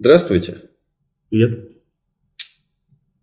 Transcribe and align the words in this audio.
Здравствуйте. 0.00 0.56
Привет. 1.28 1.72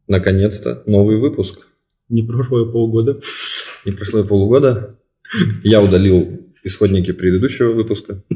Наконец-то 0.08 0.84
новый 0.86 1.18
выпуск. 1.18 1.66
Не 2.08 2.22
прошло 2.22 2.70
и 2.70 2.72
полгода. 2.72 3.20
Не 3.84 3.92
прошло 3.94 4.20
и 4.20 4.28
полгода. 4.28 4.96
Я 5.64 5.82
удалил 5.82 6.40
исходники 6.64 7.12
предыдущего 7.14 7.74
выпуска. 7.74 8.24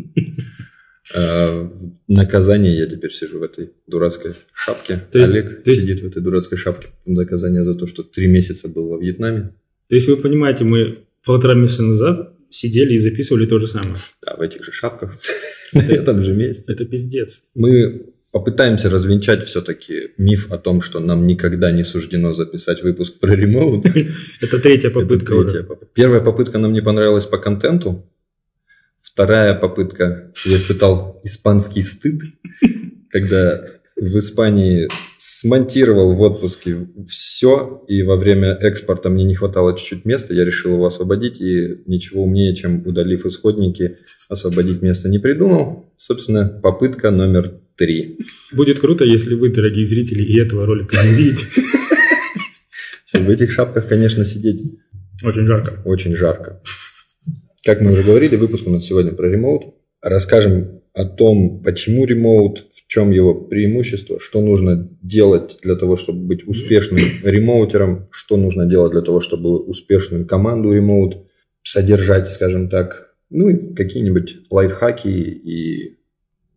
Э, 1.14 1.68
Наказание 2.08 2.78
я 2.78 2.86
теперь 2.88 3.12
сижу 3.12 3.40
в 3.40 3.44
этой 3.44 3.72
дурацкой 3.86 4.36
шапке. 4.54 5.04
То 5.12 5.20
есть- 5.20 5.30
Олег 5.32 5.62
то 5.62 5.70
есть- 5.70 5.82
сидит 5.82 6.00
в 6.00 6.06
этой 6.08 6.22
дурацкой 6.22 6.58
шапке. 6.58 6.88
Наказание 7.06 7.66
за 7.66 7.76
то, 7.76 7.86
что 7.86 8.04
три 8.04 8.28
месяца 8.28 8.70
был 8.70 8.88
во 8.88 8.98
Вьетнаме. 8.98 9.54
То 9.90 9.96
есть 9.96 10.08
вы 10.08 10.16
понимаете, 10.16 10.64
мы 10.64 11.00
полтора 11.26 11.54
месяца 11.56 11.84
назад 11.84 12.34
сидели 12.50 12.94
и 12.94 12.98
записывали 12.98 13.46
то 13.46 13.60
же 13.60 13.68
самое. 13.68 13.98
Да, 14.26 14.38
в 14.38 14.42
этих 14.42 14.64
же 14.64 14.72
шапках. 14.72 15.18
На 15.74 15.82
этом 15.82 16.22
же 16.24 16.34
месте. 16.34 16.72
Это 16.72 16.86
пиздец. 16.86 17.42
Мы 17.56 18.14
попытаемся 18.32 18.90
развенчать 18.90 19.44
все-таки 19.44 20.12
миф 20.18 20.52
о 20.52 20.58
том, 20.58 20.82
что 20.82 21.00
нам 21.00 21.28
никогда 21.28 21.72
не 21.72 21.84
суждено 21.84 22.34
записать 22.34 22.82
выпуск 22.82 23.20
про 23.20 23.34
ремоут. 23.34 23.86
Это 24.42 24.60
третья 24.60 24.90
попытка 24.90 25.36
Это 25.36 25.44
третья 25.44 25.64
попытка. 25.64 25.94
Первая 25.94 26.22
попытка 26.22 26.58
нам 26.58 26.74
не 26.74 26.82
понравилась 26.82 27.26
по 27.26 27.38
контенту. 27.38 28.10
Вторая 29.02 29.56
попытка, 29.56 30.32
я 30.46 30.56
испытал 30.56 31.20
испанский 31.24 31.82
стыд, 31.82 32.22
когда 33.10 33.66
в 34.02 34.18
Испании 34.18 34.88
смонтировал 35.18 36.16
в 36.16 36.22
отпуске 36.22 36.88
все, 37.08 37.84
и 37.88 38.02
во 38.02 38.16
время 38.16 38.58
экспорта 38.60 39.10
мне 39.10 39.24
не 39.24 39.36
хватало 39.36 39.78
чуть-чуть 39.78 40.06
места, 40.06 40.34
я 40.34 40.44
решил 40.44 40.74
его 40.74 40.88
освободить, 40.88 41.40
и 41.40 41.84
ничего 41.86 42.24
умнее, 42.24 42.56
чем 42.56 42.86
удалив 42.86 43.26
исходники, 43.28 43.98
освободить 44.28 44.82
место 44.82 45.08
не 45.08 45.20
придумал. 45.20 45.94
Собственно, 45.98 46.46
попытка 46.64 47.12
номер 47.12 47.54
три. 47.78 48.18
Будет 48.52 48.80
круто, 48.80 49.06
если 49.06 49.36
вы, 49.36 49.50
дорогие 49.50 49.86
зрители, 49.86 50.24
и 50.24 50.40
этого 50.40 50.66
ролика 50.66 50.98
не 51.06 51.24
видите. 51.24 51.46
В 53.14 53.30
этих 53.30 53.52
шапках, 53.52 53.88
конечно, 53.88 54.26
сидеть 54.26 54.64
Очень 55.22 55.46
жарко. 55.46 55.82
очень 55.86 56.16
жарко. 56.16 56.62
Как 57.64 57.82
мы 57.82 57.92
уже 57.92 58.04
говорили, 58.04 58.36
выпуск 58.36 58.66
у 58.66 58.72
нас 58.72 58.86
сегодня 58.86 59.12
про 59.12 59.30
ремоут. 59.30 59.76
Расскажем 60.02 60.82
о 60.94 61.06
том, 61.06 61.62
почему 61.62 62.06
ремоут, 62.06 62.68
в 62.72 62.88
чем 62.88 63.12
его 63.12 63.34
преимущество, 63.34 64.20
что 64.20 64.42
нужно 64.42 64.90
делать 65.02 65.58
для 65.62 65.76
того, 65.76 65.96
чтобы 65.96 66.26
быть 66.26 66.48
успешным 66.48 67.00
ремоутером, 67.24 68.08
что 68.12 68.36
нужно 68.36 68.66
делать 68.66 68.92
для 68.92 69.02
того, 69.02 69.22
чтобы 69.22 69.60
успешную 69.60 70.26
команду 70.26 70.74
ремоут 70.74 71.28
содержать, 71.64 72.28
скажем 72.28 72.68
так, 72.68 73.14
ну 73.30 73.50
и 73.50 73.74
какие-нибудь 73.74 74.38
лайфхаки 74.50 75.08
и 75.08 76.00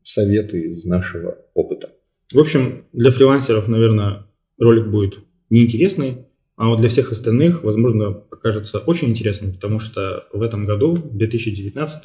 советы 0.02 0.62
из 0.70 0.84
нашего 0.84 1.38
опыта. 1.54 1.90
В 2.32 2.38
общем, 2.38 2.86
для 2.92 3.10
фрилансеров, 3.10 3.68
наверное, 3.68 4.26
ролик 4.58 4.90
будет 4.90 5.18
неинтересный, 5.50 6.26
а 6.56 6.68
вот 6.68 6.80
для 6.80 6.88
всех 6.88 7.12
остальных, 7.12 7.62
возможно, 7.62 8.12
покажется 8.12 8.78
очень 8.78 9.10
интересным, 9.10 9.52
потому 9.52 9.78
что 9.78 10.26
в 10.32 10.42
этом 10.42 10.64
году, 10.64 10.94
в 10.94 11.16
2019, 11.16 12.04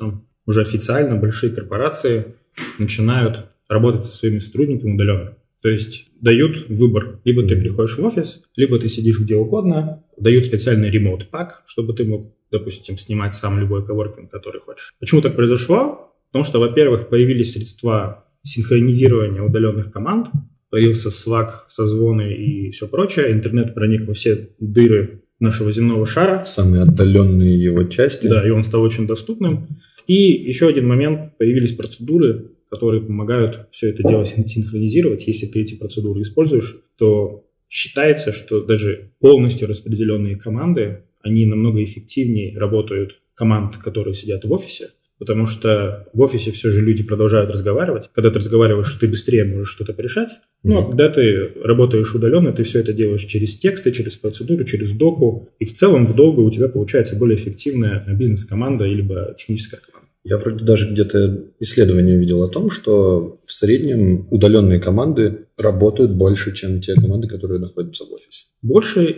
уже 0.49 0.61
официально 0.61 1.15
большие 1.15 1.53
корпорации 1.53 2.33
начинают 2.79 3.45
работать 3.69 4.07
со 4.07 4.17
своими 4.17 4.39
сотрудниками 4.39 4.95
удаленно. 4.95 5.37
То 5.61 5.69
есть 5.69 6.07
дают 6.19 6.69
выбор. 6.69 7.19
Либо 7.23 7.47
ты 7.47 7.55
приходишь 7.55 7.99
в 7.99 8.03
офис, 8.03 8.41
либо 8.55 8.79
ты 8.79 8.89
сидишь 8.89 9.19
где 9.19 9.35
угодно, 9.35 10.03
дают 10.17 10.45
специальный 10.45 10.89
ремоут 10.89 11.29
пак, 11.29 11.61
чтобы 11.67 11.93
ты 11.93 12.03
мог, 12.03 12.33
допустим, 12.51 12.97
снимать 12.97 13.35
сам 13.35 13.59
любой 13.59 13.85
коворкинг, 13.85 14.31
который 14.31 14.59
хочешь. 14.59 14.95
Почему 14.99 15.21
так 15.21 15.35
произошло? 15.35 16.15
Потому 16.31 16.45
что, 16.45 16.57
во-первых, 16.59 17.09
появились 17.09 17.53
средства 17.53 18.25
синхронизирования 18.41 19.43
удаленных 19.43 19.91
команд, 19.91 20.29
появился 20.71 21.09
Slack, 21.09 21.49
созвоны 21.67 22.33
и 22.33 22.71
все 22.71 22.87
прочее, 22.87 23.31
интернет 23.33 23.75
проник 23.75 24.07
во 24.07 24.15
все 24.15 24.49
дыры 24.59 25.21
нашего 25.39 25.71
земного 25.71 26.07
шара, 26.07 26.43
Самые 26.45 26.83
отдаленные 26.83 27.61
его 27.61 27.83
части. 27.83 28.27
да, 28.27 28.45
и 28.47 28.49
он 28.49 28.63
стал 28.63 28.81
очень 28.81 29.05
доступным. 29.05 29.67
И 30.09 30.31
еще 30.31 30.67
один 30.67 30.87
момент, 30.87 31.37
появились 31.37 31.73
процедуры, 31.73 32.53
которые 32.67 33.03
помогают 33.03 33.67
все 33.69 33.91
это 33.91 34.01
дело 34.01 34.25
син- 34.25 34.47
синхронизировать. 34.47 35.27
Если 35.27 35.45
ты 35.45 35.61
эти 35.61 35.75
процедуры 35.75 36.23
используешь, 36.23 36.77
то 36.97 37.45
считается, 37.69 38.31
что 38.31 38.61
даже 38.61 39.11
полностью 39.19 39.67
распределенные 39.67 40.35
команды, 40.35 41.03
они 41.21 41.45
намного 41.45 41.83
эффективнее 41.83 42.57
работают 42.57 43.21
команд, 43.35 43.77
которые 43.77 44.15
сидят 44.15 44.45
в 44.45 44.51
офисе, 44.51 44.89
потому 45.19 45.45
что 45.45 46.07
в 46.13 46.21
офисе 46.21 46.51
все 46.51 46.71
же 46.71 46.81
люди 46.81 47.03
продолжают 47.03 47.51
разговаривать. 47.51 48.09
Когда 48.13 48.31
ты 48.31 48.39
разговариваешь, 48.39 48.91
ты 48.93 49.07
быстрее 49.07 49.43
можешь 49.43 49.69
что-то 49.69 49.93
порешать. 49.93 50.29
Ну, 50.63 50.77
а 50.77 50.81
Мгм. 50.81 50.89
когда 50.91 51.09
ты 51.09 51.51
работаешь 51.63 52.15
удаленно, 52.15 52.51
ты 52.53 52.63
все 52.63 52.79
это 52.79 52.93
делаешь 52.93 53.23
через 53.25 53.57
тексты, 53.57 53.91
через 53.91 54.15
процедуру, 54.17 54.63
через 54.63 54.93
доку. 54.93 55.49
И 55.59 55.65
в 55.65 55.73
целом 55.73 56.07
в 56.07 56.15
долгу 56.15 56.43
у 56.43 56.49
тебя 56.51 56.69
получается 56.69 57.15
более 57.15 57.37
эффективная 57.37 58.05
бизнес-команда 58.07 58.85
или 58.85 59.05
техническая 59.37 59.79
команда. 59.79 60.08
Я 60.23 60.37
вроде 60.37 60.65
даже 60.65 60.91
где-то 60.91 61.45
исследование 61.59 62.17
видел 62.17 62.43
о 62.43 62.49
том, 62.49 62.69
что 62.69 63.39
в 63.45 63.51
среднем 63.51 64.27
удаленные 64.31 64.79
команды 64.79 65.47
работают 65.57 66.11
больше, 66.11 66.53
чем 66.53 66.81
те 66.81 66.93
команды, 66.93 67.27
которые 67.27 67.59
находятся 67.59 68.03
в 68.03 68.11
офисе. 68.11 68.45
Больше, 68.61 69.01
э, 69.05 69.13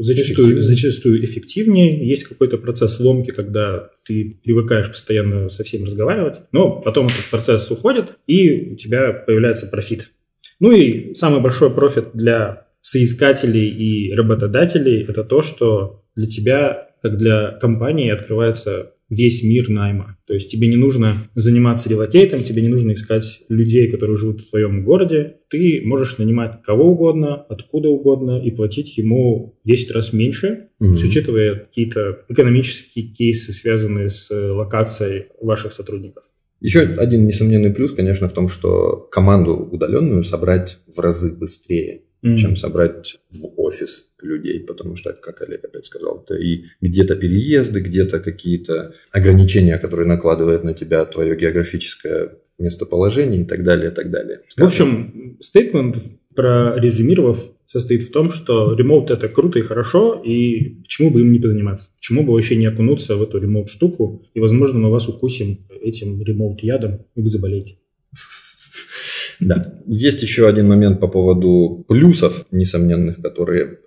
зачастую, 0.00 0.60
Эффективнее. 0.60 0.62
зачастую 0.62 1.24
эффективнее. 1.24 2.08
Есть 2.08 2.24
какой-то 2.24 2.58
процесс 2.58 3.00
ломки, 3.00 3.30
когда 3.30 3.90
ты 4.06 4.40
привыкаешь 4.44 4.88
постоянно 4.88 5.48
со 5.50 5.64
всем 5.64 5.84
разговаривать, 5.84 6.36
но 6.52 6.80
потом 6.80 7.06
этот 7.06 7.24
процесс 7.30 7.68
уходит, 7.70 8.16
и 8.28 8.72
у 8.72 8.76
тебя 8.76 9.12
появляется 9.12 9.66
профит. 9.66 10.10
Ну 10.60 10.70
и 10.70 11.14
самый 11.16 11.40
большой 11.40 11.70
профит 11.74 12.10
для 12.14 12.68
соискателей 12.80 13.68
и 13.68 14.14
работодателей– 14.14 15.02
это 15.08 15.24
то, 15.24 15.42
что 15.42 16.04
для 16.14 16.28
тебя, 16.28 16.90
как 17.02 17.16
для 17.16 17.50
компании, 17.52 18.10
открывается 18.12 18.92
весь 19.08 19.42
мир 19.42 19.68
найма. 19.68 20.18
То 20.26 20.34
есть 20.34 20.50
тебе 20.50 20.68
не 20.68 20.76
нужно 20.76 21.14
заниматься 21.34 21.88
релокейтом, 21.88 22.42
тебе 22.42 22.62
не 22.62 22.68
нужно 22.68 22.92
искать 22.92 23.42
людей, 23.48 23.90
которые 23.90 24.16
живут 24.16 24.40
в 24.40 24.50
твоем 24.50 24.84
городе. 24.84 25.36
Ты 25.50 25.82
можешь 25.84 26.18
нанимать 26.18 26.62
кого 26.62 26.92
угодно, 26.92 27.34
откуда 27.34 27.88
угодно 27.88 28.42
и 28.42 28.50
платить 28.50 28.96
ему 28.96 29.58
10 29.64 29.90
раз 29.92 30.12
меньше, 30.12 30.68
есть 30.80 31.04
учитывая 31.04 31.54
какие-то 31.56 32.24
экономические 32.28 33.06
кейсы, 33.06 33.52
связанные 33.52 34.10
с 34.10 34.30
э, 34.30 34.50
локацией 34.50 35.26
ваших 35.40 35.72
сотрудников. 35.72 36.24
Еще 36.60 36.80
один 36.80 37.26
несомненный 37.26 37.74
плюс, 37.74 37.92
конечно, 37.92 38.26
в 38.26 38.32
том, 38.32 38.48
что 38.48 38.96
команду 39.10 39.54
удаленную 39.54 40.24
собрать 40.24 40.78
в 40.86 40.98
разы 40.98 41.36
быстрее, 41.36 42.03
Мгм. 42.24 42.36
чем 42.36 42.56
собрать 42.56 43.18
в 43.30 43.60
офис 43.60 44.08
людей, 44.22 44.60
потому 44.60 44.96
что, 44.96 45.12
как 45.12 45.42
Олег 45.42 45.62
опять 45.62 45.84
сказал, 45.84 46.22
это 46.22 46.36
и 46.36 46.64
где-то 46.80 47.16
переезды, 47.16 47.80
где-то 47.80 48.18
какие-то 48.18 48.94
ограничения, 49.12 49.76
которые 49.76 50.08
накладывает 50.08 50.64
на 50.64 50.72
тебя 50.72 51.04
твое 51.04 51.36
географическое 51.36 52.38
местоположение 52.58 53.42
и 53.42 53.44
так 53.44 53.62
далее, 53.62 53.90
и 53.90 53.94
так 53.94 54.10
далее. 54.10 54.40
В 54.56 54.64
общем, 54.64 55.36
стейтмент, 55.40 55.98
прорезюмировав, 56.34 57.50
состоит 57.66 58.02
в 58.04 58.10
том, 58.10 58.30
что 58.30 58.74
ремоут 58.74 59.10
это 59.10 59.28
круто 59.28 59.58
и 59.58 59.62
хорошо, 59.62 60.22
и 60.24 60.80
почему 60.82 61.10
бы 61.10 61.20
им 61.20 61.30
не 61.30 61.40
позаниматься? 61.40 61.90
Почему 61.96 62.24
бы 62.24 62.32
вообще 62.32 62.56
не 62.56 62.64
окунуться 62.64 63.16
в 63.16 63.22
эту 63.22 63.38
ремоут 63.38 63.68
штуку, 63.68 64.24
и, 64.32 64.40
возможно, 64.40 64.78
мы 64.78 64.90
вас 64.90 65.08
укусим 65.08 65.66
этим 65.82 66.22
ремоут 66.22 66.62
ядом, 66.62 67.04
и 67.14 67.20
вы 67.20 67.28
заболеете. 67.28 67.76
Да. 69.44 69.74
Есть 69.86 70.22
еще 70.22 70.48
один 70.48 70.68
момент 70.68 71.00
по 71.00 71.08
поводу 71.08 71.84
плюсов 71.88 72.46
несомненных, 72.50 73.20
которые 73.20 73.78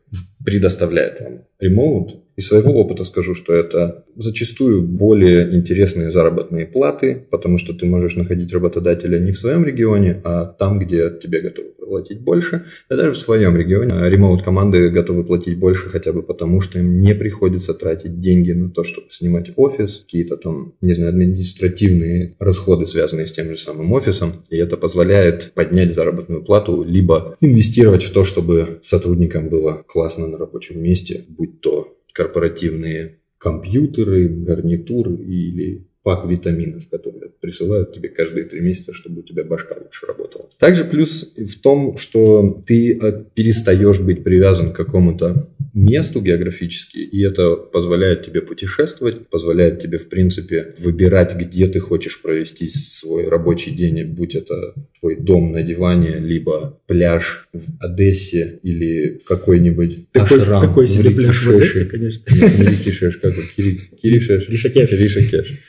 предоставляет 0.44 1.22
вам 1.22 1.42
ремоут. 1.60 2.24
Из 2.36 2.48
своего 2.48 2.72
опыта 2.72 3.04
скажу, 3.04 3.34
что 3.34 3.54
это 3.54 4.06
зачастую 4.16 4.84
более 4.84 5.56
интересные 5.56 6.12
заработные 6.12 6.68
платы, 6.68 7.26
потому 7.32 7.58
что 7.58 7.74
ты 7.74 7.88
можешь 7.88 8.16
находить 8.16 8.54
работодателя 8.54 9.18
не 9.18 9.32
в 9.32 9.38
своем 9.40 9.66
регионе, 9.66 10.22
а 10.24 10.46
там, 10.46 10.78
где 10.78 11.10
тебе 11.10 11.42
готовы 11.42 11.70
платить 11.88 12.20
больше. 12.20 12.66
И 12.92 12.96
даже 12.96 13.14
в 13.14 13.18
своем 13.18 13.56
регионе 13.58 14.08
ремоут 14.10 14.44
команды 14.44 14.90
готовы 14.90 15.24
платить 15.24 15.58
больше 15.58 15.90
хотя 15.90 16.14
бы 16.14 16.22
потому, 16.22 16.62
что 16.62 16.78
им 16.78 17.00
не 17.00 17.16
приходится 17.16 17.74
тратить 17.74 18.20
деньги 18.20 18.52
на 18.52 18.70
то, 18.70 18.84
чтобы 18.84 19.08
снимать 19.10 19.52
офис, 19.56 20.04
какие-то 20.06 20.38
там, 20.38 20.74
не 20.82 20.94
знаю, 20.94 21.10
административные 21.10 22.36
расходы, 22.40 22.86
связанные 22.86 23.26
с 23.26 23.32
тем 23.32 23.50
же 23.50 23.58
самым 23.58 23.92
офисом. 23.94 24.44
И 24.50 24.58
это 24.58 24.78
позволяет 24.78 25.54
поднять 25.54 25.94
заработную 25.94 26.44
плату, 26.44 26.84
либо 26.84 27.36
инвестировать 27.42 28.04
в 28.04 28.14
то, 28.14 28.24
чтобы 28.24 28.80
сотрудникам 28.82 29.50
было 29.50 29.84
классно 29.88 30.27
на 30.28 30.38
рабочем 30.38 30.82
месте, 30.82 31.26
будь 31.28 31.62
то 31.62 31.98
корпоративные 32.14 33.20
компьютеры, 33.38 34.28
гарнитуры 34.28 35.16
или 35.16 35.88
пак 36.04 36.26
витаминов, 36.26 36.88
которые 36.90 37.30
присылают 37.42 37.94
тебе 37.94 38.10
каждые 38.10 38.46
три 38.46 38.62
месяца, 38.62 38.94
чтобы 38.94 39.20
у 39.20 39.24
тебя 39.24 39.44
башка 39.44 39.76
лучше 39.76 40.06
работала. 40.06 40.50
Также 40.58 40.86
плюс 40.86 41.34
в 41.36 41.62
том, 41.62 41.98
что 41.98 42.62
ты 42.66 42.98
перестаешь 43.34 44.00
быть 44.00 44.24
привязан 44.24 44.72
к 44.72 44.76
какому-то 44.76 45.50
месту 45.78 46.22
географически, 46.22 46.98
и 46.98 47.24
это 47.24 47.56
позволяет 47.56 48.24
тебе 48.24 48.42
путешествовать, 48.42 49.28
позволяет 49.28 49.80
тебе, 49.80 49.98
в 50.00 50.10
принципе, 50.10 50.74
выбирать, 50.80 51.36
где 51.36 51.68
ты 51.68 51.80
хочешь 51.80 52.22
провести 52.22 52.68
свой 52.70 53.30
рабочий 53.30 53.72
день, 53.72 54.04
будь 54.06 54.36
это 54.36 54.74
твой 55.00 55.16
дом 55.16 55.52
на 55.52 55.62
диване, 55.62 56.18
либо 56.18 56.82
пляж 56.88 57.48
в 57.54 57.78
Одессе 57.80 58.60
или 58.64 59.22
какой-нибудь 59.26 60.12
такой, 60.12 60.42
ашрам 60.42 60.62
такой 60.62 60.88
себе 60.88 61.12
пляж 61.12 61.46
в 61.46 61.50
Одессе, 61.50 61.86
конечно. 61.86 62.24
Нет, 62.34 62.60
не 62.60 62.66
Рикишеш, 62.66 63.18
как 63.18 63.36
Кири, 63.56 63.80
Киришеш. 64.02 64.50
Ришакеш. 64.50 64.92
Ришакеш. 64.92 65.60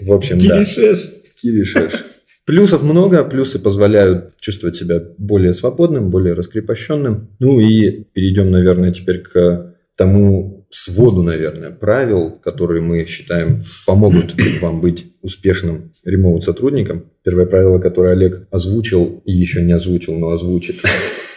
В 0.00 0.12
общем, 0.12 0.38
Киришеш. 0.38 1.04
да. 1.04 1.12
Киришеш. 1.42 1.92
Плюсов 2.44 2.82
много, 2.82 3.24
плюсы 3.24 3.60
позволяют 3.60 4.36
чувствовать 4.40 4.74
себя 4.74 5.00
более 5.16 5.54
свободным, 5.54 6.10
более 6.10 6.34
раскрепощенным. 6.34 7.36
Ну 7.38 7.60
и 7.60 8.04
перейдем, 8.12 8.50
наверное, 8.50 8.92
теперь 8.92 9.22
к 9.22 9.76
тому 9.96 10.66
своду, 10.70 11.22
наверное, 11.22 11.70
правил, 11.70 12.32
которые 12.42 12.82
мы 12.82 13.06
считаем 13.06 13.62
помогут 13.86 14.34
вам 14.60 14.80
быть 14.80 15.12
успешным 15.20 15.92
ремоут-сотрудником. 16.04 17.12
Первое 17.22 17.46
правило, 17.46 17.78
которое 17.78 18.14
Олег 18.14 18.48
озвучил 18.50 19.22
и 19.24 19.32
еще 19.32 19.62
не 19.62 19.72
озвучил, 19.72 20.18
но 20.18 20.30
озвучит, 20.30 20.82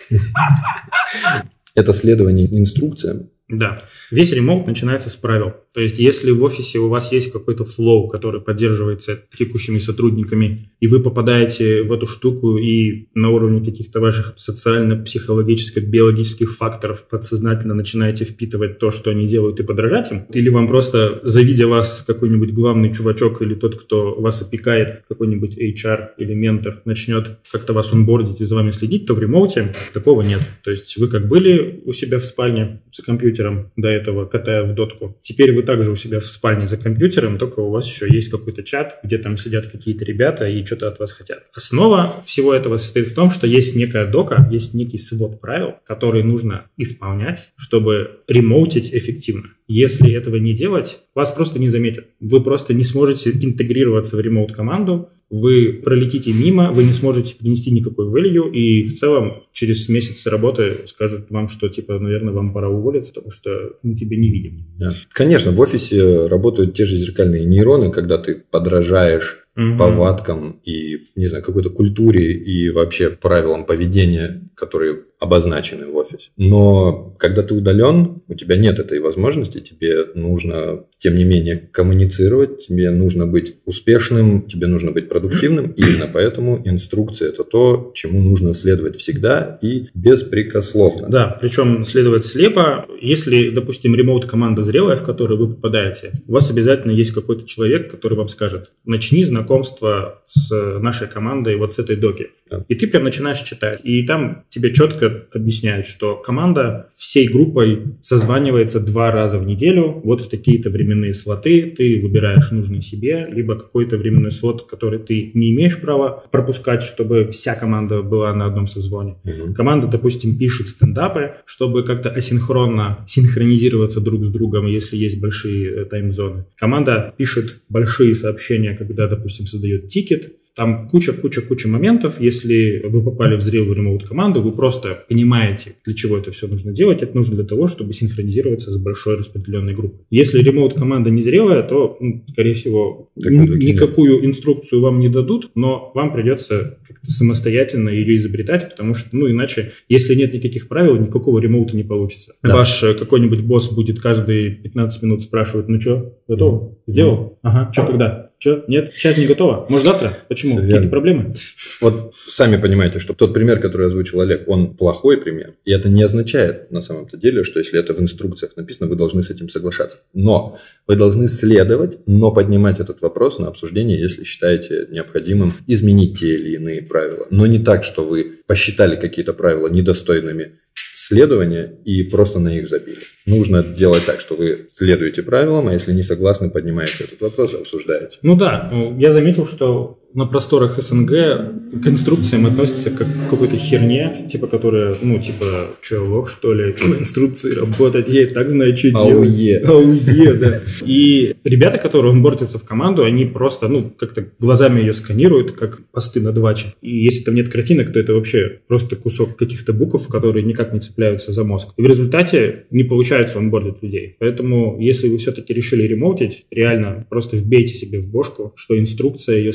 это 1.76 1.94
следование 1.94 2.48
инструкциям. 2.58 3.30
Да. 3.48 3.84
Весь 4.10 4.32
ремонт 4.32 4.66
начинается 4.66 5.10
с 5.10 5.16
правил. 5.16 5.54
То 5.76 5.82
есть, 5.82 6.00
если 6.00 6.32
в 6.32 6.42
офисе 6.42 6.80
у 6.80 6.88
вас 6.88 7.12
есть 7.12 7.32
какой-то 7.32 7.64
флоу, 7.66 8.08
который 8.08 8.42
поддерживается 8.42 9.22
текущими 9.38 9.78
сотрудниками, 9.78 10.72
и 10.80 10.88
вы 10.88 11.02
попадаете 11.04 11.84
в 11.84 11.92
эту 11.92 12.08
штуку 12.08 12.58
и 12.58 13.10
на 13.14 13.30
уровне 13.30 13.64
каких-то 13.64 14.00
ваших 14.00 14.34
социально-психологических, 14.38 15.86
биологических 15.88 16.56
факторов 16.56 17.08
подсознательно 17.08 17.74
начинаете 17.74 18.26
впитывать 18.26 18.80
то, 18.80 18.90
что 18.90 19.12
они 19.12 19.28
делают, 19.28 19.60
и 19.60 19.64
подражать 19.64 20.12
им, 20.12 20.26
или 20.34 20.50
вам 20.50 20.68
просто, 20.68 21.20
завидя 21.24 21.68
вас 21.68 22.04
какой-нибудь 22.08 22.54
главный 22.54 22.94
чувачок 22.94 23.42
или 23.42 23.54
тот, 23.54 23.76
кто 23.76 24.16
вас 24.16 24.42
опекает, 24.42 25.04
какой-нибудь 25.08 25.58
HR 25.58 26.12
или 26.18 26.34
ментор, 26.34 26.82
начнет 26.86 27.38
как-то 27.52 27.74
вас 27.74 27.94
онбордить 27.94 28.42
и 28.42 28.46
за 28.46 28.56
вами 28.56 28.72
следить, 28.72 29.06
то 29.06 29.14
в 29.14 29.20
ремоуте 29.20 29.74
такого 29.94 30.22
нет. 30.22 30.40
То 30.64 30.72
есть, 30.72 30.98
вы 30.98 31.10
как 31.10 31.28
были 31.28 31.82
у 31.86 31.92
себя 31.92 32.18
в 32.18 32.24
спальне 32.24 32.82
за 32.92 33.04
компьютером 33.04 33.35
до 33.76 33.88
этого, 33.88 34.26
катая 34.26 34.64
в 34.64 34.74
дотку, 34.74 35.18
теперь 35.22 35.54
вы 35.54 35.64
также 35.64 35.92
у 35.92 35.96
себя 35.96 36.20
в 36.20 36.26
спальне 36.26 36.68
за 36.68 36.78
компьютером, 36.78 37.38
только 37.38 37.60
у 37.60 37.70
вас 37.70 37.88
еще 37.90 38.08
есть 38.14 38.30
какой-то 38.30 38.64
чат, 38.64 39.00
где 39.04 39.18
там 39.18 39.38
сидят 39.38 39.68
какие-то 39.68 40.06
ребята 40.06 40.48
и 40.48 40.64
что-то 40.66 40.88
от 40.88 41.00
вас 41.00 41.12
хотят. 41.12 41.44
Основа 41.54 42.16
всего 42.26 42.54
этого 42.54 42.78
состоит 42.78 43.08
в 43.08 43.16
том, 43.16 43.30
что 43.30 43.48
есть 43.48 43.76
некая 43.76 44.06
дока, 44.06 44.48
есть 44.52 44.74
некий 44.74 44.98
свод 44.98 45.40
правил, 45.40 45.76
которые 45.86 46.24
нужно 46.24 46.66
исполнять, 46.78 47.50
чтобы 47.58 48.20
ремоутить 48.28 48.94
эффективно. 48.94 49.50
Если 49.68 50.14
этого 50.14 50.36
не 50.36 50.54
делать, 50.54 51.00
вас 51.16 51.32
просто 51.32 51.60
не 51.60 51.70
заметят. 51.70 52.06
Вы 52.20 52.44
просто 52.44 52.74
не 52.74 52.84
сможете 52.84 53.32
интегрироваться 53.32 54.16
в 54.16 54.20
ремоут-команду, 54.20 55.10
вы 55.30 55.82
пролетите 55.84 56.32
мимо, 56.32 56.72
вы 56.72 56.84
не 56.84 56.94
сможете 56.94 57.36
принести 57.36 57.72
никакой 57.72 58.08
value, 58.08 58.52
и 58.52 58.84
в 58.84 58.94
целом 58.94 59.44
через 59.52 59.90
месяц 59.90 60.26
работы 60.28 60.82
скажут 60.86 61.30
вам, 61.30 61.48
что, 61.48 61.68
типа, 61.68 62.00
наверное, 62.00 62.34
вам 62.34 62.54
пора 62.54 62.70
уволиться, 62.70 63.14
потому 63.14 63.32
что 63.32 63.50
мы 63.82 63.96
тебя 63.96 64.18
не 64.18 64.30
видим. 64.30 64.68
Да. 64.78 64.92
Конечно, 65.10 65.52
в 65.52 65.60
офисе 65.60 66.28
работают 66.28 66.74
те 66.74 66.86
же 66.86 66.98
зеркальные 66.98 67.46
нейроны, 67.46 67.92
когда 67.92 68.18
ты 68.18 68.36
подражаешь 68.36 69.45
угу. 69.56 69.78
повадкам 69.78 70.60
и, 70.64 71.00
не 71.16 71.28
знаю, 71.28 71.44
какой-то 71.44 71.70
культуре 71.70 72.34
и 72.34 72.70
вообще 72.70 73.10
правилам 73.10 73.66
поведения, 73.66 74.50
которые 74.56 75.04
обозначены 75.20 75.88
в 75.88 75.96
офисе. 75.96 76.30
Но 76.38 77.16
когда 77.18 77.42
ты 77.42 77.54
удален, 77.56 78.22
у 78.28 78.34
тебя 78.36 78.58
нет 78.58 78.80
этой 78.80 79.00
возможности, 79.00 79.60
тебе 79.60 80.06
нужно, 80.14 80.86
тем 80.98 81.16
не 81.16 81.24
менее, 81.24 81.70
коммуницировать, 81.72 82.68
тебе 82.68 82.92
нужно 82.92 83.26
быть 83.26 83.58
успешным, 83.66 84.44
тебе 84.44 84.68
нужно 84.68 84.92
быть 84.92 85.10
продуктивным. 85.10 85.72
И 85.72 85.82
именно 85.82 86.10
поэтому 86.12 86.62
инструкция– 86.66 87.30
это 87.30 87.44
то, 87.44 87.92
чему 87.96 88.22
нужно 88.22 88.54
следовать 88.54 88.98
всегда 88.98 89.58
и 89.62 89.88
беспрекословно. 89.94 91.08
Да, 91.10 91.38
причем 91.40 91.86
следовать 91.86 92.26
слепо. 92.26 92.86
Если, 93.02 93.50
допустим, 93.50 93.96
ремоут-команда 93.96 94.64
зрелая, 94.64 94.98
в 94.98 95.04
которую 95.04 95.40
вы 95.40 95.56
попадаете, 95.56 96.12
у 96.28 96.34
вас 96.34 96.52
обязательно 96.52 96.92
есть 96.92 97.12
какой-то 97.12 97.48
человек, 97.48 97.90
который 97.90 98.18
вам 98.18 98.28
скажет, 98.28 98.72
начни 98.86 99.24
знакомство 99.46 100.22
с 100.28 100.80
нашей 100.80 101.08
командой 101.08 101.56
вот 101.58 101.74
с 101.74 101.80
этой 101.80 101.96
доки. 101.96 102.32
И 102.68 102.76
ты 102.76 102.88
прям 102.88 103.04
начинаешь 103.04 103.40
читать. 103.40 103.82
И 103.84 104.04
там 104.04 104.44
тебе 104.50 104.74
четко 104.74 105.26
объясняют, 105.34 105.88
что 105.88 106.16
команда 106.16 106.90
всей 106.96 107.28
группой 107.28 107.96
созванивается 108.02 108.80
два 108.80 109.12
раза 109.12 109.40
в 109.40 109.46
неделю, 109.46 110.02
вот 110.04 110.22
в 110.22 110.30
такие-то 110.30 110.70
временные 110.70 111.14
слоты, 111.14 111.74
ты 111.76 112.00
выбираешь 112.02 112.52
нужный 112.52 112.82
себе, 112.82 113.28
либо 113.32 113.56
какой-то 113.56 113.98
временной 113.98 114.32
слот, 114.32 114.68
который 114.70 115.00
ты 115.00 115.32
не 115.34 115.52
имеешь 115.52 115.80
права 115.80 116.24
пропускать, 116.32 116.84
чтобы 116.84 117.30
вся 117.32 117.56
команда 117.56 118.02
была 118.02 118.34
на 118.34 118.46
одном 118.46 118.68
созвоне. 118.68 119.18
Угу. 119.24 119.54
Команда, 119.56 119.88
допустим, 119.88 120.38
пишет 120.38 120.68
стендапы, 120.68 121.36
чтобы 121.46 121.84
как-то 121.84 122.10
асинхронно 122.10 123.06
синхронизироваться 123.08 124.02
друг 124.02 124.24
с 124.24 124.30
другом, 124.30 124.68
если 124.68 124.98
есть 124.98 125.20
большие 125.20 125.82
э, 125.82 125.86
таймзоны. 125.86 126.46
Команда 126.58 127.14
пишет 127.18 127.62
большие 127.70 128.14
сообщения, 128.14 128.76
когда, 128.76 129.08
допустим, 129.08 129.48
создает 129.48 129.88
тикет, 129.88 130.34
там 130.56 130.88
куча-куча-куча 130.90 131.68
моментов. 131.68 132.20
Если 132.20 132.82
вы 132.86 133.04
попали 133.04 133.36
в 133.36 133.42
зрелую 133.42 133.76
ремоут-команду, 133.76 134.42
вы 134.42 134.54
просто 134.54 135.04
понимаете, 135.10 135.76
для 135.84 135.94
чего 135.94 136.18
это 136.18 136.32
все 136.32 136.48
нужно 136.48 136.72
делать. 136.72 137.02
Это 137.02 137.16
нужно 137.16 137.36
для 137.36 137.46
того, 137.46 137.68
чтобы 137.68 137.94
синхронизироваться 137.94 138.72
с 138.72 138.78
большой 138.78 139.18
распределенной 139.18 139.74
группой. 139.74 140.06
Если 140.10 140.42
ремоут-команда 140.42 141.10
не 141.10 141.22
зрелая, 141.22 141.62
то, 141.64 141.98
ну, 142.00 142.24
скорее 142.30 142.54
всего, 142.54 143.12
так, 143.22 143.32
никакую 143.32 144.22
нет. 144.22 144.26
инструкцию 144.26 144.82
вам 144.82 145.00
не 145.00 145.10
дадут, 145.10 145.52
но 145.56 145.92
вам 145.94 146.14
придется 146.14 146.78
как-то 146.88 147.12
самостоятельно 147.12 147.90
ее 147.90 148.16
изобретать, 148.18 148.70
потому 148.70 148.94
что, 148.94 149.10
ну, 149.12 149.30
иначе, 149.30 149.74
если 149.90 150.16
нет 150.16 150.34
никаких 150.34 150.70
правил, 150.70 150.96
никакого 150.98 151.40
ремоута 151.40 151.76
не 151.76 151.84
получится. 151.84 152.34
Да. 152.42 152.56
Ваш 152.56 152.82
э, 152.84 152.94
какой-нибудь 152.94 153.42
босс 153.42 153.70
будет 153.70 154.00
каждые 154.00 154.52
15 154.52 155.04
минут 155.04 155.22
спрашивать, 155.22 155.68
ну 155.68 155.82
что, 155.82 156.18
готов? 156.28 156.78
Сделал? 156.88 157.40
Ага, 157.42 157.72
что, 157.74 157.86
когда? 157.86 158.25
Что? 158.38 158.64
Нет? 158.68 158.94
Сейчас 158.94 159.18
не 159.18 159.26
готово? 159.26 159.66
Может, 159.70 159.86
завтра? 159.86 160.18
Почему? 160.28 160.58
Какие-то 160.58 160.90
проблемы? 160.90 161.34
Вот 161.82 162.14
сами 162.16 162.58
понимаете, 162.58 163.00
что 163.00 163.14
тот 163.14 163.34
пример, 163.34 163.60
который 163.60 163.88
озвучил 163.88 164.22
Олег, 164.22 164.48
он 164.48 164.76
плохой 164.76 165.18
пример. 165.18 165.54
И 165.66 165.72
это 165.72 165.90
не 165.90 166.04
означает 166.04 166.72
на 166.72 166.82
самом-то 166.82 167.18
деле, 167.18 167.44
что 167.44 167.60
если 167.60 167.80
это 167.80 167.94
в 167.94 168.02
инструкциях 168.02 168.56
написано, 168.56 168.90
вы 168.90 168.96
должны 168.96 169.24
с 169.24 169.30
этим 169.30 169.50
соглашаться. 169.50 170.00
Но 170.14 170.58
вы 170.88 170.96
должны 170.96 171.28
следовать, 171.28 172.00
но 172.06 172.32
поднимать 172.32 172.80
этот 172.80 173.02
вопрос 173.02 173.40
на 173.40 173.48
обсуждение, 173.48 174.00
если 174.00 174.24
считаете 174.24 174.88
необходимым 174.90 175.54
изменить 175.68 176.20
те 176.20 176.36
или 176.36 176.56
иные 176.56 176.82
правила. 176.82 177.28
Но 177.30 177.46
не 177.46 177.60
так, 177.60 177.84
что 177.84 178.06
вы 178.06 178.40
посчитали 178.48 178.96
какие-то 178.96 179.34
правила 179.34 179.68
недостойными 179.68 180.60
следования 180.96 181.78
и 181.86 182.04
просто 182.04 182.40
на 182.40 182.50
них 182.50 182.68
забили. 182.68 183.02
Нужно 183.26 183.64
делать 183.64 184.06
так, 184.06 184.20
что 184.20 184.36
вы 184.36 184.68
следуете 184.74 185.24
правилам, 185.24 185.68
а 185.68 185.74
если 185.74 185.94
не 185.94 186.04
согласны, 186.04 186.50
поднимаете 186.50 187.04
этот 187.04 187.22
вопрос 187.22 187.54
и 187.54 187.58
обсуждаете. 187.58 188.18
Ну 188.22 188.36
да, 188.36 188.72
я 188.98 189.12
заметил, 189.12 189.46
что 189.46 190.00
на 190.16 190.26
просторах 190.26 190.82
СНГ 190.82 191.10
к 191.10 191.88
инструкциям 191.88 192.46
относятся 192.46 192.90
как 192.90 193.28
к 193.28 193.30
какой-то 193.30 193.58
херне, 193.58 194.28
типа, 194.32 194.48
которая, 194.48 194.96
ну, 195.02 195.20
типа, 195.20 195.68
что, 195.82 196.02
лох, 196.02 196.30
что 196.30 196.54
ли, 196.54 196.72
по 196.72 196.86
инструкции 197.00 197.54
работать, 197.54 198.08
я 198.08 198.22
и 198.22 198.26
так 198.26 198.50
знаю, 198.50 198.76
что 198.78 198.92
делать. 198.92 199.38
Ауе. 199.38 199.58
Ауе, 199.60 200.34
да. 200.36 200.62
И 200.86 201.36
ребята, 201.44 201.78
которые 201.78 202.14
онбордятся 202.14 202.58
в 202.58 202.64
команду, 202.64 203.04
они 203.04 203.26
просто, 203.26 203.68
ну, 203.68 203.92
как-то 203.98 204.26
глазами 204.40 204.80
ее 204.80 204.94
сканируют, 204.94 205.52
как 205.52 205.82
посты 205.92 206.22
на 206.22 206.32
дваче. 206.32 206.68
И 206.82 206.98
если 206.98 207.26
там 207.26 207.36
нет 207.36 207.50
картинок, 207.50 207.92
то 207.92 208.00
это 208.00 208.14
вообще 208.14 208.62
просто 208.68 208.96
кусок 208.96 209.36
каких-то 209.36 209.74
букв, 209.74 210.08
которые 210.08 210.46
никак 210.46 210.72
не 210.72 210.80
цепляются 210.80 211.34
за 211.34 211.44
мозг. 211.44 211.70
И 211.76 211.82
в 211.82 211.86
результате 211.86 212.64
не 212.72 212.86
получается 212.86 213.40
онбордить 213.40 213.84
людей. 213.84 214.16
Поэтому, 214.20 214.78
если 214.80 215.10
вы 215.10 215.18
все-таки 215.18 215.54
решили 215.54 215.84
ремоутить, 215.84 216.46
реально 216.52 217.06
просто 217.10 217.36
вбейте 217.36 217.74
себе 217.74 218.00
в 218.00 218.10
бошку, 218.10 218.54
что 218.56 218.80
инструкция 218.80 219.40
ее 219.40 219.52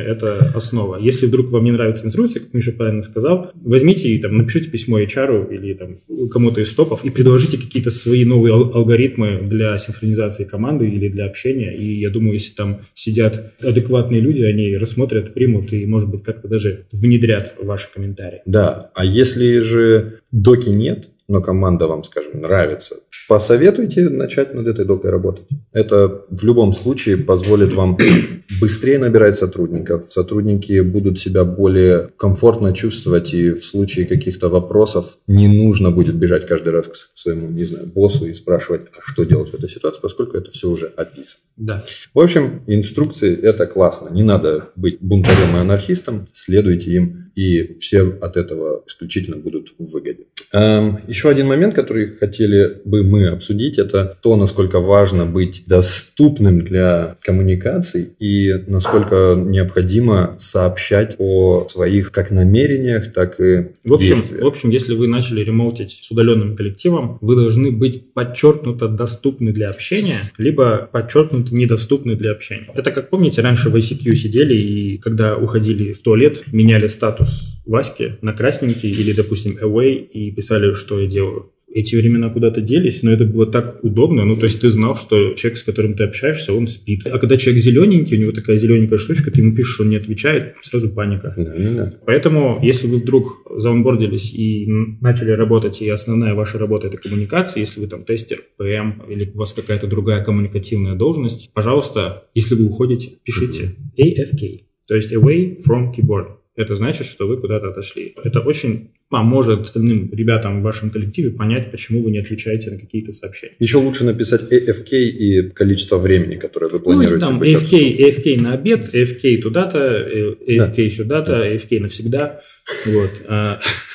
следования– 0.00 0.04
это 0.12 0.50
основа. 0.54 0.98
Если 0.98 1.26
вдруг 1.26 1.50
вам 1.50 1.64
не 1.64 1.72
нравится 1.72 2.04
инструкция, 2.04 2.40
как 2.40 2.54
Миша 2.54 2.72
правильно 2.72 3.02
сказал, 3.02 3.50
возьмите 3.54 4.08
и 4.08 4.20
там 4.20 4.36
напишите 4.36 4.70
письмо 4.70 5.00
HR 5.00 5.52
или 5.54 5.74
там 5.74 5.96
кому-то 6.30 6.60
из 6.60 6.72
топов 6.72 7.04
и 7.04 7.10
предложите 7.10 7.58
какие-то 7.58 7.90
свои 7.90 8.24
новые 8.24 8.54
алгоритмы 8.54 9.40
для 9.42 9.76
синхронизации 9.78 10.44
команды 10.44 10.88
или 10.88 11.08
для 11.08 11.26
общения. 11.26 11.76
И 11.76 12.00
я 12.00 12.10
думаю, 12.10 12.34
если 12.34 12.54
там 12.54 12.80
сидят 12.94 13.52
адекватные 13.62 14.20
люди, 14.20 14.42
они 14.42 14.76
рассмотрят, 14.76 15.34
примут 15.34 15.72
и, 15.72 15.86
может 15.86 16.10
быть, 16.10 16.22
как-то 16.22 16.48
даже 16.48 16.86
внедрят 16.92 17.54
ваши 17.60 17.92
комментарии. 17.92 18.40
Да, 18.46 18.90
а 18.94 19.04
если 19.04 19.60
же 19.60 20.20
доки 20.32 20.70
нет, 20.70 21.08
но 21.30 21.40
команда 21.40 21.86
вам, 21.86 22.02
скажем, 22.02 22.40
нравится, 22.40 22.96
посоветуйте 23.28 24.08
начать 24.08 24.52
над 24.52 24.66
этой 24.66 24.84
докой 24.84 25.12
работать. 25.12 25.46
Это 25.72 26.22
в 26.28 26.42
любом 26.44 26.72
случае 26.72 27.18
позволит 27.18 27.72
вам 27.72 27.96
быстрее 28.60 28.98
набирать 28.98 29.36
сотрудников. 29.36 30.06
Сотрудники 30.12 30.80
будут 30.80 31.20
себя 31.20 31.44
более 31.44 32.10
комфортно 32.16 32.74
чувствовать, 32.74 33.32
и 33.32 33.52
в 33.52 33.64
случае 33.64 34.06
каких-то 34.06 34.48
вопросов 34.48 35.18
не 35.28 35.46
нужно 35.46 35.92
будет 35.92 36.16
бежать 36.16 36.48
каждый 36.48 36.72
раз 36.72 36.88
к 36.88 36.96
своему, 37.14 37.48
не 37.48 37.62
знаю, 37.62 37.86
боссу 37.86 38.26
и 38.26 38.34
спрашивать, 38.34 38.88
а 38.98 39.00
что 39.00 39.22
делать 39.22 39.50
в 39.50 39.54
этой 39.54 39.68
ситуации, 39.68 40.00
поскольку 40.02 40.36
это 40.36 40.50
все 40.50 40.68
уже 40.68 40.86
описано. 40.96 41.42
Да. 41.56 41.84
В 42.12 42.18
общем, 42.18 42.64
инструкции– 42.66 43.38
это 43.42 43.66
классно. 43.66 44.08
Не 44.08 44.24
надо 44.24 44.70
быть 44.74 44.98
бунтарем 45.00 45.56
и 45.56 45.60
анархистом, 45.60 46.26
следуйте 46.32 46.90
им, 46.90 47.29
и 47.34 47.78
все 47.78 48.02
от 48.20 48.36
этого 48.36 48.82
исключительно 48.86 49.36
будут 49.36 49.72
в 49.78 49.92
выгоде. 49.92 50.26
Эм, 50.52 50.98
еще 51.06 51.28
один 51.28 51.46
момент, 51.46 51.74
который 51.74 52.16
хотели 52.16 52.80
бы 52.84 53.04
мы 53.04 53.28
обсудить, 53.28 53.78
это 53.78 54.18
то, 54.20 54.34
насколько 54.34 54.80
важно 54.80 55.24
быть 55.24 55.62
доступным 55.66 56.62
для 56.62 57.14
коммуникаций 57.22 58.14
и 58.18 58.52
насколько 58.66 59.34
необходимо 59.36 60.34
сообщать 60.38 61.14
о 61.18 61.68
своих 61.68 62.10
как 62.10 62.32
намерениях, 62.32 63.12
так 63.12 63.40
и 63.40 63.68
в 63.84 63.94
общем, 63.94 64.16
действиях. 64.16 64.42
В 64.42 64.46
общем, 64.46 64.70
если 64.70 64.94
вы 64.94 65.06
начали 65.06 65.44
ремоутить 65.44 66.00
с 66.02 66.10
удаленным 66.10 66.56
коллективом, 66.56 67.18
вы 67.20 67.36
должны 67.36 67.70
быть 67.70 68.12
подчеркнуто 68.12 68.88
доступны 68.88 69.52
для 69.52 69.70
общения, 69.70 70.18
либо 70.36 70.88
подчеркнуто 70.90 71.54
недоступны 71.54 72.16
для 72.16 72.32
общения. 72.32 72.66
Это 72.74 72.90
как 72.90 73.08
помните, 73.08 73.40
раньше 73.40 73.70
в 73.70 73.76
ICQ 73.76 74.14
сидели 74.14 74.56
и 74.56 74.98
когда 74.98 75.36
уходили 75.36 75.92
в 75.92 76.02
туалет, 76.02 76.42
меняли 76.52 76.88
статус 76.88 77.19
Васьки 77.66 78.16
на 78.22 78.32
красненький 78.32 78.90
или, 78.90 79.12
допустим, 79.12 79.56
away 79.62 79.94
и 79.94 80.32
писали, 80.32 80.72
что 80.72 81.00
я 81.00 81.06
делаю. 81.06 81.52
Эти 81.72 81.94
времена 81.94 82.30
куда-то 82.30 82.60
делись, 82.60 83.04
но 83.04 83.12
это 83.12 83.24
было 83.24 83.46
так 83.46 83.84
удобно. 83.84 84.24
Ну, 84.24 84.34
то 84.34 84.46
есть 84.46 84.60
ты 84.60 84.70
знал, 84.70 84.96
что 84.96 85.34
человек, 85.34 85.56
с 85.56 85.62
которым 85.62 85.94
ты 85.94 86.02
общаешься, 86.02 86.52
он 86.52 86.66
спит. 86.66 87.06
А 87.06 87.16
когда 87.18 87.36
человек 87.36 87.62
зелененький, 87.62 88.16
у 88.16 88.20
него 88.20 88.32
такая 88.32 88.58
зелененькая 88.58 88.98
штучка, 88.98 89.30
ты 89.30 89.40
ему 89.40 89.54
пишешь, 89.54 89.78
он 89.78 89.90
не 89.90 89.94
отвечает, 89.94 90.56
сразу 90.62 90.90
паника. 90.90 91.32
Да, 91.36 91.54
да, 91.56 91.70
да. 91.70 91.92
Поэтому, 92.06 92.58
если 92.60 92.88
вы 92.88 92.98
вдруг 92.98 93.46
заонбордились 93.56 94.34
и 94.34 94.66
начали 95.00 95.30
работать, 95.30 95.80
и 95.80 95.88
основная 95.88 96.34
ваша 96.34 96.58
работа 96.58 96.88
это 96.88 96.96
коммуникация, 96.96 97.60
если 97.60 97.78
вы 97.78 97.86
там 97.86 98.02
тестер, 98.02 98.42
ПМ 98.56 99.02
или 99.08 99.30
у 99.32 99.38
вас 99.38 99.52
какая-то 99.52 99.86
другая 99.86 100.24
коммуникативная 100.24 100.96
должность, 100.96 101.52
пожалуйста, 101.54 102.24
если 102.34 102.56
вы 102.56 102.64
уходите, 102.64 103.12
пишите 103.22 103.76
AFK, 103.96 104.62
то 104.88 104.96
есть 104.96 105.12
away 105.12 105.62
from 105.62 105.94
keyboard 105.94 106.39
это 106.60 106.76
значит, 106.76 107.06
что 107.06 107.26
вы 107.26 107.36
куда-то 107.36 107.68
отошли. 107.68 108.14
Это 108.22 108.40
очень 108.40 108.90
поможет 109.08 109.62
остальным 109.62 110.08
ребятам 110.12 110.60
в 110.60 110.62
вашем 110.62 110.90
коллективе 110.90 111.30
понять, 111.30 111.70
почему 111.70 112.02
вы 112.02 112.10
не 112.10 112.18
отвечаете 112.18 112.70
на 112.70 112.78
какие-то 112.78 113.12
сообщения. 113.12 113.54
Еще 113.58 113.78
лучше 113.78 114.04
написать 114.04 114.52
AFK 114.52 114.92
и 114.92 115.50
количество 115.50 115.98
времени, 115.98 116.36
которое 116.36 116.68
вы 116.68 116.80
планируете. 116.80 117.24
Ну, 117.24 117.30
там 117.30 117.42
AFK, 117.42 117.96
AFK 117.98 118.40
на 118.40 118.54
обед, 118.54 118.94
AFK 118.94 119.40
туда-то, 119.42 120.08
AFK 120.46 120.84
да. 120.84 120.90
сюда-то, 120.90 121.32
да. 121.32 121.54
AFK 121.54 121.80
навсегда. 121.80 122.40
Вот. 122.86 123.10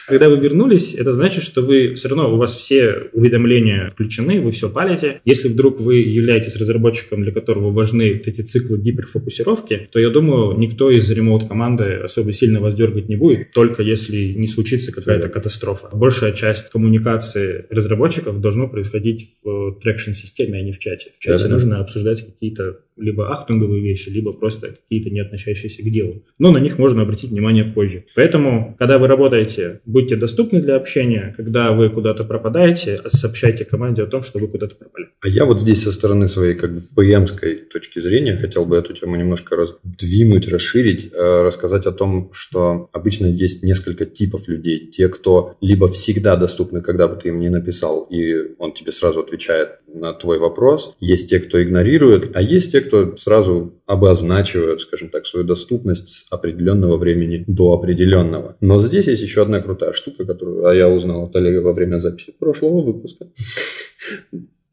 Когда 0.07 0.29
вы 0.29 0.37
вернулись, 0.37 0.93
это 0.93 1.13
значит, 1.13 1.43
что 1.43 1.61
вы 1.61 1.95
все 1.95 2.09
равно, 2.09 2.33
у 2.33 2.37
вас 2.37 2.55
все 2.55 3.09
уведомления 3.13 3.89
включены, 3.89 4.39
вы 4.39 4.51
все 4.51 4.69
палите. 4.69 5.21
Если 5.25 5.47
вдруг 5.47 5.79
вы 5.79 5.97
являетесь 5.97 6.55
разработчиком, 6.55 7.23
для 7.23 7.31
которого 7.31 7.71
важны 7.71 8.21
эти 8.23 8.41
циклы 8.41 8.77
гиперфокусировки, 8.77 9.89
то 9.91 9.99
я 9.99 10.09
думаю, 10.09 10.57
никто 10.57 10.91
из 10.91 11.09
ремоут-команды 11.09 12.01
особо 12.03 12.33
сильно 12.33 12.59
вас 12.59 12.75
дергать 12.75 13.09
не 13.09 13.15
будет, 13.15 13.51
только 13.51 13.81
если 13.83 14.33
не 14.33 14.47
случится 14.47 14.91
какая-то 14.91 15.29
катастрофа. 15.29 15.89
Большая 15.91 16.33
часть 16.33 16.69
коммуникации 16.69 17.65
разработчиков 17.69 18.39
должно 18.39 18.67
происходить 18.67 19.27
в 19.43 19.79
трекшн-системе, 19.81 20.59
а 20.59 20.61
не 20.61 20.71
в 20.71 20.79
чате. 20.79 21.11
В 21.17 21.23
чате 21.23 21.45
да, 21.45 21.49
нужно 21.49 21.75
да. 21.75 21.81
обсуждать 21.81 22.25
какие-то 22.25 22.79
либо 22.97 23.31
ахтунговые 23.31 23.81
вещи, 23.81 24.09
либо 24.09 24.31
просто 24.33 24.69
какие-то 24.69 25.09
не 25.09 25.19
относящиеся 25.19 25.81
к 25.83 25.89
делу. 25.89 26.23
Но 26.39 26.51
на 26.51 26.57
них 26.57 26.77
можно 26.77 27.01
обратить 27.01 27.31
внимание 27.31 27.63
позже. 27.63 28.05
Поэтому, 28.15 28.75
когда 28.79 28.97
вы 28.97 29.07
работаете, 29.07 29.81
будьте 29.85 30.15
доступны 30.15 30.61
для 30.61 30.75
общения. 30.75 31.33
Когда 31.35 31.71
вы 31.71 31.89
куда-то 31.89 32.23
пропадаете, 32.23 32.99
сообщайте 33.07 33.65
команде 33.65 34.03
о 34.03 34.07
том, 34.07 34.23
что 34.23 34.39
вы 34.39 34.47
куда-то 34.47 34.75
пропали. 34.75 35.07
А 35.21 35.27
я 35.27 35.45
вот 35.45 35.59
здесь 35.59 35.83
со 35.83 35.91
стороны 35.91 36.27
своей 36.27 36.55
как 36.55 36.73
бы 36.73 36.81
ПМской 36.95 37.55
точки 37.55 37.99
зрения 37.99 38.37
хотел 38.37 38.65
бы 38.65 38.77
эту 38.77 38.93
тему 38.93 39.15
немножко 39.15 39.55
раздвинуть, 39.55 40.47
расширить, 40.47 41.09
э, 41.11 41.41
рассказать 41.43 41.85
о 41.85 41.91
том, 41.91 42.29
что 42.33 42.89
обычно 42.93 43.25
есть 43.25 43.63
несколько 43.63 44.05
типов 44.05 44.47
людей. 44.47 44.87
Те, 44.87 45.09
кто 45.09 45.57
либо 45.61 45.87
всегда 45.87 46.35
доступны, 46.35 46.81
когда 46.81 47.07
бы 47.07 47.15
ты 47.15 47.29
им 47.29 47.39
не 47.39 47.49
написал, 47.49 48.07
и 48.11 48.55
он 48.57 48.73
тебе 48.73 48.91
сразу 48.91 49.21
отвечает 49.21 49.79
на 49.93 50.13
твой 50.13 50.39
вопрос. 50.39 50.95
Есть 50.99 51.29
те, 51.29 51.39
кто 51.39 51.61
игнорирует, 51.61 52.35
а 52.35 52.41
есть 52.41 52.71
те, 52.71 52.81
кто 52.85 53.15
сразу 53.17 53.81
обозначивают, 53.85 54.81
скажем 54.81 55.09
так, 55.09 55.27
свою 55.27 55.45
доступность 55.45 56.09
с 56.09 56.31
определенного 56.31 56.97
времени 56.97 57.43
до 57.47 57.73
определенного. 57.73 58.57
Но 58.61 58.79
здесь 58.79 59.07
есть 59.07 59.21
еще 59.21 59.41
одна 59.41 59.61
крутая 59.61 59.93
штука, 59.93 60.25
которую 60.25 60.75
я 60.75 60.89
узнал 60.89 61.25
от 61.25 61.35
Олега 61.35 61.61
во 61.61 61.73
время 61.73 61.99
записи 61.99 62.33
прошлого 62.37 62.81
выпуска 62.81 63.27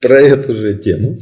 про 0.02 0.21
эту 0.21 0.54
же 0.54 0.75
тему. 0.75 1.18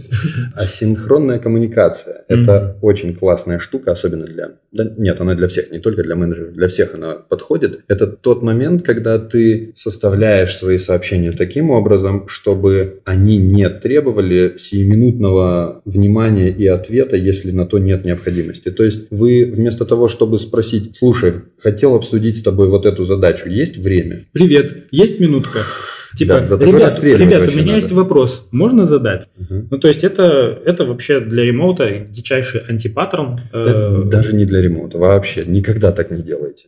Асинхронная 0.54 1.38
коммуникация. 1.38 2.25
Mm-hmm. 2.28 2.42
Это 2.42 2.76
очень 2.80 3.14
классная 3.14 3.58
штука, 3.58 3.92
особенно 3.92 4.25
для... 4.25 4.52
Да, 4.72 4.90
нет, 4.96 5.20
она 5.20 5.34
для 5.34 5.49
всех, 5.49 5.70
не 5.70 5.80
только 5.80 6.02
для 6.02 6.16
менеджеров, 6.16 6.54
для 6.54 6.68
всех 6.68 6.94
она 6.94 7.14
подходит. 7.14 7.80
Это 7.88 8.06
тот 8.06 8.42
момент, 8.42 8.82
когда 8.82 9.18
ты 9.18 9.72
составляешь 9.75 10.56
свои 10.56 10.78
сообщения 10.78 11.30
таким 11.32 11.70
образом, 11.70 12.26
чтобы 12.28 13.00
они 13.04 13.37
не 13.37 13.68
требовали 13.68 14.56
сиюминутного 14.58 15.82
внимания 15.84 16.50
и 16.50 16.66
ответа, 16.66 17.16
если 17.16 17.50
на 17.50 17.66
то 17.66 17.78
нет 17.78 18.04
необходимости. 18.04 18.70
То 18.70 18.84
есть 18.84 19.08
вы 19.10 19.44
вместо 19.52 19.84
того, 19.84 20.08
чтобы 20.08 20.38
спросить, 20.38 20.96
слушай, 20.96 21.34
хотел 21.58 21.94
обсудить 21.94 22.38
с 22.38 22.42
тобой 22.42 22.68
вот 22.68 22.87
эту 22.87 23.04
задачу, 23.04 23.49
есть 23.49 23.76
время? 23.76 24.20
Привет, 24.32 24.87
есть 24.90 25.20
минутка? 25.20 25.58
Типа, 26.16 26.34
да, 26.34 26.44
за 26.44 26.56
ребят, 26.56 27.02
ребята, 27.02 27.44
у 27.44 27.56
меня 27.56 27.66
надо. 27.66 27.76
есть 27.76 27.92
вопрос, 27.92 28.48
можно 28.50 28.86
задать? 28.86 29.28
Угу. 29.38 29.68
Ну, 29.70 29.78
то 29.78 29.88
есть, 29.88 30.02
это, 30.02 30.58
это 30.64 30.84
вообще 30.84 31.20
для 31.20 31.44
ремоута 31.44 32.00
дичайший 32.08 32.62
антипаттерн. 32.62 33.40
Э, 33.52 34.02
даже 34.06 34.34
не 34.34 34.44
для 34.44 34.60
ремоута, 34.60 34.98
вообще, 34.98 35.44
никогда 35.46 35.92
так 35.92 36.10
не 36.10 36.22
делайте. 36.22 36.66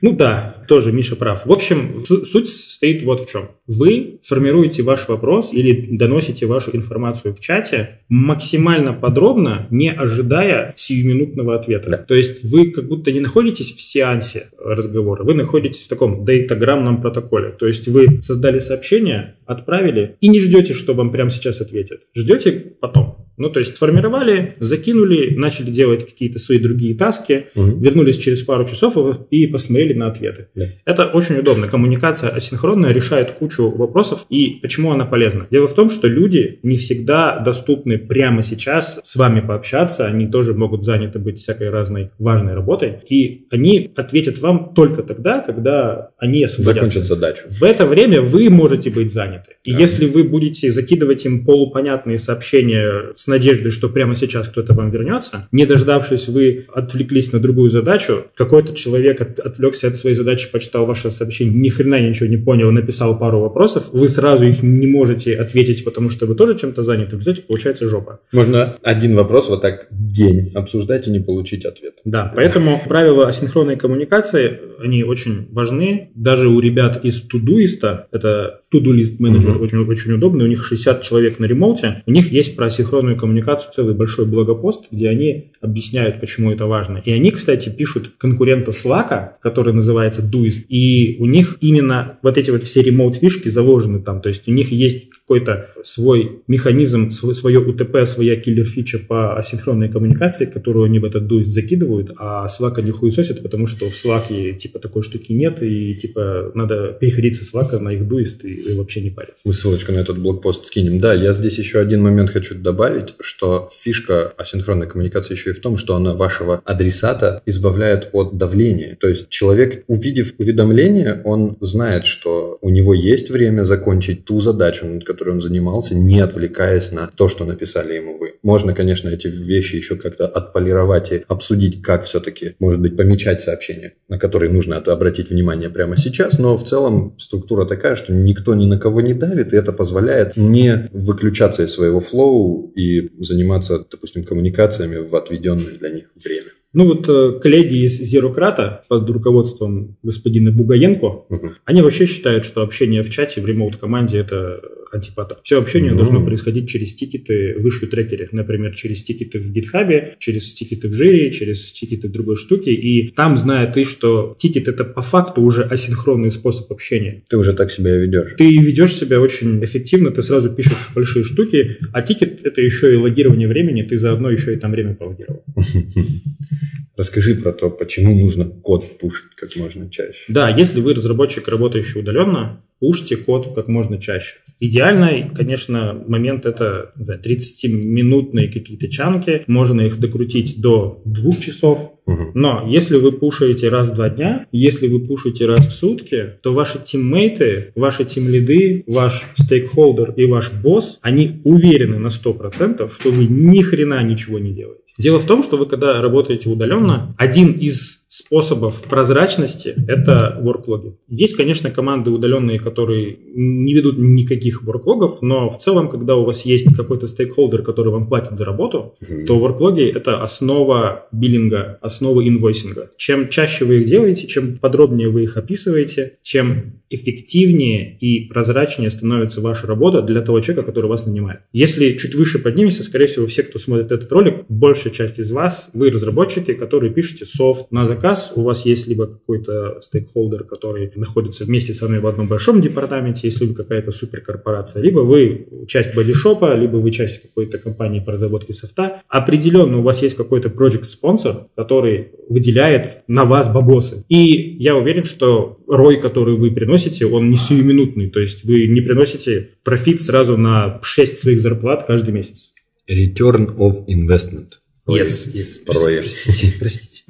Ну 0.00 0.14
да, 0.14 0.64
тоже 0.68 0.92
Миша 0.92 1.16
прав. 1.16 1.46
В 1.46 1.52
общем, 1.52 2.04
суть 2.06 2.48
состоит 2.48 3.02
вот 3.02 3.22
в 3.22 3.30
чем. 3.30 3.50
Вы 3.66 4.20
формируете 4.22 4.82
ваш 4.82 5.08
вопрос 5.08 5.52
или 5.52 5.96
доносите 5.96 6.46
вашу 6.46 6.76
информацию 6.76 7.34
в 7.34 7.40
чате 7.40 8.00
максимально 8.08 8.92
подробно, 8.92 9.66
не 9.70 9.90
ожидая 9.90 10.74
сиюминутного 10.76 11.56
ответа. 11.56 11.90
Да. 11.90 11.96
То 11.96 12.14
есть 12.14 12.44
вы 12.44 12.70
как 12.70 12.86
будто 12.86 13.10
не 13.10 13.20
находитесь 13.20 13.74
в 13.74 13.80
сеансе 13.80 14.50
разговора, 14.58 15.24
вы 15.24 15.34
находитесь 15.34 15.84
в 15.84 15.88
таком 15.88 16.24
дейтаграммном 16.24 17.00
протоколе. 17.00 17.50
То 17.50 17.66
есть 17.66 17.88
вы 17.88 18.22
создали 18.22 18.58
сообщение, 18.60 19.36
отправили 19.46 20.16
и 20.20 20.28
не 20.28 20.38
ждете, 20.38 20.74
что 20.74 20.94
вам 20.94 21.10
прямо 21.10 21.30
сейчас 21.30 21.60
ответят. 21.60 22.02
Ждете 22.14 22.52
потом. 22.52 23.17
Ну, 23.38 23.50
то 23.50 23.60
есть 23.60 23.76
сформировали, 23.76 24.56
закинули, 24.60 25.34
начали 25.34 25.70
делать 25.70 26.04
какие-то 26.04 26.38
свои 26.38 26.58
другие 26.58 26.96
таски, 26.96 27.46
угу. 27.54 27.78
вернулись 27.78 28.18
через 28.18 28.42
пару 28.42 28.64
часов 28.66 28.96
и 29.30 29.46
посмотрели 29.46 29.94
на 29.94 30.08
ответы. 30.08 30.48
Да. 30.54 30.66
Это 30.84 31.06
очень 31.06 31.38
удобно. 31.38 31.68
Коммуникация 31.68 32.30
асинхронная 32.30 32.92
решает 32.92 33.32
кучу 33.32 33.70
вопросов. 33.70 34.26
И 34.28 34.58
почему 34.60 34.92
она 34.92 35.06
полезна? 35.06 35.46
Дело 35.50 35.68
в 35.68 35.74
том, 35.74 35.90
что 35.90 36.08
люди 36.08 36.58
не 36.62 36.76
всегда 36.76 37.38
доступны 37.38 37.98
прямо 37.98 38.42
сейчас 38.42 39.00
с 39.02 39.16
вами 39.16 39.40
пообщаться. 39.40 40.06
Они 40.06 40.26
тоже 40.26 40.54
могут 40.54 40.84
заняты 40.84 41.18
быть 41.18 41.38
всякой 41.38 41.70
разной 41.70 42.10
важной 42.18 42.54
работой. 42.54 43.00
И 43.08 43.46
они 43.50 43.92
ответят 43.96 44.38
вам 44.38 44.74
только 44.74 45.02
тогда, 45.02 45.40
когда 45.40 46.10
они 46.18 46.42
освободятся. 46.44 46.88
Закончат 46.88 47.04
задачу. 47.04 47.44
В 47.48 47.62
это 47.62 47.86
время 47.86 48.20
вы 48.20 48.50
можете 48.50 48.90
быть 48.90 49.12
заняты. 49.12 49.56
И 49.64 49.72
да. 49.72 49.78
если 49.78 50.06
вы 50.06 50.24
будете 50.24 50.70
закидывать 50.70 51.24
им 51.24 51.44
полупонятные 51.44 52.18
сообщения 52.18 53.12
с 53.14 53.27
надеждой, 53.28 53.70
что 53.70 53.88
прямо 53.88 54.14
сейчас 54.14 54.48
кто-то 54.48 54.74
вам 54.74 54.90
вернется. 54.90 55.48
Не 55.52 55.66
дождавшись, 55.66 56.28
вы 56.28 56.66
отвлеклись 56.74 57.32
на 57.32 57.38
другую 57.38 57.70
задачу, 57.70 58.24
какой-то 58.34 58.74
человек 58.74 59.20
от, 59.20 59.38
отвлекся 59.38 59.88
от 59.88 59.96
своей 59.96 60.16
задачи, 60.16 60.50
почитал 60.50 60.86
ваше 60.86 61.10
сообщение, 61.10 61.54
ни 61.54 61.68
хрена 61.68 62.00
ничего 62.00 62.28
не 62.28 62.36
понял, 62.36 62.70
написал 62.72 63.18
пару 63.18 63.40
вопросов, 63.40 63.90
вы 63.92 64.08
сразу 64.08 64.46
их 64.46 64.62
не 64.62 64.86
можете 64.86 65.34
ответить, 65.34 65.84
потому 65.84 66.10
что 66.10 66.26
вы 66.26 66.34
тоже 66.34 66.58
чем-то 66.58 66.82
заняты, 66.82 67.16
в 67.16 67.20
результате 67.20 67.46
получается 67.46 67.88
жопа. 67.88 68.20
Можно 68.32 68.76
один 68.82 69.14
вопрос 69.14 69.48
вот 69.48 69.62
так 69.62 69.86
день 69.90 70.52
обсуждать 70.54 71.06
и 71.06 71.10
не 71.10 71.20
получить 71.20 71.64
ответ. 71.64 71.94
Да, 72.04 72.32
поэтому 72.34 72.80
правила 72.88 73.28
асинхронной 73.28 73.76
коммуникации, 73.76 74.58
они 74.82 75.04
очень 75.04 75.48
важны. 75.50 76.10
Даже 76.14 76.48
у 76.48 76.60
ребят 76.60 77.04
из 77.04 77.22
Тудуиста, 77.22 78.06
это 78.12 78.62
Туду-лист 78.70 79.18
менеджер, 79.20 79.56
угу. 79.56 79.64
очень, 79.64 79.78
очень 79.78 80.12
удобный, 80.12 80.44
у 80.44 80.48
них 80.48 80.64
60 80.64 81.02
человек 81.02 81.38
на 81.38 81.46
ремоуте, 81.46 82.02
у 82.06 82.10
них 82.10 82.32
есть 82.32 82.56
про 82.56 82.66
асинхронную 82.66 83.16
асинхронную 83.18 83.44
коммуникацию 83.44 83.72
целый 83.72 83.94
большой 83.94 84.26
блогопост, 84.26 84.88
где 84.90 85.08
они 85.08 85.52
объясняют, 85.60 86.20
почему 86.20 86.52
это 86.52 86.66
важно. 86.66 87.02
И 87.04 87.12
они, 87.12 87.30
кстати, 87.30 87.68
пишут 87.68 88.12
конкурента 88.18 88.70
Slack, 88.70 89.32
который 89.42 89.72
называется 89.72 90.22
Doist, 90.22 90.66
и 90.68 91.16
у 91.18 91.26
них 91.26 91.58
именно 91.60 92.18
вот 92.22 92.38
эти 92.38 92.50
вот 92.50 92.62
все 92.62 92.82
ремоут-фишки 92.82 93.48
заложены 93.48 94.00
там, 94.00 94.20
то 94.20 94.28
есть 94.28 94.48
у 94.48 94.52
них 94.52 94.72
есть 94.72 95.08
какой-то 95.28 95.68
свой 95.84 96.40
механизм, 96.48 97.10
свое 97.10 97.60
УТП, 97.60 98.06
своя 98.06 98.36
киллер-фича 98.36 98.98
по 99.06 99.36
асинхронной 99.36 99.90
коммуникации, 99.90 100.46
которую 100.46 100.86
они 100.86 100.98
в 100.98 101.04
этот 101.04 101.30
Doist 101.30 101.44
закидывают, 101.44 102.12
а 102.16 102.46
Slack 102.46 102.80
не 102.82 102.90
хуесосят, 102.90 103.42
потому 103.42 103.66
что 103.66 103.90
в 103.90 103.92
Slack 103.92 104.54
типа 104.54 104.78
такой 104.78 105.02
штуки 105.02 105.32
нет, 105.32 105.62
и 105.62 105.94
типа 105.94 106.52
надо 106.54 106.96
переходить 106.98 107.36
со 107.36 107.44
Slack 107.44 107.78
на 107.78 107.90
их 107.90 108.02
Doist 108.02 108.40
и, 108.44 108.72
и 108.72 108.74
вообще 108.74 109.02
не 109.02 109.10
париться. 109.10 109.42
Мы 109.44 109.52
ссылочку 109.52 109.92
на 109.92 109.98
этот 109.98 110.18
блокпост 110.18 110.64
скинем. 110.64 110.98
Да, 110.98 111.12
я 111.12 111.34
здесь 111.34 111.58
еще 111.58 111.78
один 111.78 112.02
момент 112.02 112.30
хочу 112.30 112.54
добавить, 112.54 113.14
что 113.20 113.68
фишка 113.70 114.32
асинхронной 114.38 114.86
коммуникации 114.86 115.34
еще 115.34 115.50
и 115.50 115.52
в 115.52 115.60
том, 115.60 115.76
что 115.76 115.94
она 115.94 116.14
вашего 116.14 116.62
адресата 116.64 117.42
избавляет 117.44 118.08
от 118.12 118.38
давления. 118.38 118.96
То 118.98 119.08
есть 119.08 119.28
человек, 119.28 119.84
увидев 119.88 120.32
уведомление, 120.38 121.20
он 121.24 121.58
знает, 121.60 122.06
что 122.06 122.56
у 122.62 122.70
него 122.70 122.94
есть 122.94 123.28
время 123.28 123.64
закончить 123.64 124.24
ту 124.24 124.40
задачу, 124.40 124.86
над 124.86 125.04
которой 125.18 125.30
он 125.30 125.40
занимался, 125.40 125.96
не 125.96 126.20
отвлекаясь 126.20 126.92
на 126.92 127.08
то, 127.08 127.26
что 127.26 127.44
написали 127.44 127.94
ему 127.94 128.18
вы. 128.18 128.34
Можно, 128.44 128.72
конечно, 128.72 129.08
эти 129.08 129.26
вещи 129.26 129.74
еще 129.74 129.96
как-то 129.96 130.28
отполировать 130.28 131.10
и 131.10 131.24
обсудить, 131.26 131.82
как 131.82 132.04
все-таки, 132.04 132.54
может 132.60 132.80
быть, 132.80 132.96
помечать 132.96 133.42
сообщения, 133.42 133.94
на 134.08 134.16
которые 134.16 134.52
нужно 134.52 134.76
обратить 134.76 135.30
внимание 135.30 135.70
прямо 135.70 135.96
сейчас, 135.96 136.38
но 136.38 136.56
в 136.56 136.62
целом 136.62 137.16
структура 137.18 137.66
такая, 137.66 137.96
что 137.96 138.12
никто 138.12 138.54
ни 138.54 138.66
на 138.66 138.78
кого 138.78 139.00
не 139.00 139.12
давит, 139.12 139.52
и 139.52 139.56
это 139.56 139.72
позволяет 139.72 140.36
не 140.36 140.88
выключаться 140.92 141.64
из 141.64 141.72
своего 141.72 141.98
флоу 141.98 142.72
и 142.76 143.10
заниматься, 143.20 143.84
допустим, 143.90 144.22
коммуникациями 144.22 144.98
в 144.98 145.16
отведенное 145.16 145.74
для 145.74 145.90
них 145.90 146.10
время. 146.24 146.52
Ну 146.74 146.86
вот 146.86 147.08
э, 147.08 147.40
коллеги 147.40 147.84
из 147.84 147.98
Zerocracy 147.98 148.84
под 148.88 149.08
руководством 149.08 149.96
господина 150.02 150.52
Бугаенко, 150.52 151.06
угу. 151.06 151.52
они 151.64 151.80
вообще 151.80 152.06
считают, 152.06 152.44
что 152.44 152.62
общение 152.62 153.02
в 153.02 153.10
чате 153.10 153.40
в 153.40 153.46
remote-команде 153.46 154.18
это 154.18 154.60
антипаттерн. 154.92 155.40
Все 155.42 155.58
общение 155.58 155.92
угу. 155.92 155.98
должно 155.98 156.24
происходить 156.24 156.68
через 156.68 156.94
тикеты 156.94 157.54
в 157.58 157.66
issue 157.66 157.86
трекере, 157.86 158.28
например, 158.32 158.74
через 158.74 159.02
тикеты 159.02 159.38
в 159.38 159.50
GitHub, 159.52 160.14
через 160.18 160.52
тикеты 160.52 160.88
в 160.88 160.92
Jira, 160.92 161.30
через 161.30 161.72
тикеты 161.72 162.08
в 162.08 162.12
другой 162.12 162.36
штуке, 162.36 162.72
и 162.72 163.10
там, 163.10 163.36
зная 163.36 163.70
ты, 163.70 163.84
что 163.84 164.36
тикет 164.38 164.68
это 164.68 164.84
по 164.84 165.02
факту 165.02 165.42
уже 165.42 165.62
асинхронный 165.62 166.30
способ 166.30 166.70
общения. 166.72 167.22
Ты 167.28 167.36
уже 167.36 167.52
так 167.52 167.70
себя 167.70 167.96
ведешь. 167.96 168.34
Ты 168.36 168.48
ведешь 168.48 168.94
себя 168.94 169.20
очень 169.20 169.62
эффективно, 169.64 170.10
ты 170.10 170.22
сразу 170.22 170.50
пишешь 170.50 170.90
большие 170.94 171.24
штуки, 171.24 171.78
а 171.92 172.02
тикет 172.02 172.44
это 172.44 172.60
еще 172.60 172.94
и 172.94 172.96
логирование 172.96 173.48
времени, 173.48 173.82
ты 173.82 173.98
заодно 173.98 174.30
еще 174.30 174.54
и 174.54 174.56
там 174.56 174.70
время 174.70 174.94
пологировал. 174.94 175.44
Расскажи 176.96 177.36
про 177.36 177.52
то, 177.52 177.70
почему 177.70 178.18
нужно 178.18 178.44
код 178.44 178.98
пушить 178.98 179.30
как 179.36 179.54
можно 179.54 179.88
чаще. 179.88 180.24
Да, 180.26 180.48
если 180.48 180.80
вы 180.80 180.94
разработчик, 180.94 181.46
работающий 181.46 182.00
удаленно, 182.00 182.60
пушьте 182.80 183.16
код 183.16 183.54
как 183.54 183.68
можно 183.68 183.98
чаще. 183.98 184.36
Идеальный, 184.60 185.30
конечно, 185.34 186.02
момент 186.06 186.46
это 186.46 186.92
30-минутные 186.98 188.48
какие-то 188.48 188.88
чанки, 188.88 189.42
можно 189.46 189.82
их 189.82 189.98
докрутить 190.00 190.60
до 190.60 191.02
двух 191.04 191.40
часов, 191.40 191.92
но 192.34 192.66
если 192.66 192.96
вы 192.96 193.12
пушаете 193.12 193.68
раз 193.68 193.88
в 193.88 193.94
два 193.94 194.08
дня, 194.08 194.46
если 194.50 194.88
вы 194.88 195.00
пушаете 195.00 195.46
раз 195.46 195.66
в 195.66 195.72
сутки, 195.72 196.34
то 196.42 196.52
ваши 196.52 196.80
тиммейты, 196.82 197.72
ваши 197.74 198.04
тимлиды, 198.04 198.84
ваш 198.86 199.26
стейкхолдер 199.34 200.12
и 200.12 200.24
ваш 200.24 200.52
босс, 200.52 200.98
они 201.02 201.40
уверены 201.44 201.98
на 201.98 202.08
100%, 202.08 202.90
что 202.92 203.10
вы 203.10 203.26
ни 203.26 203.60
хрена 203.60 204.02
ничего 204.02 204.38
не 204.38 204.52
делаете. 204.52 204.94
Дело 204.96 205.18
в 205.18 205.26
том, 205.26 205.42
что 205.42 205.56
вы 205.56 205.66
когда 205.66 206.00
работаете 206.00 206.48
удаленно, 206.48 207.14
один 207.18 207.52
из 207.52 208.04
способов 208.18 208.82
прозрачности– 208.84 209.74
это 209.88 210.38
ворклоги. 210.40 210.96
Есть, 211.08 211.36
конечно, 211.36 211.70
команды 211.70 212.10
удаленные, 212.10 212.58
которые 212.58 213.18
не 213.34 213.72
ведут 213.74 213.96
никаких 213.98 214.62
ворклогов, 214.62 215.22
но 215.22 215.48
в 215.48 215.58
целом, 215.58 215.88
когда 215.88 216.16
у 216.16 216.24
вас 216.24 216.44
есть 216.44 216.74
какой-то 216.74 217.06
стейкхолдер, 217.06 217.62
который 217.62 217.92
вам 217.92 218.08
платит 218.08 218.36
за 218.36 218.44
работу, 218.44 218.96
mm-hmm. 219.00 219.24
то 219.24 219.38
ворклоги– 219.38 219.82
это 219.94 220.22
основа 220.22 221.08
биллинга, 221.12 221.78
основа 221.80 222.26
инвойсинга. 222.26 222.90
Чем 222.96 223.28
чаще 223.28 223.64
вы 223.64 223.80
их 223.80 223.88
делаете, 223.88 224.26
чем 224.26 224.58
подробнее 224.58 225.08
вы 225.08 225.22
их 225.22 225.36
описываете, 225.36 226.18
чем 226.22 226.77
эффективнее 226.90 227.96
и 227.98 228.28
прозрачнее 228.28 228.90
становится 228.90 229.40
ваша 229.40 229.66
работа 229.66 230.02
для 230.02 230.22
того 230.22 230.40
человека, 230.40 230.66
который 230.66 230.86
вас 230.86 231.06
нанимает. 231.06 231.40
Если 231.52 231.96
чуть 231.96 232.14
выше 232.14 232.38
поднимемся, 232.38 232.82
скорее 232.82 233.06
всего, 233.06 233.26
все, 233.26 233.42
кто 233.42 233.58
смотрит 233.58 233.92
этот 233.92 234.10
ролик, 234.12 234.44
большая 234.48 234.92
часть 234.92 235.18
из 235.18 235.30
вас, 235.30 235.68
вы 235.72 235.90
разработчики, 235.90 236.54
которые 236.54 236.92
пишете 236.92 237.26
софт 237.26 237.70
на 237.70 237.86
заказ, 237.86 238.32
у 238.34 238.42
вас 238.42 238.64
есть 238.64 238.86
либо 238.86 239.06
какой-то 239.06 239.80
стейкхолдер, 239.80 240.44
который 240.44 240.90
находится 240.94 241.44
вместе 241.44 241.74
с 241.74 241.82
вами 241.82 241.98
в 241.98 242.06
одном 242.06 242.28
большом 242.28 242.60
департаменте, 242.60 243.28
если 243.28 243.44
вы 243.44 243.54
какая-то 243.54 243.92
суперкорпорация, 243.92 244.82
либо 244.82 245.00
вы 245.00 245.46
часть 245.66 245.94
бодишопа, 245.94 246.54
либо 246.54 246.76
вы 246.76 246.90
часть 246.90 247.22
какой-то 247.22 247.58
компании 247.58 248.00
по 248.00 248.12
разработке 248.12 248.52
софта. 248.52 249.02
Определенно 249.08 249.78
у 249.78 249.82
вас 249.82 250.02
есть 250.02 250.16
какой-то 250.16 250.48
project 250.48 250.84
спонсор, 250.84 251.48
который 251.56 252.12
выделяет 252.28 253.02
на 253.08 253.24
вас 253.24 253.52
бабосы. 253.52 254.04
И 254.08 254.56
я 254.58 254.76
уверен, 254.76 255.04
что 255.04 255.58
ROI, 255.66 256.00
который 256.00 256.36
вы 256.36 256.50
приносите, 256.50 256.77
он 257.04 257.30
не 257.30 257.36
сиюминутный, 257.36 258.10
то 258.10 258.20
есть 258.20 258.44
вы 258.44 258.66
не 258.66 258.80
приносите 258.80 259.50
профит 259.64 260.02
сразу 260.02 260.36
на 260.36 260.80
6 260.82 261.18
своих 261.18 261.40
зарплат 261.40 261.86
каждый 261.86 262.12
месяц. 262.12 262.52
Return 262.90 263.56
of 263.56 263.86
investment. 263.86 264.52
Yes, 264.86 265.32
yes. 265.34 265.60
Простите, 265.66 266.58
простите. 266.58 267.04